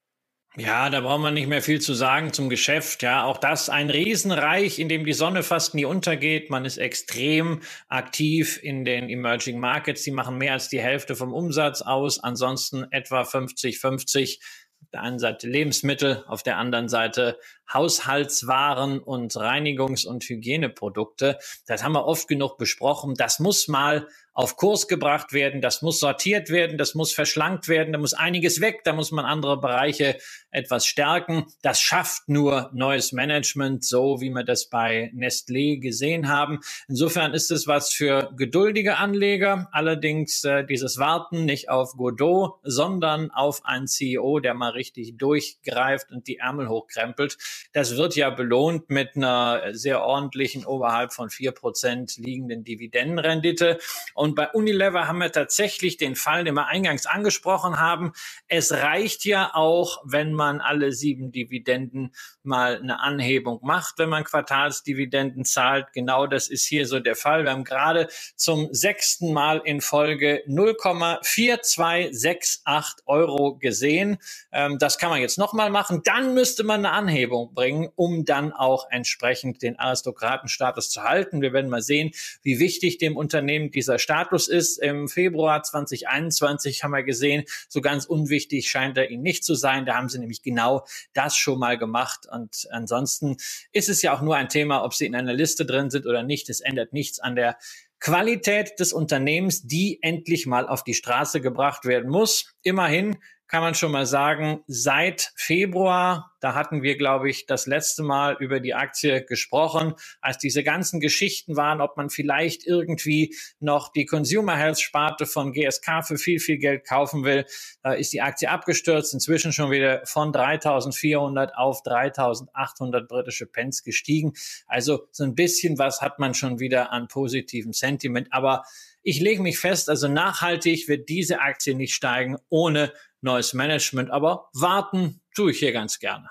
Ja, 0.58 0.90
da 0.90 1.02
braucht 1.02 1.22
man 1.22 1.36
nicht 1.36 1.48
mehr 1.48 1.62
viel 1.62 1.80
zu 1.80 1.94
sagen 1.94 2.34
zum 2.34 2.50
Geschäft. 2.50 3.04
Ja, 3.04 3.24
auch 3.24 3.38
das 3.38 3.70
ein 3.70 3.90
Riesenreich, 3.92 4.80
in 4.80 4.90
dem 4.90 5.06
die 5.06 5.14
Sonne 5.14 5.44
fast 5.44 5.76
nie 5.76 5.86
untergeht. 5.86 6.50
Man 6.50 6.66
ist 6.66 6.78
extrem 6.78 7.62
aktiv 7.88 8.60
in 8.62 8.84
den 8.84 9.10
Emerging 9.10 9.60
Markets. 9.60 10.04
Die 10.04 10.12
machen 10.12 10.40
mehr 10.40 10.54
als 10.54 10.68
die 10.68 10.82
Hälfte 10.82 11.16
vom 11.16 11.34
Umsatz 11.34 11.84
aus. 11.84 12.20
Ansonsten 12.20 12.86
etwa 12.92 13.24
50, 13.24 13.80
50 13.80 14.40
auf 14.82 14.90
der 14.92 15.02
einen 15.02 15.20
Seite 15.20 15.48
Lebensmittel, 15.48 16.24
auf 16.28 16.42
der 16.42 16.58
anderen 16.58 16.90
Seite 16.90 17.38
Haushaltswaren 17.74 19.00
und 19.00 19.34
Reinigungs- 19.34 20.08
und 20.08 20.24
Hygieneprodukte. 20.24 21.38
Das 21.68 21.84
haben 21.84 21.94
wir 21.94 22.06
oft 22.06 22.28
genug 22.28 22.58
besprochen. 22.58 23.16
Das 23.16 23.40
muss 23.40 23.68
mal 23.68 24.08
auf 24.40 24.56
Kurs 24.56 24.88
gebracht 24.88 25.34
werden, 25.34 25.60
das 25.60 25.82
muss 25.82 26.00
sortiert 26.00 26.50
werden, 26.50 26.78
das 26.78 26.96
muss 26.96 27.12
verschlankt 27.12 27.68
werden, 27.68 27.92
da 27.92 28.00
muss 28.00 28.14
einiges 28.14 28.62
weg, 28.62 28.86
da 28.86 28.94
muss 28.94 29.12
man 29.12 29.26
andere 29.26 29.60
Bereiche 29.60 30.18
etwas 30.50 30.86
stärken. 30.86 31.48
Das 31.62 31.82
schafft 31.82 32.30
nur 32.30 32.70
neues 32.74 33.12
Management, 33.12 33.84
so 33.84 34.22
wie 34.22 34.30
wir 34.30 34.46
das 34.46 34.70
bei 34.70 35.12
Nestlé 35.14 35.82
gesehen 35.82 36.30
haben. 36.30 36.62
Insofern 36.88 37.34
ist 37.34 37.52
es 37.52 37.68
was 37.68 37.92
für 37.92 38.32
geduldige 38.38 38.96
Anleger. 38.96 39.68
Allerdings 39.74 40.46
äh, 40.46 40.64
dieses 40.66 40.98
Warten 40.98 41.44
nicht 41.44 41.70
auf 41.70 41.98
Godot, 41.98 42.60
sondern 42.64 43.32
auf 43.32 43.66
einen 43.66 43.88
CEO, 43.88 44.40
der 44.40 44.54
mal 44.54 44.72
richtig 44.72 45.18
durchgreift 45.18 46.12
und 46.12 46.28
die 46.28 46.38
Ärmel 46.38 46.70
hochkrempelt. 46.70 47.38
Das 47.74 47.98
wird 47.98 48.16
ja 48.16 48.30
belohnt 48.30 48.90
mit 48.90 49.16
einer 49.16 49.74
sehr 49.74 50.02
ordentlichen, 50.02 50.66
oberhalb 50.66 51.14
von 51.14 51.30
vier 51.30 51.52
Prozent 51.52 52.18
liegenden 52.18 52.64
Dividendenrendite. 52.64 53.80
Und 54.14 54.36
bei 54.36 54.50
Unilever 54.52 55.08
haben 55.08 55.20
wir 55.20 55.32
tatsächlich 55.32 55.98
den 55.98 56.16
Fall, 56.16 56.44
den 56.44 56.56
wir 56.56 56.68
eingangs 56.68 57.06
angesprochen 57.06 57.80
haben. 57.80 58.14
Es 58.48 58.72
reicht 58.72 59.26
ja 59.26 59.52
auch, 59.54 60.02
wenn 60.06 60.34
man 60.34 60.62
alle 60.62 60.92
sieben 60.92 61.32
Dividenden 61.32 62.14
mal 62.50 62.78
eine 62.78 63.00
Anhebung 63.00 63.60
macht, 63.62 64.00
wenn 64.00 64.10
man 64.10 64.26
Quartalsdividenden 64.26 65.46
zahlt. 65.46 65.94
Genau 65.94 66.28
das 66.28 66.50
ist 66.50 66.66
hier 66.66 66.86
so 66.86 67.00
der 67.00 67.16
Fall. 67.16 67.46
Wir 67.46 67.52
haben 67.52 67.64
gerade 67.64 68.10
zum 68.36 68.68
sechsten 68.74 69.32
Mal 69.32 69.62
in 69.64 69.80
Folge 69.80 70.44
0,4268 70.48 73.04
Euro 73.06 73.56
gesehen. 73.58 74.18
Ähm, 74.52 74.78
das 74.80 74.98
kann 74.98 75.12
man 75.12 75.22
jetzt 75.22 75.38
nochmal 75.38 75.70
machen. 75.70 76.02
Dann 76.04 76.34
müsste 76.34 76.66
man 76.66 76.86
eine 76.86 76.94
Anhebung 76.94 77.54
bringen, 77.54 77.88
um 77.96 78.26
dann 78.26 78.52
auch 78.52 78.88
entsprechend 78.90 79.62
den 79.62 79.80
Aristokratenstatus 79.80 80.90
zu 80.90 81.04
halten. 81.04 81.42
Wir 81.42 81.54
werden 81.54 81.70
mal 81.70 81.82
sehen, 81.82 82.12
wie 82.42 82.60
wichtig 82.60 82.98
dem 82.98 83.16
Unternehmen 83.16 83.72
dieser 83.72 83.98
Status 84.00 84.48
ist. 84.48 84.80
Im 84.80 85.08
Februar 85.08 85.62
2021 85.64 86.84
haben 86.84 86.92
wir 86.92 87.04
gesehen, 87.04 87.46
so 87.68 87.82
ganz 87.82 88.06
unwichtig 88.06 88.70
scheint 88.70 88.98
er 88.98 89.12
ihnen 89.12 89.24
nicht 89.24 89.44
zu 89.44 89.56
sein. 89.56 89.86
Da 89.86 89.96
haben 89.96 90.08
sie 90.10 90.20
nämlich 90.20 90.42
genau 90.42 90.86
das 91.14 91.36
schon 91.38 91.60
mal 91.60 91.78
gemacht. 91.78 92.28
Und 92.40 92.68
ansonsten 92.72 93.38
ist 93.72 93.90
es 93.90 94.02
ja 94.02 94.16
auch 94.16 94.22
nur 94.22 94.36
ein 94.36 94.50
Thema, 94.50 94.84
ob 94.84 94.94
sie 94.94 95.06
in 95.06 95.16
einer 95.16 95.34
Liste 95.34 95.66
drin 95.66 95.90
sind 95.90 96.06
oder 96.06 96.24
nicht. 96.24 96.50
Es 96.50 96.62
ändert 96.62 96.94
nichts 96.94 97.20
an 97.20 97.36
der 97.36 97.58
Qualität 98.00 98.80
des 98.80 98.94
Unternehmens, 98.94 99.64
die 99.64 100.00
endlich 100.02 100.46
mal 100.46 100.68
auf 100.68 100.84
die 100.84 100.94
Straße 100.94 101.42
gebracht 101.42 101.86
werden 101.86 102.10
muss. 102.10 102.54
Immerhin 102.64 103.18
kann 103.50 103.64
man 103.64 103.74
schon 103.74 103.92
mal 103.92 104.06
sagen, 104.06 104.64
seit 104.68 105.34
Februar, 105.36 106.36
da 106.40 106.54
hatten 106.54 106.84
wir, 106.84 106.98
glaube 106.98 107.32
ich, 107.32 107.48
das 107.48 107.66
letzte 107.66 108.04
Mal 108.04 108.38
über 108.40 108.60
die 108.60 108.76
Aktie 108.76 109.26
gesprochen, 109.26 109.96
als 110.22 110.38
diese 110.38 110.64
ganzen 110.64 111.00
Geschichten 111.00 111.58
waren, 111.58 111.82
ob 111.82 111.98
man 111.98 112.12
vielleicht 112.12 112.66
irgendwie 112.66 113.36
noch 113.60 113.92
die 113.92 114.06
Consumer 114.06 114.56
Health 114.56 114.80
Sparte 114.80 115.26
von 115.26 115.52
GSK 115.52 116.04
für 116.06 116.18
viel, 116.18 116.40
viel 116.40 116.60
Geld 116.60 116.86
kaufen 116.88 117.24
will, 117.24 117.44
da 117.82 117.94
ist 117.94 118.14
die 118.14 118.22
Aktie 118.22 118.52
abgestürzt, 118.52 119.16
inzwischen 119.16 119.52
schon 119.52 119.72
wieder 119.72 120.06
von 120.06 120.32
3400 120.32 121.56
auf 121.56 121.82
3800 121.82 123.08
britische 123.08 123.48
Pence 123.48 123.84
gestiegen. 123.84 124.34
Also 124.68 125.08
so 125.12 125.24
ein 125.24 125.34
bisschen 125.34 125.80
was 125.80 126.02
hat 126.02 126.20
man 126.20 126.36
schon 126.36 126.60
wieder 126.60 126.92
an 126.92 127.08
positivem 127.08 127.74
Sentiment, 127.74 128.28
aber 128.30 128.64
ich 129.02 129.22
lege 129.22 129.42
mich 129.42 129.58
fest, 129.58 129.90
also 129.90 130.08
nachhaltig 130.08 130.88
wird 130.88 131.10
diese 131.10 131.40
Aktie 131.40 131.74
nicht 131.74 131.96
steigen 131.96 132.38
ohne 132.50 132.92
neues 133.22 133.54
Management, 133.54 134.12
aber 134.12 134.50
warten 134.54 135.22
tue 135.36 135.52
ich 135.52 135.60
hier 135.60 135.72
ganz 135.72 136.00
gerne. 136.00 136.30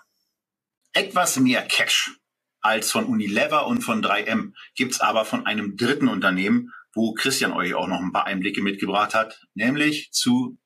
Etwas 0.93 1.39
mehr 1.39 1.63
Cash 1.63 2.19
als 2.61 2.91
von 2.91 3.05
Unilever 3.05 3.67
und 3.67 3.83
von 3.83 4.03
3M 4.03 4.53
gibt's 4.75 5.01
aber 5.01 5.25
von 5.25 5.47
einem 5.47 5.77
dritten 5.77 6.09
Unternehmen, 6.09 6.73
wo 6.93 7.15
Christian 7.15 7.53
euch 7.53 7.75
auch 7.75 7.87
noch 7.87 8.01
ein 8.01 8.13
paar 8.13 8.27
Einblicke 8.27 8.63
mitgebracht 8.63 9.15
hat, 9.15 9.41
nämlich 9.55 10.11
zu 10.13 10.59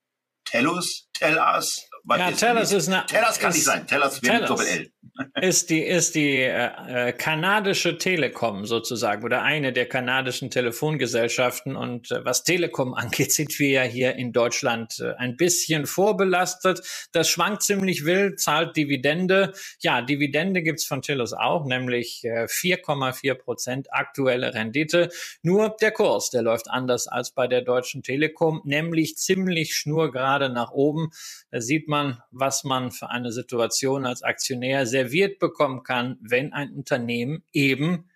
Tellus, 0.44 1.08
Was 1.20 1.88
ja, 2.08 2.30
Tellers 2.32 2.72
ist 2.72 2.88
eine. 2.88 3.06
Tellers 3.06 3.38
kann 3.38 3.50
ist, 3.50 3.56
nicht 3.56 3.64
sein. 3.64 3.86
Tellers 3.86 4.22
wäre 4.22 4.40
mit 4.40 4.48
Doppel-L. 4.48 4.90
Ist 5.40 5.68
die, 5.68 5.82
ist 5.82 6.14
die 6.14 6.38
äh, 6.38 6.70
äh, 7.08 7.12
kanadische 7.12 7.98
Telekom 7.98 8.64
sozusagen 8.64 9.22
oder 9.24 9.42
eine 9.42 9.72
der 9.72 9.86
kanadischen 9.86 10.50
Telefongesellschaften. 10.50 11.76
Und 11.76 12.10
äh, 12.10 12.24
was 12.24 12.44
Telekom 12.44 12.94
angeht, 12.94 13.32
sind 13.32 13.58
wir 13.58 13.68
ja 13.68 13.82
hier 13.82 14.16
in 14.16 14.32
Deutschland 14.32 15.00
äh, 15.00 15.12
ein 15.18 15.36
bisschen 15.36 15.84
vorbelastet. 15.84 16.80
Das 17.12 17.28
schwankt 17.28 17.62
ziemlich 17.62 18.06
wild, 18.06 18.40
zahlt 18.40 18.74
Dividende. 18.76 19.52
Ja, 19.80 20.00
Dividende 20.00 20.62
gibt's 20.62 20.86
von 20.86 21.02
Tellus 21.02 21.34
auch, 21.34 21.66
nämlich 21.66 22.24
äh, 22.24 22.44
4,4 22.44 23.34
Prozent 23.34 23.92
aktuelle 23.92 24.54
Rendite. 24.54 25.10
Nur 25.42 25.76
der 25.80 25.90
Kurs, 25.90 26.30
der 26.30 26.42
läuft 26.42 26.70
anders 26.70 27.06
als 27.06 27.32
bei 27.32 27.46
der 27.46 27.60
Deutschen 27.60 28.02
Telekom, 28.02 28.62
nämlich 28.64 29.16
ziemlich 29.16 29.76
schnurgerade 29.76 30.48
nach 30.48 30.70
oben. 30.70 31.10
Da 31.50 31.60
sieht 31.60 31.88
man, 31.88 31.91
was 32.30 32.64
man 32.64 32.90
für 32.90 33.10
eine 33.10 33.32
Situation 33.32 34.06
als 34.06 34.22
Aktionär 34.22 34.86
serviert 34.86 35.38
bekommen 35.38 35.82
kann, 35.82 36.18
wenn 36.20 36.52
ein 36.52 36.72
Unternehmen 36.72 37.44
eben 37.52 38.10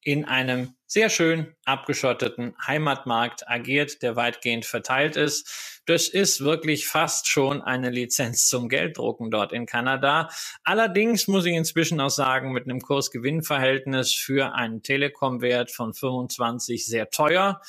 in 0.00 0.24
einem 0.24 0.74
sehr 0.88 1.10
schön 1.10 1.54
abgeschotteten 1.66 2.56
Heimatmarkt 2.66 3.48
agiert, 3.48 4.02
der 4.02 4.16
weitgehend 4.16 4.64
verteilt 4.64 5.16
ist. 5.16 5.82
Das 5.84 6.08
ist 6.08 6.40
wirklich 6.40 6.86
fast 6.86 7.28
schon 7.28 7.62
eine 7.62 7.90
Lizenz 7.90 8.46
zum 8.48 8.68
Gelddrucken 8.68 9.30
dort 9.30 9.52
in 9.52 9.66
Kanada. 9.66 10.28
Allerdings 10.64 11.28
muss 11.28 11.46
ich 11.46 11.54
inzwischen 11.54 12.00
auch 12.00 12.10
sagen, 12.10 12.52
mit 12.52 12.64
einem 12.64 12.80
Kurs-Gewinn-Verhältnis 12.80 14.14
für 14.14 14.54
einen 14.54 14.82
Telekom-Wert 14.82 15.70
von 15.70 15.94
25 15.94 16.84
sehr 16.86 17.10
teuer. 17.10 17.60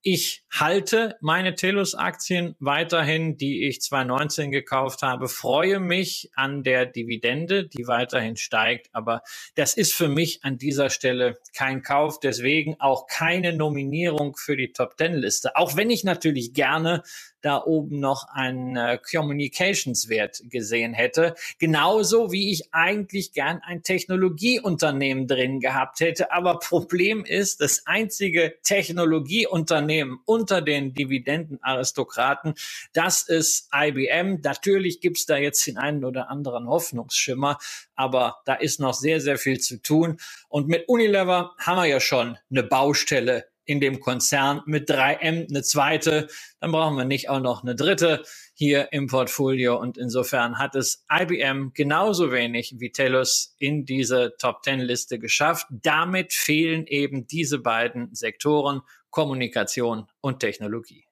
Ich 0.00 0.44
halte 0.50 1.16
meine 1.20 1.54
Telus-Aktien 1.54 2.54
weiterhin, 2.60 3.36
die 3.36 3.66
ich 3.66 3.80
2019 3.82 4.52
gekauft 4.52 5.02
habe, 5.02 5.28
freue 5.28 5.80
mich 5.80 6.30
an 6.34 6.62
der 6.62 6.86
Dividende, 6.86 7.66
die 7.66 7.86
weiterhin 7.88 8.36
steigt. 8.36 8.88
Aber 8.92 9.22
das 9.56 9.76
ist 9.76 9.92
für 9.92 10.08
mich 10.08 10.44
an 10.44 10.56
dieser 10.56 10.90
Stelle 10.90 11.38
kein 11.54 11.82
Kauf, 11.82 12.20
deswegen 12.20 12.67
auch 12.78 13.06
keine 13.06 13.52
Nominierung 13.52 14.36
für 14.36 14.56
die 14.56 14.72
Top-10-Liste. 14.72 15.56
Auch 15.56 15.76
wenn 15.76 15.90
ich 15.90 16.04
natürlich 16.04 16.52
gerne 16.54 17.02
da 17.40 17.62
oben 17.62 18.00
noch 18.00 18.28
einen 18.32 18.76
äh, 18.76 18.98
Communications-Wert 18.98 20.42
gesehen 20.44 20.92
hätte. 20.92 21.34
Genauso 21.58 22.32
wie 22.32 22.50
ich 22.50 22.72
eigentlich 22.72 23.32
gern 23.32 23.60
ein 23.64 23.82
Technologieunternehmen 23.82 25.26
drin 25.26 25.60
gehabt 25.60 26.00
hätte. 26.00 26.32
Aber 26.32 26.58
Problem 26.58 27.24
ist, 27.24 27.60
das 27.60 27.86
einzige 27.86 28.54
Technologieunternehmen 28.62 30.18
unter 30.24 30.62
den 30.62 30.94
Dividendenaristokraten, 30.94 32.54
das 32.92 33.22
ist 33.28 33.68
IBM. 33.74 34.40
Natürlich 34.42 35.00
gibt's 35.00 35.26
da 35.26 35.36
jetzt 35.36 35.66
den 35.66 35.78
einen 35.78 36.04
oder 36.04 36.30
anderen 36.30 36.68
Hoffnungsschimmer, 36.68 37.58
aber 37.94 38.38
da 38.44 38.54
ist 38.54 38.80
noch 38.80 38.94
sehr, 38.94 39.20
sehr 39.20 39.38
viel 39.38 39.60
zu 39.60 39.80
tun. 39.80 40.18
Und 40.48 40.68
mit 40.68 40.88
Unilever 40.88 41.54
haben 41.58 41.76
wir 41.76 41.86
ja 41.86 42.00
schon 42.00 42.38
eine 42.50 42.62
Baustelle 42.62 43.46
in 43.68 43.80
dem 43.80 44.00
Konzern 44.00 44.62
mit 44.64 44.90
3M 44.90 45.48
eine 45.48 45.62
zweite, 45.62 46.28
dann 46.58 46.72
brauchen 46.72 46.96
wir 46.96 47.04
nicht 47.04 47.28
auch 47.28 47.40
noch 47.40 47.62
eine 47.62 47.74
dritte 47.74 48.22
hier 48.54 48.92
im 48.92 49.08
Portfolio. 49.08 49.78
Und 49.78 49.98
insofern 49.98 50.58
hat 50.58 50.74
es 50.74 51.04
IBM 51.12 51.72
genauso 51.74 52.32
wenig 52.32 52.76
wie 52.78 52.90
TELUS 52.90 53.54
in 53.58 53.84
diese 53.84 54.34
Top 54.38 54.64
10 54.64 54.80
Liste 54.80 55.18
geschafft. 55.18 55.66
Damit 55.70 56.32
fehlen 56.32 56.86
eben 56.86 57.26
diese 57.26 57.58
beiden 57.58 58.14
Sektoren 58.14 58.80
Kommunikation 59.10 60.06
und 60.22 60.40
Technologie. 60.40 61.07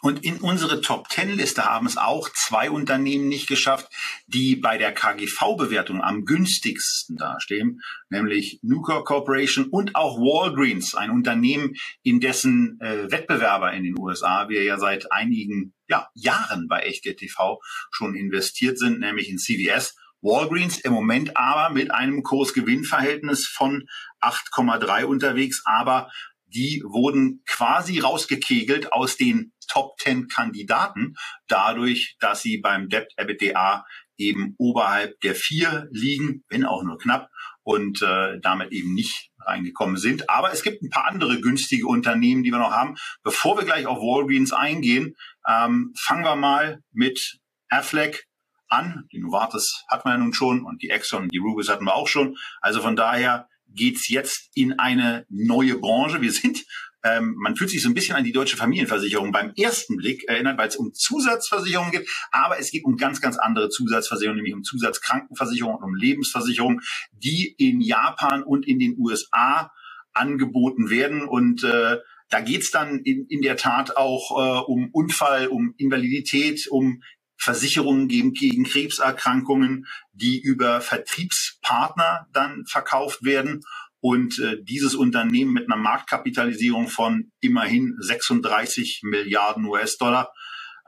Und 0.00 0.24
in 0.24 0.36
unsere 0.36 0.80
Top 0.80 1.08
Ten 1.08 1.30
Liste 1.30 1.64
haben 1.64 1.86
es 1.86 1.96
auch 1.96 2.28
zwei 2.30 2.70
Unternehmen 2.70 3.28
nicht 3.28 3.48
geschafft, 3.48 3.88
die 4.26 4.56
bei 4.56 4.78
der 4.78 4.92
KGV-Bewertung 4.92 6.02
am 6.02 6.24
günstigsten 6.24 7.16
dastehen, 7.16 7.80
nämlich 8.08 8.60
Nucor 8.62 9.04
Corporation 9.04 9.66
und 9.66 9.96
auch 9.96 10.18
Walgreens, 10.18 10.94
ein 10.94 11.10
Unternehmen, 11.10 11.74
in 12.02 12.20
dessen 12.20 12.78
äh, 12.80 13.10
Wettbewerber 13.10 13.72
in 13.72 13.82
den 13.82 13.98
USA 13.98 14.48
wir 14.48 14.62
ja 14.62 14.78
seit 14.78 15.10
einigen 15.10 15.74
ja, 15.88 16.08
Jahren 16.14 16.68
bei 16.68 16.80
Echtgeld 16.80 17.18
TV 17.18 17.60
schon 17.90 18.14
investiert 18.14 18.78
sind, 18.78 19.00
nämlich 19.00 19.28
in 19.28 19.38
CVS. 19.38 19.96
Walgreens 20.20 20.78
im 20.78 20.92
Moment 20.92 21.36
aber 21.36 21.72
mit 21.72 21.90
einem 21.92 22.22
Kursgewinnverhältnis 22.22 23.46
von 23.46 23.88
8,3 24.20 25.04
unterwegs, 25.04 25.62
aber 25.64 26.10
die 26.46 26.82
wurden 26.84 27.42
quasi 27.46 27.98
rausgekegelt 28.00 28.92
aus 28.92 29.16
den 29.16 29.52
Top 29.68 29.98
10 30.00 30.28
Kandidaten, 30.28 31.14
dadurch, 31.46 32.16
dass 32.20 32.42
sie 32.42 32.58
beim 32.58 32.88
Debt 32.88 33.12
EBITDA 33.16 33.84
eben 34.16 34.54
oberhalb 34.58 35.20
der 35.20 35.34
vier 35.34 35.88
liegen, 35.92 36.44
wenn 36.48 36.64
auch 36.64 36.82
nur 36.82 36.98
knapp, 36.98 37.30
und 37.62 38.00
äh, 38.00 38.40
damit 38.40 38.72
eben 38.72 38.94
nicht 38.94 39.30
reingekommen 39.40 39.98
sind. 39.98 40.30
Aber 40.30 40.52
es 40.52 40.62
gibt 40.62 40.82
ein 40.82 40.88
paar 40.88 41.06
andere 41.06 41.40
günstige 41.40 41.86
Unternehmen, 41.86 42.42
die 42.42 42.50
wir 42.50 42.58
noch 42.58 42.72
haben. 42.72 42.96
Bevor 43.22 43.58
wir 43.58 43.64
gleich 43.64 43.86
auf 43.86 43.98
Walgreens 43.98 44.54
eingehen, 44.54 45.14
ähm, 45.46 45.92
fangen 45.98 46.24
wir 46.24 46.34
mal 46.34 46.82
mit 46.92 47.38
Affleck 47.68 48.26
an. 48.68 49.06
Die 49.12 49.18
Novartis 49.18 49.84
hatten 49.88 50.08
wir 50.08 50.12
ja 50.12 50.18
nun 50.18 50.32
schon 50.32 50.64
und 50.64 50.82
die 50.82 50.90
Exxon 50.90 51.24
und 51.24 51.32
die 51.32 51.38
Rubis 51.38 51.68
hatten 51.68 51.84
wir 51.84 51.94
auch 51.94 52.08
schon. 52.08 52.36
Also 52.62 52.80
von 52.80 52.96
daher 52.96 53.48
geht's 53.66 54.08
jetzt 54.08 54.50
in 54.54 54.78
eine 54.78 55.26
neue 55.28 55.78
Branche. 55.78 56.20
Wir 56.20 56.32
sind, 56.32 56.64
ähm, 57.04 57.34
man 57.38 57.56
fühlt 57.56 57.70
sich 57.70 57.82
so 57.82 57.88
ein 57.88 57.94
bisschen 57.94 58.16
an 58.16 58.24
die 58.24 58.32
deutsche 58.32 58.56
Familienversicherung 58.56 59.32
beim 59.32 59.52
ersten 59.56 59.96
Blick 59.96 60.28
erinnert, 60.28 60.58
weil 60.58 60.68
es 60.68 60.76
um 60.76 60.92
Zusatzversicherungen 60.92 61.92
geht, 61.92 62.08
aber 62.30 62.58
es 62.58 62.70
geht 62.70 62.84
um 62.84 62.96
ganz, 62.96 63.20
ganz 63.20 63.38
andere 63.38 63.68
Zusatzversicherungen, 63.68 64.36
nämlich 64.36 64.54
um 64.54 64.64
Zusatzkrankenversicherungen 64.64 65.78
und 65.78 65.84
um 65.84 65.94
Lebensversicherungen, 65.94 66.80
die 67.12 67.54
in 67.58 67.80
Japan 67.80 68.42
und 68.42 68.66
in 68.66 68.78
den 68.78 68.96
USA 68.98 69.70
angeboten 70.12 70.90
werden 70.90 71.22
und 71.22 71.62
äh, 71.64 71.98
da 72.30 72.40
geht's 72.40 72.70
dann 72.70 72.98
in, 73.00 73.26
in 73.26 73.42
der 73.42 73.56
Tat 73.56 73.96
auch 73.96 74.32
äh, 74.32 74.60
um 74.66 74.90
Unfall, 74.92 75.48
um 75.48 75.74
Invalidität, 75.78 76.68
um 76.68 77.02
Versicherungen 77.38 78.08
geben 78.08 78.32
gegen 78.32 78.64
Krebserkrankungen, 78.64 79.86
die 80.12 80.40
über 80.40 80.80
Vertriebspartner 80.80 82.26
dann 82.32 82.66
verkauft 82.66 83.24
werden. 83.24 83.62
Und 84.00 84.38
äh, 84.38 84.62
dieses 84.62 84.94
Unternehmen 84.94 85.52
mit 85.52 85.70
einer 85.70 85.80
Marktkapitalisierung 85.80 86.88
von 86.88 87.32
immerhin 87.40 87.96
36 87.98 89.00
Milliarden 89.02 89.64
US-Dollar 89.64 90.30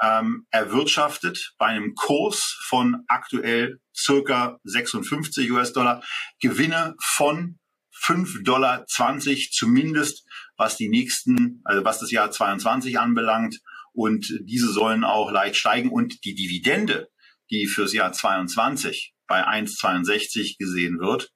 ähm, 0.01 0.47
erwirtschaftet 0.51 1.53
bei 1.59 1.67
einem 1.67 1.95
Kurs 1.95 2.59
von 2.67 3.05
aktuell 3.09 3.81
circa 3.95 4.59
56 4.65 5.51
US-Dollar. 5.51 6.03
Gewinne 6.41 6.95
von 7.03 7.59
5,20 8.03 8.45
Dollar 8.45 8.87
zumindest, 8.87 10.27
was 10.57 10.77
die 10.77 10.89
nächsten, 10.89 11.61
also 11.65 11.85
was 11.85 12.01
das 12.01 12.11
Jahr 12.11 12.31
22 12.31 12.99
anbelangt. 12.99 13.61
Und 13.93 14.33
diese 14.43 14.73
sollen 14.73 15.05
auch 15.05 15.31
leicht 15.33 15.57
steigen. 15.57 15.91
Und 15.91 16.25
die 16.25 16.35
Dividende, 16.35 17.09
die 17.51 17.67
fürs 17.67 17.93
Jahr 17.93 18.13
22 18.13 19.15
bei 19.27 19.47
1,62 19.47 20.57
gesehen 20.59 20.99
wird, 20.99 21.31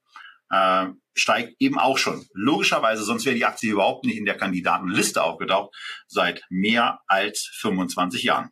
äh, 0.51 0.87
steigt 1.15 1.55
eben 1.59 1.79
auch 1.79 1.99
schon. 1.99 2.27
Logischerweise, 2.33 3.05
sonst 3.05 3.25
wäre 3.25 3.37
die 3.37 3.45
Aktie 3.45 3.73
überhaupt 3.73 4.05
nicht 4.05 4.19
in 4.19 4.25
der 4.25 4.37
Kandidatenliste 4.37 5.23
aufgetaucht, 5.23 5.75
seit 6.07 6.45
mehr 6.51 7.01
als 7.07 7.51
25 7.61 8.23
Jahren. 8.23 8.51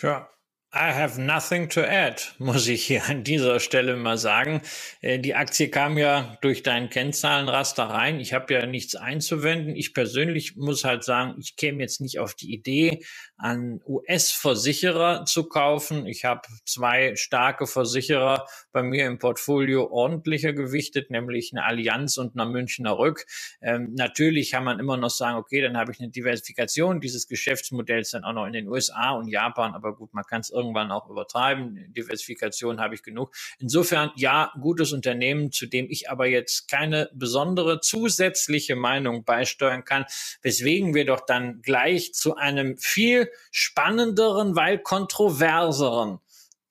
Ja, 0.00 0.28
I 0.76 0.90
have 0.90 1.20
nothing 1.20 1.68
to 1.68 1.82
add, 1.82 2.20
muss 2.38 2.66
ich 2.66 2.84
hier 2.84 3.04
an 3.08 3.22
dieser 3.22 3.60
Stelle 3.60 3.94
mal 3.96 4.18
sagen. 4.18 4.60
Äh, 5.02 5.20
die 5.20 5.36
Aktie 5.36 5.68
kam 5.68 5.96
ja 5.98 6.36
durch 6.40 6.64
deinen 6.64 6.90
Kennzahlenraster 6.90 7.84
rein. 7.84 8.18
Ich 8.18 8.34
habe 8.34 8.52
ja 8.52 8.66
nichts 8.66 8.96
einzuwenden. 8.96 9.76
Ich 9.76 9.94
persönlich 9.94 10.56
muss 10.56 10.82
halt 10.82 11.04
sagen, 11.04 11.36
ich 11.38 11.54
käme 11.54 11.80
jetzt 11.80 12.00
nicht 12.00 12.18
auf 12.18 12.34
die 12.34 12.52
Idee, 12.52 13.04
an 13.36 13.82
US-Versicherer 13.86 15.26
zu 15.26 15.44
kaufen. 15.44 16.06
Ich 16.06 16.24
habe 16.24 16.42
zwei 16.64 17.14
starke 17.14 17.68
Versicherer 17.68 18.46
bei 18.72 18.82
mir 18.82 19.06
im 19.06 19.18
Portfolio 19.18 19.90
ordentlicher 19.92 20.52
gewichtet, 20.52 21.10
nämlich 21.10 21.52
eine 21.52 21.64
Allianz 21.64 22.16
und 22.16 22.36
eine 22.36 22.50
Münchner 22.50 22.98
Rück. 22.98 23.26
Ähm, 23.62 23.94
natürlich 23.94 24.50
kann 24.50 24.64
man 24.64 24.80
immer 24.80 24.96
noch 24.96 25.10
sagen, 25.10 25.36
okay, 25.36 25.60
dann 25.60 25.76
habe 25.76 25.92
ich 25.92 26.00
eine 26.00 26.10
Diversifikation 26.10 27.00
dieses 27.00 27.28
Geschäftsmodells 27.28 28.10
dann 28.10 28.24
auch 28.24 28.32
noch 28.32 28.46
in 28.46 28.52
den 28.52 28.66
USA 28.66 29.12
und 29.12 29.28
Japan, 29.28 29.74
aber 29.74 29.94
gut, 29.94 30.12
man 30.14 30.24
kann 30.24 30.40
es 30.40 30.50
irgendwann 30.64 30.90
auch 30.90 31.08
übertreiben. 31.08 31.92
Diversifikation 31.92 32.80
habe 32.80 32.94
ich 32.94 33.02
genug. 33.02 33.34
Insofern, 33.58 34.10
ja, 34.16 34.52
gutes 34.60 34.92
Unternehmen, 34.92 35.52
zu 35.52 35.66
dem 35.66 35.86
ich 35.90 36.10
aber 36.10 36.26
jetzt 36.26 36.68
keine 36.68 37.10
besondere 37.12 37.80
zusätzliche 37.80 38.76
Meinung 38.76 39.24
beisteuern 39.24 39.84
kann, 39.84 40.06
weswegen 40.42 40.94
wir 40.94 41.04
doch 41.04 41.20
dann 41.20 41.60
gleich 41.62 42.14
zu 42.14 42.36
einem 42.36 42.76
viel 42.78 43.30
spannenderen, 43.50 44.56
weil 44.56 44.78
kontroverseren 44.78 46.20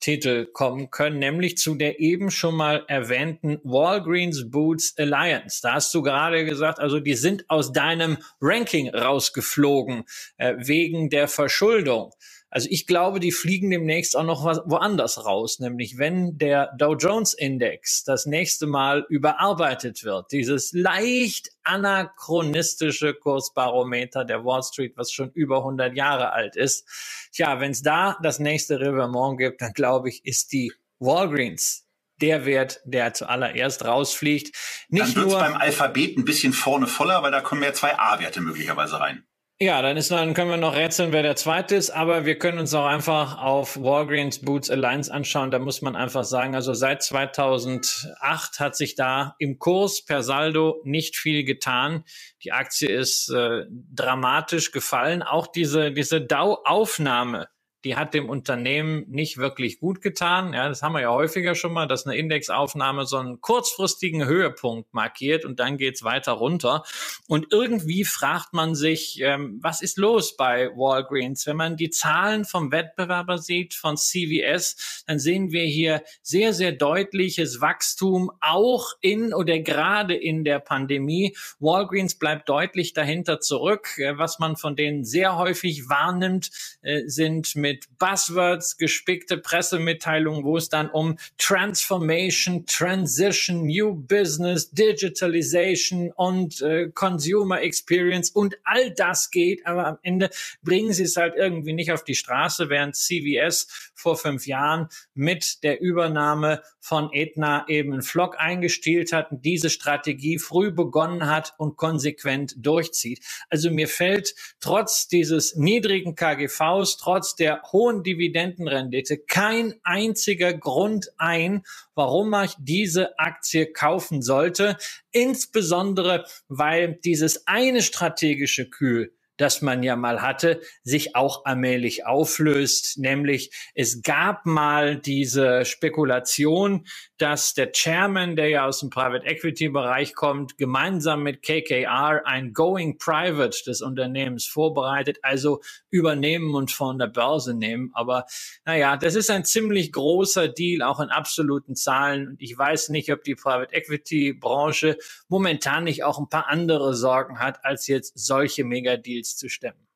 Titel 0.04 0.44
kommen 0.44 0.90
können, 0.90 1.18
nämlich 1.18 1.56
zu 1.56 1.76
der 1.76 1.98
eben 1.98 2.30
schon 2.30 2.54
mal 2.54 2.84
erwähnten 2.88 3.58
Walgreens 3.64 4.50
Boots 4.50 4.94
Alliance. 4.98 5.60
Da 5.62 5.74
hast 5.74 5.94
du 5.94 6.02
gerade 6.02 6.44
gesagt, 6.44 6.78
also 6.78 7.00
die 7.00 7.14
sind 7.14 7.48
aus 7.48 7.72
deinem 7.72 8.18
Ranking 8.38 8.90
rausgeflogen 8.90 10.04
äh, 10.36 10.56
wegen 10.58 11.08
der 11.08 11.26
Verschuldung. 11.26 12.12
Also 12.54 12.68
ich 12.70 12.86
glaube, 12.86 13.18
die 13.18 13.32
fliegen 13.32 13.68
demnächst 13.70 14.16
auch 14.16 14.22
noch 14.22 14.44
was, 14.44 14.60
woanders 14.64 15.26
raus, 15.26 15.58
nämlich 15.58 15.98
wenn 15.98 16.38
der 16.38 16.70
Dow 16.78 16.94
Jones 16.94 17.34
Index 17.34 18.04
das 18.04 18.26
nächste 18.26 18.68
Mal 18.68 19.04
überarbeitet 19.08 20.04
wird, 20.04 20.30
dieses 20.30 20.72
leicht 20.72 21.50
anachronistische 21.64 23.12
Kursbarometer 23.14 24.24
der 24.24 24.44
Wall 24.44 24.62
Street, 24.62 24.92
was 24.96 25.10
schon 25.10 25.32
über 25.32 25.58
100 25.58 25.96
Jahre 25.96 26.30
alt 26.32 26.54
ist. 26.54 26.86
Tja, 27.32 27.58
wenn 27.58 27.72
es 27.72 27.82
da 27.82 28.16
das 28.22 28.38
nächste 28.38 28.78
Revermont 28.78 29.38
gibt, 29.38 29.60
dann 29.60 29.72
glaube 29.72 30.08
ich, 30.08 30.24
ist 30.24 30.52
die 30.52 30.72
Walgreens 31.00 31.88
der 32.20 32.46
Wert, 32.46 32.82
der 32.84 33.14
zuallererst 33.14 33.84
rausfliegt. 33.84 34.56
Nicht 34.90 35.16
dann 35.16 35.24
wird 35.24 35.26
es 35.26 35.40
beim 35.40 35.56
Alphabet 35.56 36.16
ein 36.16 36.24
bisschen 36.24 36.52
vorne 36.52 36.86
voller, 36.86 37.20
weil 37.24 37.32
da 37.32 37.40
kommen 37.40 37.64
ja 37.64 37.72
zwei 37.72 37.98
A-Werte 37.98 38.40
möglicherweise 38.40 39.00
rein. 39.00 39.26
Ja, 39.60 39.82
dann 39.82 39.96
ist 39.96 40.10
dann 40.10 40.34
können 40.34 40.50
wir 40.50 40.56
noch 40.56 40.74
rätseln, 40.74 41.12
wer 41.12 41.22
der 41.22 41.36
zweite 41.36 41.76
ist, 41.76 41.90
aber 41.90 42.24
wir 42.24 42.36
können 42.40 42.58
uns 42.58 42.74
auch 42.74 42.86
einfach 42.86 43.38
auf 43.38 43.80
Walgreens 43.80 44.40
Boots 44.40 44.68
Alliance 44.68 45.12
anschauen. 45.12 45.52
Da 45.52 45.60
muss 45.60 45.80
man 45.80 45.94
einfach 45.94 46.24
sagen, 46.24 46.56
also 46.56 46.74
seit 46.74 47.04
2008 47.04 48.58
hat 48.58 48.74
sich 48.74 48.96
da 48.96 49.36
im 49.38 49.60
Kurs 49.60 50.04
per 50.04 50.24
Saldo 50.24 50.80
nicht 50.82 51.16
viel 51.16 51.44
getan. 51.44 52.02
Die 52.42 52.50
Aktie 52.50 52.88
ist 52.88 53.30
äh, 53.30 53.66
dramatisch 53.70 54.72
gefallen. 54.72 55.22
Auch 55.22 55.46
diese 55.46 55.92
diese 55.92 56.20
Dow-Aufnahme 56.20 57.46
die 57.84 57.96
hat 57.96 58.14
dem 58.14 58.28
Unternehmen 58.28 59.04
nicht 59.08 59.36
wirklich 59.36 59.78
gut 59.78 60.00
getan. 60.00 60.54
Ja, 60.54 60.68
das 60.68 60.82
haben 60.82 60.94
wir 60.94 61.02
ja 61.02 61.10
häufiger 61.10 61.54
schon 61.54 61.72
mal, 61.72 61.86
dass 61.86 62.06
eine 62.06 62.16
Indexaufnahme 62.16 63.04
so 63.04 63.18
einen 63.18 63.40
kurzfristigen 63.42 64.24
Höhepunkt 64.24 64.94
markiert 64.94 65.44
und 65.44 65.60
dann 65.60 65.76
geht's 65.76 66.02
weiter 66.02 66.32
runter. 66.32 66.82
Und 67.28 67.48
irgendwie 67.52 68.04
fragt 68.04 68.54
man 68.54 68.74
sich, 68.74 69.20
ähm, 69.20 69.58
was 69.62 69.82
ist 69.82 69.98
los 69.98 70.36
bei 70.36 70.70
Walgreens? 70.74 71.46
Wenn 71.46 71.56
man 71.56 71.76
die 71.76 71.90
Zahlen 71.90 72.46
vom 72.46 72.72
Wettbewerber 72.72 73.38
sieht, 73.38 73.74
von 73.74 73.96
CVS, 73.98 75.04
dann 75.06 75.18
sehen 75.18 75.52
wir 75.52 75.64
hier 75.64 76.02
sehr, 76.22 76.54
sehr 76.54 76.72
deutliches 76.72 77.60
Wachstum, 77.60 78.30
auch 78.40 78.92
in 79.00 79.34
oder 79.34 79.58
gerade 79.58 80.14
in 80.14 80.44
der 80.44 80.58
Pandemie. 80.58 81.36
Walgreens 81.58 82.14
bleibt 82.14 82.48
deutlich 82.48 82.94
dahinter 82.94 83.40
zurück. 83.40 83.98
Äh, 83.98 84.16
was 84.16 84.38
man 84.38 84.56
von 84.56 84.74
denen 84.74 85.04
sehr 85.04 85.36
häufig 85.36 85.90
wahrnimmt, 85.90 86.50
äh, 86.80 87.02
sind 87.06 87.54
mit 87.56 87.73
mit 87.74 87.98
Buzzwords 87.98 88.76
gespickte 88.76 89.36
Pressemitteilungen, 89.36 90.44
wo 90.44 90.56
es 90.56 90.68
dann 90.68 90.90
um 90.90 91.18
Transformation, 91.38 92.66
Transition, 92.66 93.66
New 93.66 93.94
Business, 93.94 94.70
Digitalization 94.70 96.12
und 96.12 96.60
äh, 96.62 96.90
Consumer 96.94 97.62
Experience 97.62 98.30
und 98.30 98.56
all 98.62 98.92
das 98.92 99.32
geht, 99.32 99.66
aber 99.66 99.86
am 99.88 99.98
Ende 100.02 100.30
bringen 100.62 100.92
sie 100.92 101.02
es 101.02 101.16
halt 101.16 101.34
irgendwie 101.36 101.72
nicht 101.72 101.90
auf 101.90 102.04
die 102.04 102.14
Straße, 102.14 102.68
während 102.68 102.94
CVS 102.94 103.66
vor 103.94 104.16
fünf 104.16 104.46
Jahren 104.46 104.88
mit 105.14 105.64
der 105.64 105.80
Übernahme 105.80 106.62
von 106.84 107.08
Aetna 107.14 107.64
eben 107.66 107.94
einen 107.94 108.02
Flock 108.02 108.38
eingestielt 108.38 109.14
hat 109.14 109.32
und 109.32 109.42
diese 109.42 109.70
Strategie 109.70 110.38
früh 110.38 110.70
begonnen 110.70 111.30
hat 111.30 111.54
und 111.56 111.78
konsequent 111.78 112.54
durchzieht. 112.58 113.24
Also 113.48 113.70
mir 113.70 113.88
fällt 113.88 114.34
trotz 114.60 115.08
dieses 115.08 115.56
niedrigen 115.56 116.14
KGVs, 116.14 116.98
trotz 116.98 117.36
der 117.36 117.62
hohen 117.72 118.02
Dividendenrendite 118.02 119.16
kein 119.16 119.76
einziger 119.82 120.52
Grund 120.52 121.08
ein, 121.16 121.62
warum 121.94 122.34
ich 122.44 122.52
diese 122.58 123.18
Aktie 123.18 123.72
kaufen 123.72 124.20
sollte. 124.20 124.76
Insbesondere, 125.10 126.26
weil 126.48 126.98
dieses 127.02 127.46
eine 127.46 127.80
strategische 127.80 128.68
Kühl 128.68 129.14
das 129.36 129.62
man 129.62 129.82
ja 129.82 129.96
mal 129.96 130.22
hatte, 130.22 130.60
sich 130.82 131.16
auch 131.16 131.44
allmählich 131.44 132.06
auflöst. 132.06 132.98
Nämlich 132.98 133.50
es 133.74 134.02
gab 134.02 134.46
mal 134.46 134.96
diese 134.96 135.64
Spekulation, 135.64 136.86
dass 137.18 137.54
der 137.54 137.72
Chairman, 137.72 138.36
der 138.36 138.48
ja 138.48 138.66
aus 138.66 138.80
dem 138.80 138.90
Private 138.90 139.26
Equity 139.26 139.68
Bereich 139.68 140.14
kommt, 140.14 140.56
gemeinsam 140.58 141.22
mit 141.22 141.42
KKR 141.42 142.22
ein 142.26 142.52
Going 142.52 142.98
Private 142.98 143.64
des 143.66 143.82
Unternehmens 143.82 144.46
vorbereitet, 144.46 145.18
also 145.22 145.60
übernehmen 145.90 146.54
und 146.54 146.70
von 146.70 146.98
der 146.98 147.08
Börse 147.08 147.54
nehmen. 147.54 147.90
Aber 147.94 148.26
naja, 148.64 148.96
das 148.96 149.14
ist 149.14 149.30
ein 149.30 149.44
ziemlich 149.44 149.92
großer 149.92 150.48
Deal, 150.48 150.82
auch 150.82 151.00
in 151.00 151.08
absoluten 151.08 151.74
Zahlen. 151.74 152.28
Und 152.28 152.42
ich 152.42 152.56
weiß 152.56 152.90
nicht, 152.90 153.12
ob 153.12 153.24
die 153.24 153.34
Private 153.34 153.74
Equity 153.74 154.32
Branche 154.32 154.96
momentan 155.28 155.84
nicht 155.84 156.04
auch 156.04 156.18
ein 156.18 156.28
paar 156.28 156.48
andere 156.48 156.94
Sorgen 156.94 157.38
hat, 157.38 157.64
als 157.64 157.86
jetzt 157.86 158.18
solche 158.18 158.64
Megadeals 158.64 159.23
zu 159.24 159.48
stemmen. 159.48 159.88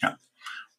Ja, 0.00 0.18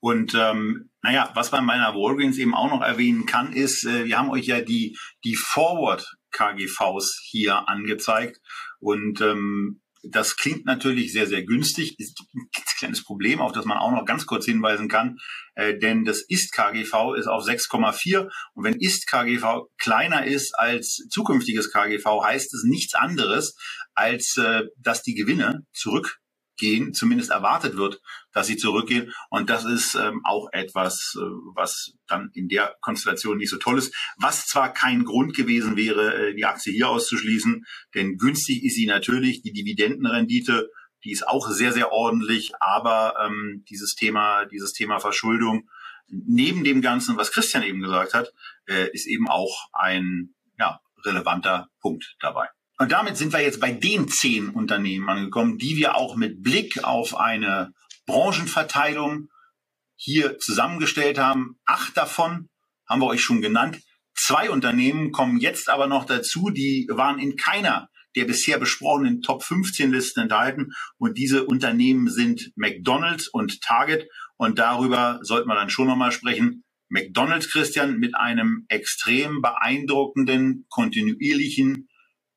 und 0.05 0.35
ähm, 0.35 0.91
naja, 1.01 1.31
was 1.33 1.51
man 1.51 1.65
bei 1.65 1.73
einer 1.73 1.95
Walgreens 1.95 2.37
eben 2.37 2.53
auch 2.53 2.69
noch 2.69 2.81
erwähnen 2.81 3.25
kann, 3.25 3.53
ist, 3.53 3.85
äh, 3.85 4.05
wir 4.05 4.19
haben 4.19 4.29
euch 4.29 4.45
ja 4.45 4.61
die, 4.61 4.97
die 5.23 5.35
Forward-KGVs 5.35 7.21
hier 7.23 7.67
angezeigt. 7.67 8.39
Und 8.79 9.21
ähm, 9.21 9.81
das 10.03 10.37
klingt 10.37 10.65
natürlich 10.65 11.11
sehr, 11.11 11.25
sehr 11.25 11.43
günstig. 11.43 11.99
Ist 11.99 12.21
ein 12.35 12.49
kleines 12.77 13.03
Problem, 13.03 13.41
auf 13.41 13.51
das 13.51 13.65
man 13.65 13.79
auch 13.79 13.91
noch 13.91 14.05
ganz 14.05 14.27
kurz 14.27 14.45
hinweisen 14.45 14.89
kann. 14.89 15.17
Äh, 15.55 15.79
denn 15.79 16.05
das 16.05 16.21
Ist-KGV 16.21 17.15
ist 17.17 17.25
auf 17.25 17.43
6,4. 17.43 18.29
Und 18.53 18.63
wenn 18.63 18.79
Ist-KGV 18.79 19.69
kleiner 19.79 20.25
ist 20.25 20.53
als 20.53 21.07
zukünftiges 21.09 21.71
KGV, 21.71 22.05
heißt 22.23 22.53
es 22.53 22.63
nichts 22.63 22.93
anderes, 22.93 23.55
als 23.95 24.37
äh, 24.37 24.65
dass 24.77 25.01
die 25.01 25.15
Gewinne 25.15 25.65
zurück 25.73 26.19
gehen, 26.57 26.93
zumindest 26.93 27.31
erwartet 27.31 27.77
wird, 27.77 28.01
dass 28.31 28.47
sie 28.47 28.57
zurückgehen. 28.57 29.13
Und 29.29 29.49
das 29.49 29.65
ist 29.65 29.95
ähm, 29.95 30.21
auch 30.23 30.49
etwas, 30.51 31.15
äh, 31.17 31.21
was 31.53 31.93
dann 32.07 32.31
in 32.33 32.47
der 32.47 32.75
Konstellation 32.81 33.37
nicht 33.37 33.49
so 33.49 33.57
toll 33.57 33.77
ist. 33.77 33.93
Was 34.17 34.47
zwar 34.47 34.73
kein 34.73 35.03
Grund 35.05 35.35
gewesen 35.35 35.75
wäre, 35.75 36.29
äh, 36.29 36.35
die 36.35 36.45
Aktie 36.45 36.73
hier 36.73 36.89
auszuschließen, 36.89 37.65
denn 37.93 38.17
günstig 38.17 38.63
ist 38.63 38.75
sie 38.75 38.85
natürlich, 38.85 39.41
die 39.41 39.53
Dividendenrendite, 39.53 40.69
die 41.03 41.11
ist 41.11 41.27
auch 41.27 41.49
sehr, 41.49 41.71
sehr 41.71 41.91
ordentlich, 41.91 42.53
aber 42.59 43.15
ähm, 43.25 43.63
dieses 43.69 43.95
Thema, 43.95 44.45
dieses 44.45 44.73
Thema 44.73 44.99
Verschuldung, 44.99 45.69
neben 46.07 46.63
dem 46.63 46.81
Ganzen, 46.81 47.17
was 47.17 47.31
Christian 47.31 47.63
eben 47.63 47.81
gesagt 47.81 48.13
hat, 48.13 48.33
äh, 48.67 48.89
ist 48.91 49.07
eben 49.07 49.27
auch 49.29 49.69
ein 49.73 50.33
ja, 50.57 50.79
relevanter 51.03 51.69
Punkt 51.79 52.15
dabei. 52.19 52.47
Und 52.77 52.91
damit 52.91 53.17
sind 53.17 53.31
wir 53.31 53.41
jetzt 53.41 53.59
bei 53.59 53.71
den 53.71 54.07
zehn 54.07 54.49
Unternehmen 54.49 55.07
angekommen, 55.07 55.57
die 55.57 55.77
wir 55.77 55.95
auch 55.95 56.15
mit 56.15 56.43
Blick 56.43 56.83
auf 56.83 57.15
eine 57.15 57.73
Branchenverteilung 58.05 59.29
hier 59.95 60.37
zusammengestellt 60.39 61.17
haben. 61.17 61.57
Acht 61.65 61.95
davon 61.95 62.49
haben 62.87 63.01
wir 63.01 63.07
euch 63.07 63.21
schon 63.21 63.41
genannt. 63.41 63.79
Zwei 64.13 64.49
Unternehmen 64.49 65.11
kommen 65.11 65.39
jetzt 65.39 65.69
aber 65.69 65.87
noch 65.87 66.05
dazu, 66.05 66.49
die 66.49 66.87
waren 66.89 67.19
in 67.19 67.35
keiner 67.35 67.89
der 68.15 68.25
bisher 68.25 68.57
besprochenen 68.57 69.21
Top 69.21 69.43
15 69.43 69.91
Listen 69.91 70.21
enthalten. 70.21 70.71
Und 70.97 71.17
diese 71.17 71.45
Unternehmen 71.45 72.09
sind 72.09 72.51
McDonald's 72.55 73.27
und 73.27 73.61
Target. 73.61 74.07
Und 74.37 74.59
darüber 74.59 75.19
sollten 75.21 75.47
wir 75.47 75.55
dann 75.55 75.69
schon 75.69 75.87
nochmal 75.87 76.11
sprechen. 76.11 76.63
McDonald's, 76.87 77.49
Christian, 77.49 77.97
mit 77.97 78.15
einem 78.15 78.65
extrem 78.69 79.41
beeindruckenden, 79.41 80.65
kontinuierlichen 80.69 81.89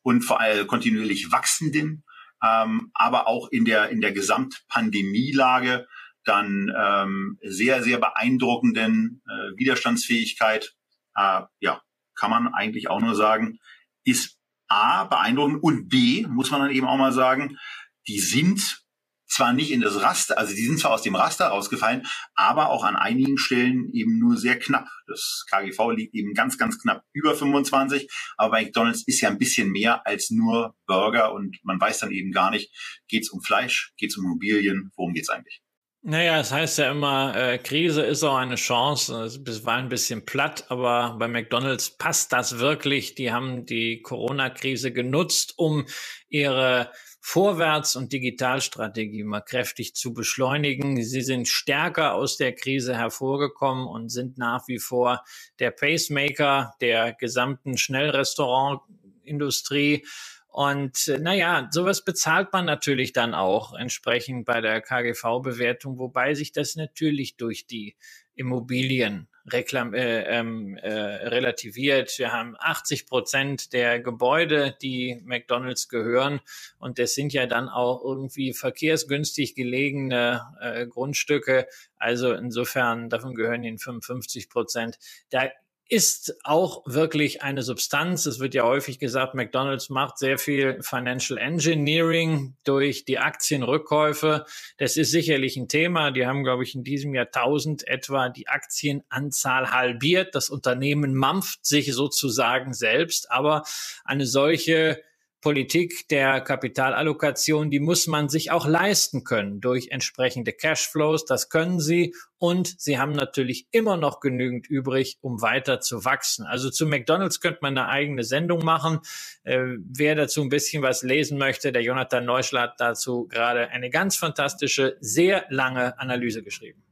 und 0.08 0.22
vor 0.22 0.40
allem 0.40 0.66
kontinuierlich 0.66 1.30
wachsenden, 1.32 2.02
ähm, 2.42 2.90
aber 2.94 3.28
auch 3.28 3.48
in 3.50 3.66
der, 3.66 3.90
in 3.90 4.00
der 4.00 4.12
Gesamtpandemielage 4.12 5.86
dann 6.24 6.72
ähm, 6.74 7.38
sehr, 7.42 7.82
sehr 7.82 7.98
beeindruckenden 7.98 9.20
äh, 9.26 9.58
Widerstandsfähigkeit, 9.58 10.74
äh, 11.14 11.42
ja, 11.60 11.82
kann 12.14 12.30
man 12.30 12.54
eigentlich 12.54 12.88
auch 12.88 13.00
nur 13.02 13.14
sagen, 13.14 13.58
ist 14.02 14.38
A, 14.66 15.04
beeindruckend 15.04 15.62
und 15.62 15.90
B, 15.90 16.26
muss 16.26 16.50
man 16.50 16.62
dann 16.62 16.70
eben 16.70 16.86
auch 16.86 16.96
mal 16.96 17.12
sagen, 17.12 17.58
die 18.06 18.18
sind 18.18 18.82
zwar 19.28 19.52
nicht 19.52 19.70
in 19.70 19.80
das 19.80 20.00
Raster, 20.00 20.38
also 20.38 20.54
die 20.54 20.64
sind 20.64 20.80
zwar 20.80 20.92
aus 20.92 21.02
dem 21.02 21.14
Raster 21.14 21.48
rausgefallen, 21.48 22.06
aber 22.34 22.70
auch 22.70 22.84
an 22.84 22.96
einigen 22.96 23.38
Stellen 23.38 23.90
eben 23.92 24.18
nur 24.18 24.36
sehr 24.36 24.58
knapp. 24.58 24.88
Das 25.06 25.44
KGV 25.50 25.92
liegt 25.92 26.14
eben 26.14 26.34
ganz, 26.34 26.58
ganz 26.58 26.80
knapp 26.80 27.04
über 27.12 27.34
25, 27.34 28.10
aber 28.36 28.52
bei 28.52 28.64
McDonald's 28.64 29.04
ist 29.06 29.20
ja 29.20 29.28
ein 29.28 29.38
bisschen 29.38 29.70
mehr 29.70 30.06
als 30.06 30.30
nur 30.30 30.74
Burger 30.86 31.32
und 31.32 31.58
man 31.62 31.80
weiß 31.80 31.98
dann 32.00 32.10
eben 32.10 32.32
gar 32.32 32.50
nicht, 32.50 32.72
geht's 33.08 33.30
um 33.30 33.40
Fleisch, 33.42 33.92
geht's 33.96 34.16
um 34.16 34.24
Immobilien, 34.24 34.90
worum 34.96 35.12
geht's 35.12 35.28
eigentlich? 35.28 35.62
Naja, 36.02 36.38
es 36.38 36.52
heißt 36.52 36.78
ja 36.78 36.92
immer, 36.92 37.36
äh, 37.36 37.58
Krise 37.58 38.02
ist 38.02 38.22
auch 38.22 38.36
eine 38.36 38.54
Chance. 38.54 39.24
Es 39.24 39.66
war 39.66 39.76
ein 39.76 39.88
bisschen 39.88 40.24
platt, 40.24 40.64
aber 40.68 41.16
bei 41.18 41.26
McDonald's 41.26 41.90
passt 41.90 42.32
das 42.32 42.60
wirklich. 42.60 43.16
Die 43.16 43.32
haben 43.32 43.66
die 43.66 44.00
Corona-Krise 44.00 44.92
genutzt, 44.92 45.54
um 45.56 45.86
ihre 46.28 46.92
Vorwärts- 47.30 47.94
und 47.94 48.14
Digitalstrategie 48.14 49.22
mal 49.22 49.42
kräftig 49.42 49.94
zu 49.94 50.14
beschleunigen. 50.14 51.04
Sie 51.04 51.20
sind 51.20 51.46
stärker 51.46 52.14
aus 52.14 52.38
der 52.38 52.54
Krise 52.54 52.96
hervorgekommen 52.96 53.86
und 53.86 54.08
sind 54.08 54.38
nach 54.38 54.66
wie 54.66 54.78
vor 54.78 55.22
der 55.58 55.70
Pacemaker 55.70 56.72
der 56.80 57.12
gesamten 57.12 57.76
Schnellrestaurantindustrie. 57.76 60.06
Und 60.46 61.06
äh, 61.08 61.18
naja, 61.18 61.68
sowas 61.70 62.02
bezahlt 62.02 62.50
man 62.54 62.64
natürlich 62.64 63.12
dann 63.12 63.34
auch 63.34 63.74
entsprechend 63.74 64.46
bei 64.46 64.62
der 64.62 64.80
KGV-Bewertung, 64.80 65.98
wobei 65.98 66.32
sich 66.32 66.52
das 66.52 66.76
natürlich 66.76 67.36
durch 67.36 67.66
die 67.66 67.94
Immobilien 68.36 69.28
reklam 69.52 69.94
äh, 69.94 70.22
ähm, 70.22 70.76
äh, 70.76 70.90
relativiert. 70.90 72.18
Wir 72.18 72.32
haben 72.32 72.56
80 72.58 73.06
Prozent 73.06 73.72
der 73.72 74.00
Gebäude, 74.00 74.76
die 74.80 75.20
McDonald's 75.24 75.88
gehören. 75.88 76.40
Und 76.78 76.98
das 76.98 77.14
sind 77.14 77.32
ja 77.32 77.46
dann 77.46 77.68
auch 77.68 78.02
irgendwie 78.04 78.52
verkehrsgünstig 78.52 79.54
gelegene 79.54 80.42
äh, 80.60 80.86
Grundstücke. 80.86 81.66
Also 81.96 82.32
insofern, 82.32 83.08
davon 83.08 83.34
gehören 83.34 83.64
ihnen 83.64 83.78
55 83.78 84.48
Prozent. 84.48 84.98
Da 85.30 85.48
ist 85.88 86.36
auch 86.44 86.82
wirklich 86.84 87.42
eine 87.42 87.62
Substanz. 87.62 88.26
Es 88.26 88.40
wird 88.40 88.54
ja 88.54 88.64
häufig 88.64 88.98
gesagt, 88.98 89.34
McDonald's 89.34 89.88
macht 89.88 90.18
sehr 90.18 90.38
viel 90.38 90.82
Financial 90.82 91.38
Engineering 91.38 92.56
durch 92.64 93.06
die 93.06 93.18
Aktienrückkäufe. 93.18 94.44
Das 94.76 94.98
ist 94.98 95.10
sicherlich 95.10 95.56
ein 95.56 95.68
Thema. 95.68 96.10
Die 96.10 96.26
haben, 96.26 96.44
glaube 96.44 96.62
ich, 96.62 96.74
in 96.74 96.84
diesem 96.84 97.14
Jahrtausend 97.14 97.88
etwa 97.88 98.28
die 98.28 98.48
Aktienanzahl 98.48 99.70
halbiert. 99.70 100.34
Das 100.34 100.50
Unternehmen 100.50 101.14
mampft 101.14 101.64
sich 101.64 101.94
sozusagen 101.94 102.74
selbst. 102.74 103.30
Aber 103.30 103.62
eine 104.04 104.26
solche 104.26 105.02
Politik 105.40 106.08
der 106.08 106.40
Kapitalallokation, 106.40 107.70
die 107.70 107.78
muss 107.78 108.06
man 108.06 108.28
sich 108.28 108.50
auch 108.50 108.66
leisten 108.66 109.22
können 109.22 109.60
durch 109.60 109.88
entsprechende 109.88 110.52
Cashflows. 110.52 111.24
Das 111.26 111.48
können 111.48 111.78
sie 111.78 112.14
und 112.38 112.80
sie 112.80 112.98
haben 112.98 113.12
natürlich 113.12 113.68
immer 113.70 113.96
noch 113.96 114.20
genügend 114.20 114.66
übrig, 114.66 115.18
um 115.20 115.40
weiter 115.40 115.80
zu 115.80 116.04
wachsen. 116.04 116.44
Also 116.44 116.70
zu 116.70 116.86
McDonald's 116.86 117.40
könnte 117.40 117.60
man 117.62 117.78
eine 117.78 117.88
eigene 117.88 118.24
Sendung 118.24 118.64
machen. 118.64 119.00
Äh, 119.44 119.76
wer 119.78 120.16
dazu 120.16 120.42
ein 120.42 120.48
bisschen 120.48 120.82
was 120.82 121.02
lesen 121.02 121.38
möchte, 121.38 121.70
der 121.70 121.82
Jonathan 121.82 122.24
Neuschler 122.24 122.62
hat 122.62 122.74
dazu 122.78 123.28
gerade 123.28 123.68
eine 123.68 123.90
ganz 123.90 124.16
fantastische, 124.16 124.96
sehr 125.00 125.46
lange 125.50 125.98
Analyse 126.00 126.42
geschrieben. 126.42 126.82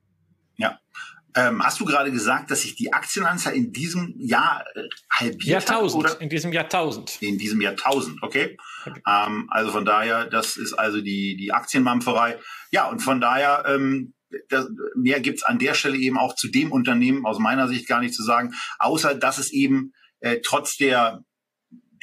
Ja, 0.56 0.81
ähm, 1.36 1.62
hast 1.62 1.78
du 1.78 1.84
gerade 1.84 2.10
gesagt, 2.10 2.50
dass 2.50 2.62
sich 2.62 2.74
die 2.76 2.94
Aktienanzahl 2.94 3.54
in 3.54 3.70
diesem 3.70 4.14
Jahr 4.18 4.64
äh, 4.74 4.88
halbiert 5.10 5.44
Jahrtausend, 5.44 6.04
hat? 6.04 6.12
Oder? 6.12 6.20
In 6.22 6.30
diesem 6.30 6.52
Jahrtausend. 6.52 7.18
In 7.20 7.36
diesem 7.36 7.60
Jahrtausend, 7.60 8.22
okay. 8.22 8.56
okay. 8.86 9.02
Ähm, 9.06 9.46
also 9.50 9.70
von 9.70 9.84
daher, 9.84 10.24
das 10.24 10.56
ist 10.56 10.72
also 10.72 11.02
die, 11.02 11.36
die 11.36 11.52
Aktienmampferei. 11.52 12.38
Ja, 12.70 12.88
und 12.88 13.00
von 13.00 13.20
daher, 13.20 13.64
ähm, 13.68 14.14
das, 14.48 14.66
mehr 14.96 15.20
gibt's 15.20 15.42
an 15.42 15.58
der 15.58 15.74
Stelle 15.74 15.98
eben 15.98 16.16
auch 16.16 16.34
zu 16.34 16.48
dem 16.48 16.72
Unternehmen 16.72 17.26
aus 17.26 17.38
meiner 17.38 17.68
Sicht 17.68 17.86
gar 17.86 18.00
nicht 18.00 18.14
zu 18.14 18.22
sagen, 18.22 18.54
außer 18.78 19.14
dass 19.14 19.36
es 19.36 19.52
eben 19.52 19.92
äh, 20.20 20.38
trotz 20.42 20.78
der, 20.78 21.22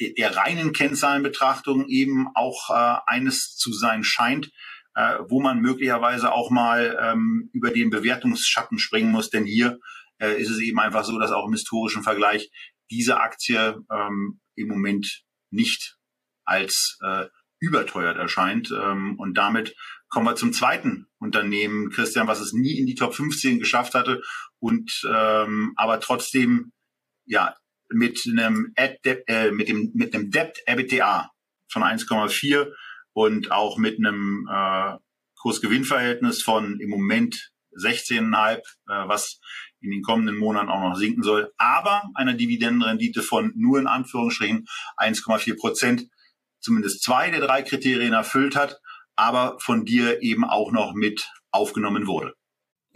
der, 0.00 0.12
der 0.16 0.36
reinen 0.36 0.72
Kennzahlenbetrachtung 0.72 1.88
eben 1.88 2.28
auch 2.36 2.70
äh, 2.70 2.98
eines 3.06 3.56
zu 3.56 3.72
sein 3.72 4.04
scheint, 4.04 4.50
äh, 4.94 5.18
wo 5.28 5.40
man 5.40 5.60
möglicherweise 5.60 6.32
auch 6.32 6.50
mal 6.50 6.98
ähm, 7.00 7.50
über 7.52 7.70
den 7.70 7.90
Bewertungsschatten 7.90 8.78
springen 8.78 9.10
muss. 9.10 9.30
Denn 9.30 9.44
hier 9.44 9.78
äh, 10.18 10.40
ist 10.40 10.50
es 10.50 10.60
eben 10.60 10.78
einfach 10.78 11.04
so, 11.04 11.18
dass 11.18 11.32
auch 11.32 11.46
im 11.46 11.52
historischen 11.52 12.02
Vergleich 12.02 12.50
diese 12.90 13.20
Aktie 13.20 13.80
ähm, 13.90 14.40
im 14.54 14.68
Moment 14.68 15.22
nicht 15.50 15.96
als 16.44 16.98
äh, 17.02 17.26
überteuert 17.58 18.16
erscheint. 18.16 18.70
Ähm, 18.70 19.18
und 19.18 19.34
damit 19.34 19.74
kommen 20.08 20.26
wir 20.26 20.36
zum 20.36 20.52
zweiten 20.52 21.06
Unternehmen, 21.18 21.90
Christian, 21.90 22.28
was 22.28 22.40
es 22.40 22.52
nie 22.52 22.78
in 22.78 22.86
die 22.86 22.94
Top 22.94 23.14
15 23.14 23.58
geschafft 23.58 23.94
hatte 23.94 24.22
und 24.60 25.02
ähm, 25.12 25.72
aber 25.76 25.98
trotzdem 26.00 26.72
ja 27.26 27.56
mit 27.90 28.22
einem 28.26 28.72
Ad 28.76 28.98
äh, 29.26 29.50
mit 29.50 29.68
dem 29.68 29.90
mit 29.94 30.14
einem 30.14 30.30
Debt 30.30 30.62
EBITDA 30.66 31.30
von 31.68 31.82
1,4 31.82 32.72
und 33.14 33.50
auch 33.50 33.78
mit 33.78 33.98
einem 33.98 34.48
äh, 34.50 34.98
Kursgewinnverhältnis 35.40 36.42
von 36.42 36.78
im 36.80 36.90
Moment 36.90 37.52
16,5, 37.80 38.56
äh, 38.56 38.60
was 38.86 39.40
in 39.80 39.90
den 39.90 40.02
kommenden 40.02 40.36
Monaten 40.36 40.68
auch 40.68 40.80
noch 40.80 40.96
sinken 40.96 41.22
soll, 41.22 41.52
aber 41.56 42.02
einer 42.14 42.34
Dividendenrendite 42.34 43.22
von 43.22 43.52
nur 43.56 43.78
in 43.78 43.86
Anführungsstrichen 43.86 44.66
1,4 44.96 45.58
Prozent, 45.58 46.08
zumindest 46.60 47.02
zwei 47.02 47.30
der 47.30 47.40
drei 47.40 47.62
Kriterien 47.62 48.14
erfüllt 48.14 48.56
hat, 48.56 48.80
aber 49.16 49.58
von 49.60 49.84
dir 49.84 50.22
eben 50.22 50.44
auch 50.44 50.72
noch 50.72 50.94
mit 50.94 51.28
aufgenommen 51.50 52.06
wurde. 52.06 52.34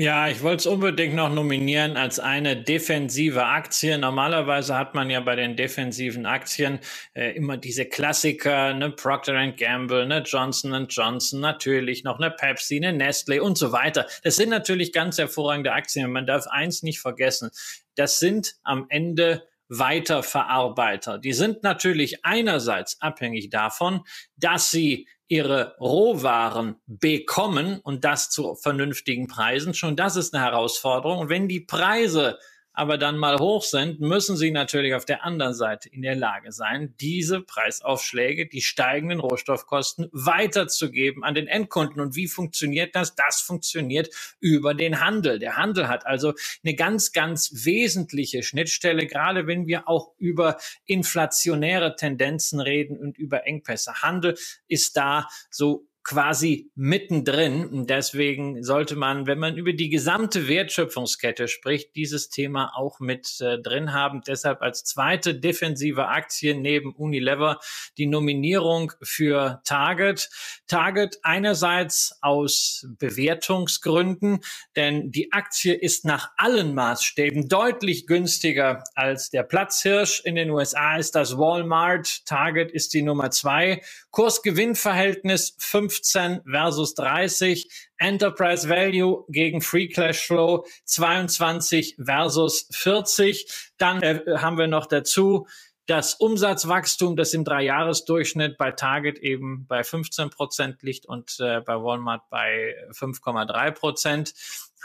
Ja, 0.00 0.28
ich 0.28 0.44
wollte 0.44 0.58
es 0.58 0.66
unbedingt 0.66 1.16
noch 1.16 1.28
nominieren 1.28 1.96
als 1.96 2.20
eine 2.20 2.56
defensive 2.56 3.44
Aktie. 3.44 3.98
Normalerweise 3.98 4.76
hat 4.78 4.94
man 4.94 5.10
ja 5.10 5.18
bei 5.18 5.34
den 5.34 5.56
defensiven 5.56 6.24
Aktien 6.24 6.78
äh, 7.14 7.34
immer 7.34 7.56
diese 7.56 7.84
Klassiker, 7.84 8.74
ne 8.74 8.90
Procter 8.92 9.34
Gamble, 9.50 10.06
ne 10.06 10.22
Johnson 10.24 10.86
Johnson, 10.88 11.40
natürlich 11.40 12.04
noch 12.04 12.20
eine 12.20 12.30
Pepsi, 12.30 12.76
eine 12.76 12.92
Nestle 12.92 13.42
und 13.42 13.58
so 13.58 13.72
weiter. 13.72 14.06
Das 14.22 14.36
sind 14.36 14.50
natürlich 14.50 14.92
ganz 14.92 15.18
hervorragende 15.18 15.72
Aktien. 15.72 16.12
Man 16.12 16.26
darf 16.28 16.46
eins 16.46 16.84
nicht 16.84 17.00
vergessen. 17.00 17.50
Das 17.96 18.20
sind 18.20 18.54
am 18.62 18.86
Ende 18.90 19.48
Weiterverarbeiter. 19.68 21.18
Die 21.18 21.32
sind 21.32 21.62
natürlich 21.62 22.24
einerseits 22.24 23.00
abhängig 23.00 23.50
davon, 23.50 24.02
dass 24.36 24.70
sie 24.70 25.08
ihre 25.28 25.76
Rohwaren 25.78 26.76
bekommen 26.86 27.80
und 27.80 28.04
das 28.04 28.30
zu 28.30 28.54
vernünftigen 28.54 29.26
Preisen. 29.26 29.74
Schon 29.74 29.94
das 29.94 30.16
ist 30.16 30.34
eine 30.34 30.42
Herausforderung. 30.42 31.18
Und 31.18 31.28
wenn 31.28 31.48
die 31.48 31.60
Preise 31.60 32.38
aber 32.78 32.96
dann 32.96 33.18
mal 33.18 33.40
hoch 33.40 33.64
sind, 33.64 33.98
müssen 33.98 34.36
sie 34.36 34.52
natürlich 34.52 34.94
auf 34.94 35.04
der 35.04 35.24
anderen 35.24 35.52
Seite 35.52 35.88
in 35.88 36.02
der 36.02 36.14
Lage 36.14 36.52
sein, 36.52 36.94
diese 37.00 37.40
Preisaufschläge, 37.40 38.46
die 38.46 38.60
steigenden 38.60 39.18
Rohstoffkosten 39.18 40.08
weiterzugeben 40.12 41.24
an 41.24 41.34
den 41.34 41.48
Endkunden. 41.48 42.00
Und 42.00 42.14
wie 42.14 42.28
funktioniert 42.28 42.94
das? 42.94 43.16
Das 43.16 43.40
funktioniert 43.40 44.10
über 44.38 44.74
den 44.74 45.00
Handel. 45.00 45.40
Der 45.40 45.56
Handel 45.56 45.88
hat 45.88 46.06
also 46.06 46.34
eine 46.62 46.76
ganz, 46.76 47.10
ganz 47.10 47.64
wesentliche 47.64 48.44
Schnittstelle, 48.44 49.08
gerade 49.08 49.48
wenn 49.48 49.66
wir 49.66 49.88
auch 49.88 50.12
über 50.16 50.56
inflationäre 50.86 51.96
Tendenzen 51.96 52.60
reden 52.60 52.96
und 52.96 53.18
über 53.18 53.44
Engpässe. 53.44 54.02
Handel 54.02 54.36
ist 54.68 54.96
da 54.96 55.26
so 55.50 55.87
quasi 56.08 56.70
mittendrin. 56.74 57.66
Und 57.66 57.90
deswegen 57.90 58.62
sollte 58.62 58.96
man, 58.96 59.26
wenn 59.26 59.38
man 59.38 59.58
über 59.58 59.74
die 59.74 59.90
gesamte 59.90 60.48
Wertschöpfungskette 60.48 61.48
spricht, 61.48 61.96
dieses 61.96 62.30
Thema 62.30 62.72
auch 62.74 62.98
mit 62.98 63.38
äh, 63.42 63.58
drin 63.60 63.92
haben. 63.92 64.22
Deshalb 64.26 64.62
als 64.62 64.84
zweite 64.84 65.34
defensive 65.34 66.08
Aktie 66.08 66.54
neben 66.54 66.94
Unilever 66.94 67.60
die 67.98 68.06
Nominierung 68.06 68.90
für 69.02 69.60
Target. 69.64 70.30
Target 70.66 71.18
einerseits 71.24 72.16
aus 72.22 72.86
Bewertungsgründen, 72.98 74.40
denn 74.76 75.12
die 75.12 75.30
Aktie 75.32 75.74
ist 75.74 76.06
nach 76.06 76.30
allen 76.38 76.74
Maßstäben 76.74 77.50
deutlich 77.50 78.06
günstiger 78.06 78.82
als 78.94 79.28
der 79.28 79.42
Platzhirsch. 79.42 80.22
In 80.24 80.36
den 80.36 80.48
USA 80.48 80.96
ist 80.96 81.14
das 81.14 81.36
Walmart. 81.36 82.24
Target 82.24 82.72
ist 82.72 82.94
die 82.94 83.02
Nummer 83.02 83.30
zwei. 83.30 83.82
Kursgewinnverhältnis 84.10 85.54
5 85.58 85.97
15 85.98 86.42
versus 86.50 86.94
30, 86.94 87.68
Enterprise 87.98 88.68
Value 88.68 89.24
gegen 89.28 89.60
Free 89.60 89.88
Cash 89.88 90.26
Flow 90.26 90.64
22 90.84 91.96
versus 92.04 92.68
40. 92.72 93.72
Dann 93.78 94.02
äh, 94.02 94.20
haben 94.38 94.58
wir 94.58 94.66
noch 94.66 94.86
dazu 94.86 95.46
das 95.86 96.14
Umsatzwachstum, 96.14 97.16
das 97.16 97.32
im 97.32 97.44
Dreijahresdurchschnitt 97.44 98.58
bei 98.58 98.72
Target 98.72 99.18
eben 99.20 99.66
bei 99.66 99.82
15 99.82 100.28
Prozent 100.28 100.82
liegt 100.82 101.06
und 101.06 101.38
äh, 101.40 101.60
bei 101.62 101.82
Walmart 101.82 102.28
bei 102.28 102.74
5,3 102.90 103.70
Prozent. 103.70 104.34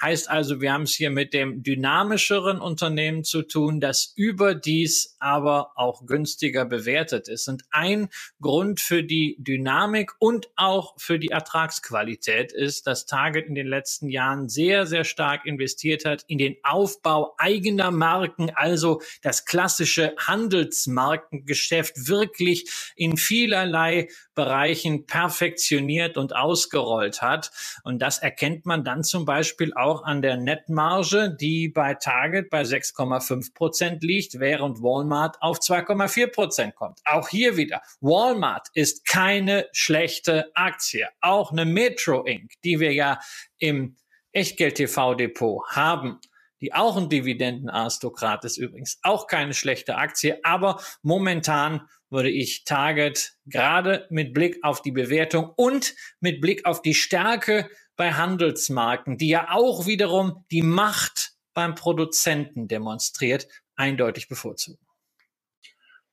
Heißt 0.02 0.30
also, 0.30 0.60
wir 0.60 0.74
haben 0.74 0.84
es 0.84 0.94
hier 0.94 1.12
mit 1.12 1.34
dem 1.34 1.64
dynamischeren 1.64 2.60
Unternehmen 2.60 3.24
zu 3.24 3.44
tun, 3.44 3.80
das 3.80 4.12
überdies 4.16 5.16
aber 5.20 5.72
auch 5.76 6.06
günstiger 6.06 6.66
bewertet 6.66 7.28
ist. 7.28 7.48
Und 7.48 7.64
ein 7.70 8.10
Grund 8.42 8.82
für 8.82 9.04
die 9.04 9.38
Dynamik 9.40 10.12
und 10.20 10.50
auch 10.56 10.96
für 10.98 11.20
die 11.20 11.30
Ertragsqualität 11.30 12.52
ist, 12.52 12.88
dass 12.88 13.06
Target 13.06 13.48
in 13.48 13.56
den 13.56 13.68
letzten 13.68 14.10
Jahren 14.10 14.50
sehr, 14.50 14.88
sehr 14.88 15.04
stark 15.04 15.46
investiert 15.46 16.06
hat 16.06 16.26
in 16.28 16.38
den 16.38 16.58
Aufbau 16.64 17.36
eigener 17.38 17.92
Marken, 17.92 18.52
also 18.56 19.02
das 19.22 19.46
klassische 19.46 20.14
Handelsmarkengeschäft 20.18 22.08
wirklich 22.08 22.70
in 22.96 23.16
vielerlei 23.16 24.10
Bereichen 24.36 25.06
perfektioniert 25.06 26.18
und 26.18 26.36
ausgerollt 26.36 27.22
hat. 27.22 27.52
Und 27.84 28.02
das 28.02 28.18
erkennt 28.18 28.66
man 28.66 28.84
dann 28.84 29.04
zum 29.04 29.26
Beispiel 29.26 29.72
auch 29.76 29.83
an 29.84 30.22
der 30.22 30.38
Netmarge, 30.38 31.36
die 31.40 31.70
bei 31.70 31.94
Target 31.94 32.50
bei 32.50 32.62
6,5 32.62 33.54
Prozent 33.54 34.04
liegt, 34.04 34.40
während 34.40 34.82
Walmart 34.82 35.42
auf 35.42 35.60
2,4 35.60 36.28
Prozent 36.32 36.76
kommt. 36.76 37.00
Auch 37.06 37.30
hier 37.30 37.58
wieder, 37.58 37.82
Walmart 38.02 38.70
ist 38.74 39.06
keine 39.06 39.68
schlechte 39.74 40.56
Aktie. 40.56 41.08
Auch 41.22 41.52
eine 41.52 41.66
Metro 41.66 42.24
Inc., 42.24 42.54
die 42.64 42.80
wir 42.80 42.94
ja 42.94 43.20
im 43.58 43.98
Echtgeld-TV-Depot 44.32 45.68
haben, 45.70 46.20
die 46.62 46.74
auch 46.74 46.96
ein 46.96 47.10
Dividendenaristokrat 47.10 48.46
ist 48.46 48.58
übrigens, 48.58 48.98
auch 49.04 49.28
keine 49.28 49.54
schlechte 49.54 49.98
Aktie, 49.98 50.40
aber 50.44 50.82
momentan 51.02 51.82
würde 52.10 52.30
ich 52.30 52.64
Target 52.64 53.34
gerade 53.46 54.08
mit 54.10 54.34
Blick 54.34 54.64
auf 54.64 54.82
die 54.82 54.92
Bewertung 54.92 55.52
und 55.58 55.96
mit 56.20 56.40
Blick 56.40 56.66
auf 56.66 56.82
die 56.82 56.94
Stärke 56.94 57.70
bei 57.96 58.14
Handelsmarken, 58.14 59.18
die 59.18 59.30
ja 59.30 59.52
auch 59.52 59.86
wiederum 59.86 60.46
die 60.52 60.62
Macht 60.62 61.34
beim 61.54 61.76
Produzenten 61.76 62.68
demonstriert, 62.68 63.48
eindeutig 63.76 64.28
bevorzugen. 64.28 64.80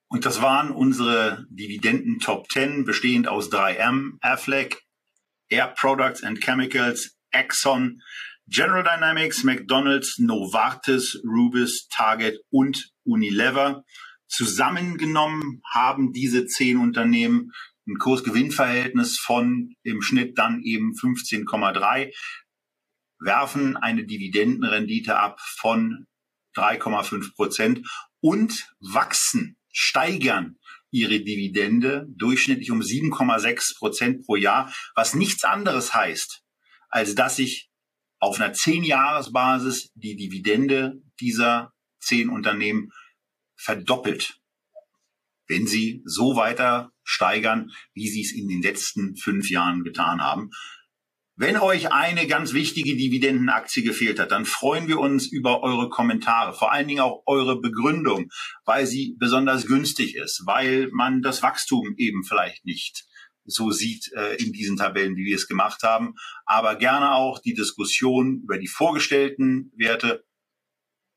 Und 0.09 0.27
das 0.27 0.43
waren 0.43 0.71
unsere 0.73 1.47
Dividenden 1.51 2.19
Top 2.19 2.51
10, 2.51 2.85
bestehend 2.85 3.29
aus 3.29 3.51
3M, 3.51 4.19
Affleck, 4.21 4.83
Air 5.49 5.69
Products 5.79 6.23
and 6.25 6.41
Chemicals, 6.41 7.17
Exxon, 7.31 8.03
General 8.49 8.83
Dynamics, 8.83 9.45
McDonald's, 9.45 10.19
Novartis, 10.19 11.21
Rubis, 11.25 11.87
Target 11.89 12.41
und 12.51 12.91
Unilever. 13.05 13.85
Zusammengenommen 14.27 15.63
haben 15.73 16.13
diese 16.13 16.47
zehn 16.47 16.79
Unternehmen 16.79 17.53
ein 17.87 17.99
Kursgewinnverhältnis 17.99 19.19
von 19.19 19.75
im 19.83 20.03
Schnitt 20.03 20.39
dann 20.39 20.63
eben 20.63 20.93
15,3, 20.93 22.13
werfen 23.19 23.77
eine 23.77 24.05
Dividendenrendite 24.05 25.17
ab 25.17 25.41
von 25.41 26.07
3,5 26.57 27.35
Prozent 27.35 27.87
und 28.21 28.69
wachsen, 28.81 29.57
steigern 29.73 30.59
ihre 30.91 31.21
Dividende 31.21 32.07
durchschnittlich 32.09 32.71
um 32.71 32.81
7,6 32.81 33.79
Prozent 33.79 34.27
pro 34.27 34.37
Jahr, 34.37 34.73
was 34.95 35.15
nichts 35.15 35.45
anderes 35.45 35.95
heißt, 35.95 36.43
als 36.89 37.15
dass 37.15 37.37
sich 37.37 37.71
auf 38.19 38.41
einer 38.41 38.53
10-Jahres-Basis 38.53 39.93
die 39.95 40.17
Dividende 40.17 41.01
dieser 41.21 41.73
zehn 42.01 42.29
Unternehmen 42.29 42.91
verdoppelt, 43.57 44.41
wenn 45.47 45.67
sie 45.67 46.03
so 46.05 46.37
weiter 46.37 46.93
steigern, 47.11 47.71
wie 47.95 48.09
sie 48.09 48.23
es 48.23 48.33
in 48.33 48.49
den 48.49 48.63
letzten 48.63 49.17
fünf 49.17 49.51
Jahren 49.51 49.85
getan 49.85 50.23
haben. 50.23 50.51
Wenn 51.37 51.57
euch 51.57 51.91
eine 51.91 52.27
ganz 52.27 52.53
wichtige 52.53 52.97
Dividendenaktie 52.97 53.83
gefehlt 53.83 54.21
hat, 54.21 54.31
dann 54.31 54.45
freuen 54.45 54.89
wir 54.89 54.99
uns 55.01 55.27
über 55.27 55.63
eure 55.63 55.89
Kommentare, 55.89 56.53
vor 56.53 56.71
allen 56.71 56.87
Dingen 56.87 57.01
auch 57.01 57.23
eure 57.25 57.61
Begründung, 57.61 58.29
weil 58.67 58.87
sie 58.87 59.17
besonders 59.19 59.67
günstig 59.67 60.17
ist, 60.17 60.43
weil 60.45 60.91
man 60.93 61.23
das 61.23 61.43
Wachstum 61.43 61.95
eben 61.97 62.25
vielleicht 62.25 62.67
nicht 62.67 63.07
so 63.47 63.71
sieht 63.71 64.13
äh, 64.13 64.37
in 64.37 64.53
diesen 64.53 64.77
Tabellen, 64.77 65.17
wie 65.17 65.25
wir 65.25 65.37
es 65.37 65.49
gemacht 65.49 65.83
haben. 65.83 66.15
Aber 66.45 66.77
gerne 66.77 67.15
auch 67.15 67.39
die 67.39 67.55
Diskussion 67.55 68.43
über 68.43 68.59
die 68.59 68.69
vorgestellten 68.69 69.73
Werte 69.77 70.25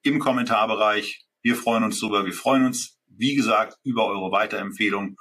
im 0.04 0.20
Kommentarbereich. 0.20 1.26
Wir 1.42 1.58
freuen 1.58 1.84
uns 1.84 2.00
drüber. 2.00 2.26
Wir 2.26 2.34
freuen 2.34 2.66
uns, 2.66 2.98
wie 3.08 3.36
gesagt, 3.36 3.78
über 3.84 4.06
eure 4.06 4.32
Weiterempfehlung 4.32 5.18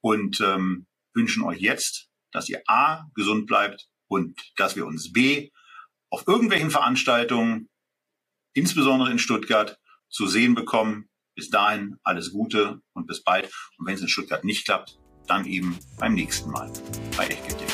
und 0.00 0.40
ähm, 0.40 0.86
wünschen 1.14 1.42
euch 1.42 1.60
jetzt, 1.60 2.08
dass 2.32 2.48
ihr 2.48 2.62
A 2.66 3.06
gesund 3.14 3.46
bleibt 3.46 3.88
und 4.08 4.40
dass 4.56 4.76
wir 4.76 4.86
uns 4.86 5.12
B 5.12 5.50
auf 6.10 6.26
irgendwelchen 6.26 6.70
Veranstaltungen, 6.70 7.68
insbesondere 8.54 9.10
in 9.10 9.18
Stuttgart, 9.18 9.78
zu 10.08 10.26
sehen 10.26 10.54
bekommen. 10.54 11.08
Bis 11.34 11.50
dahin 11.50 11.98
alles 12.02 12.32
Gute 12.32 12.80
und 12.94 13.06
bis 13.06 13.22
bald. 13.22 13.52
Und 13.76 13.86
wenn 13.86 13.94
es 13.94 14.00
in 14.00 14.08
Stuttgart 14.08 14.44
nicht 14.44 14.64
klappt, 14.64 14.98
dann 15.26 15.44
eben 15.44 15.78
beim 15.98 16.14
nächsten 16.14 16.50
Mal 16.50 16.72
bei 17.16 17.26
Echtgeld. 17.26 17.65